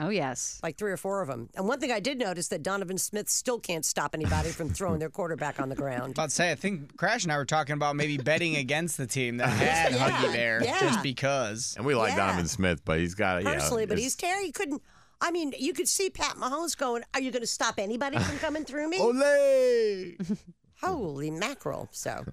Oh 0.00 0.08
yes, 0.08 0.58
like 0.62 0.78
three 0.78 0.90
or 0.90 0.96
four 0.96 1.20
of 1.20 1.28
them. 1.28 1.50
And 1.54 1.68
one 1.68 1.78
thing 1.78 1.92
I 1.92 2.00
did 2.00 2.18
notice 2.18 2.48
that 2.48 2.62
Donovan 2.62 2.96
Smith 2.96 3.28
still 3.28 3.58
can't 3.60 3.84
stop 3.84 4.14
anybody 4.14 4.48
from 4.48 4.70
throwing 4.70 4.98
their 5.00 5.10
quarterback 5.10 5.60
on 5.60 5.68
the 5.68 5.74
ground. 5.74 6.18
I'd 6.18 6.32
say, 6.32 6.50
I 6.50 6.54
think 6.54 6.96
Crash 6.96 7.24
and 7.24 7.32
I 7.32 7.36
were 7.36 7.44
talking 7.44 7.74
about 7.74 7.94
maybe 7.96 8.16
betting 8.16 8.56
against 8.56 8.96
the 8.96 9.06
team 9.06 9.36
that 9.36 9.48
had 9.50 9.92
Yeah, 9.92 10.08
Huggy 10.08 10.32
Bear 10.32 10.64
yeah. 10.64 10.80
just 10.80 11.02
because. 11.02 11.74
And 11.76 11.84
we 11.84 11.94
like 11.94 12.12
Yeah. 12.12 12.28
Donovan 12.28 12.48
Smith, 12.48 12.82
but 12.86 13.00
he's 13.00 13.14
got 13.14 13.42
yeah, 13.42 13.52
Personally, 13.52 13.84
but 13.84 13.98
he's 13.98 14.16
Terry. 14.16 14.46
He 14.46 14.52
couldn't. 14.52 14.80
I 15.22 15.30
mean, 15.30 15.54
you 15.56 15.72
could 15.72 15.88
see 15.88 16.10
Pat 16.10 16.36
Mahomes 16.36 16.76
going, 16.76 17.04
"Are 17.14 17.20
you 17.20 17.30
going 17.30 17.42
to 17.42 17.46
stop 17.46 17.78
anybody 17.78 18.18
from 18.18 18.38
coming 18.38 18.64
through 18.64 18.90
me?" 18.90 18.98
Ole! 19.00 20.36
Holy 20.82 21.30
mackerel! 21.30 21.88
So, 21.92 22.24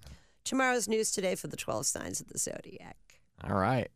tomorrow's 0.44 0.88
news 0.88 1.12
today 1.12 1.36
for 1.36 1.48
the 1.48 1.56
twelve 1.56 1.86
signs 1.86 2.20
of 2.20 2.28
the 2.30 2.40
zodiac. 2.40 2.98
All 3.44 3.56
right, 3.56 3.90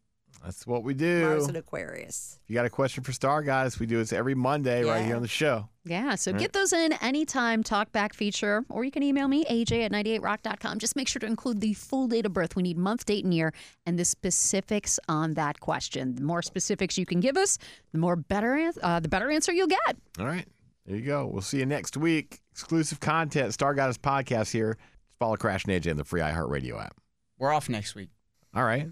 that's 0.43 0.67
what 0.67 0.83
we 0.83 0.93
do. 0.93 1.21
Mars 1.25 1.43
do. 1.43 1.49
and 1.49 1.57
Aquarius. 1.57 2.39
If 2.43 2.49
you 2.49 2.53
got 2.55 2.65
a 2.65 2.69
question 2.69 3.03
for 3.03 3.13
Star 3.13 3.41
Guys, 3.41 3.79
we 3.79 3.85
do 3.85 3.97
this 3.97 4.11
every 4.11 4.35
Monday 4.35 4.83
right 4.83 5.05
here 5.05 5.15
on 5.15 5.21
the 5.21 5.27
show. 5.27 5.69
Yeah, 5.85 6.15
so 6.15 6.31
All 6.31 6.37
get 6.37 6.45
right. 6.45 6.53
those 6.53 6.73
in 6.73 6.93
anytime, 6.93 7.63
talkback 7.63 8.13
feature, 8.13 8.63
or 8.69 8.83
you 8.83 8.91
can 8.91 9.03
email 9.03 9.27
me, 9.27 9.45
aj 9.45 9.71
at 9.85 9.91
98rock.com. 9.91 10.79
Just 10.79 10.95
make 10.95 11.07
sure 11.07 11.19
to 11.19 11.25
include 11.25 11.61
the 11.61 11.73
full 11.73 12.07
date 12.07 12.25
of 12.25 12.33
birth. 12.33 12.55
We 12.55 12.63
need 12.63 12.77
month, 12.77 13.05
date, 13.05 13.23
and 13.23 13.33
year, 13.33 13.53
and 13.85 13.97
the 13.97 14.05
specifics 14.05 14.99
on 15.07 15.33
that 15.35 15.59
question. 15.59 16.15
The 16.15 16.23
more 16.23 16.41
specifics 16.41 16.97
you 16.97 17.05
can 17.05 17.19
give 17.19 17.37
us, 17.37 17.57
the 17.91 17.99
more 17.99 18.15
better, 18.15 18.71
uh, 18.81 18.99
the 18.99 19.09
better 19.09 19.31
answer 19.31 19.51
you'll 19.53 19.67
get. 19.67 19.97
All 20.19 20.25
right, 20.25 20.45
there 20.85 20.95
you 20.97 21.05
go. 21.05 21.25
We'll 21.25 21.41
see 21.41 21.59
you 21.59 21.65
next 21.65 21.95
week. 21.97 22.39
Exclusive 22.51 22.99
content, 22.99 23.53
Star 23.53 23.73
Goddess 23.73 23.97
podcast 23.97 24.51
here. 24.51 24.73
Just 24.75 25.19
follow 25.19 25.35
Crash 25.37 25.65
and 25.65 25.73
AJ 25.73 25.87
in 25.91 25.97
the 25.97 26.03
free 26.05 26.21
iHeartRadio 26.21 26.81
app. 26.83 26.95
We're 27.39 27.51
off 27.53 27.67
next 27.69 27.95
week. 27.95 28.09
All 28.55 28.63
right, 28.63 28.87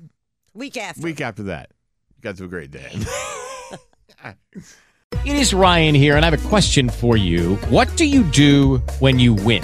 Week 0.54 0.78
after. 0.78 1.02
week 1.02 1.22
after 1.22 1.43
that. 1.43 1.72
You 2.18 2.22
guys 2.22 2.39
have 2.39 2.47
a 2.47 2.49
great 2.49 2.72
day. 2.72 2.91
It 5.26 5.36
is 5.36 5.54
Ryan 5.54 5.93
here, 5.93 6.16
and 6.16 6.26
I 6.26 6.30
have 6.30 6.45
a 6.45 6.49
question 6.49 6.89
for 6.89 7.16
you. 7.16 7.58
What 7.70 7.95
do 7.95 8.06
you 8.06 8.24
do 8.24 8.78
when 8.99 9.20
you 9.20 9.34
win? 9.36 9.64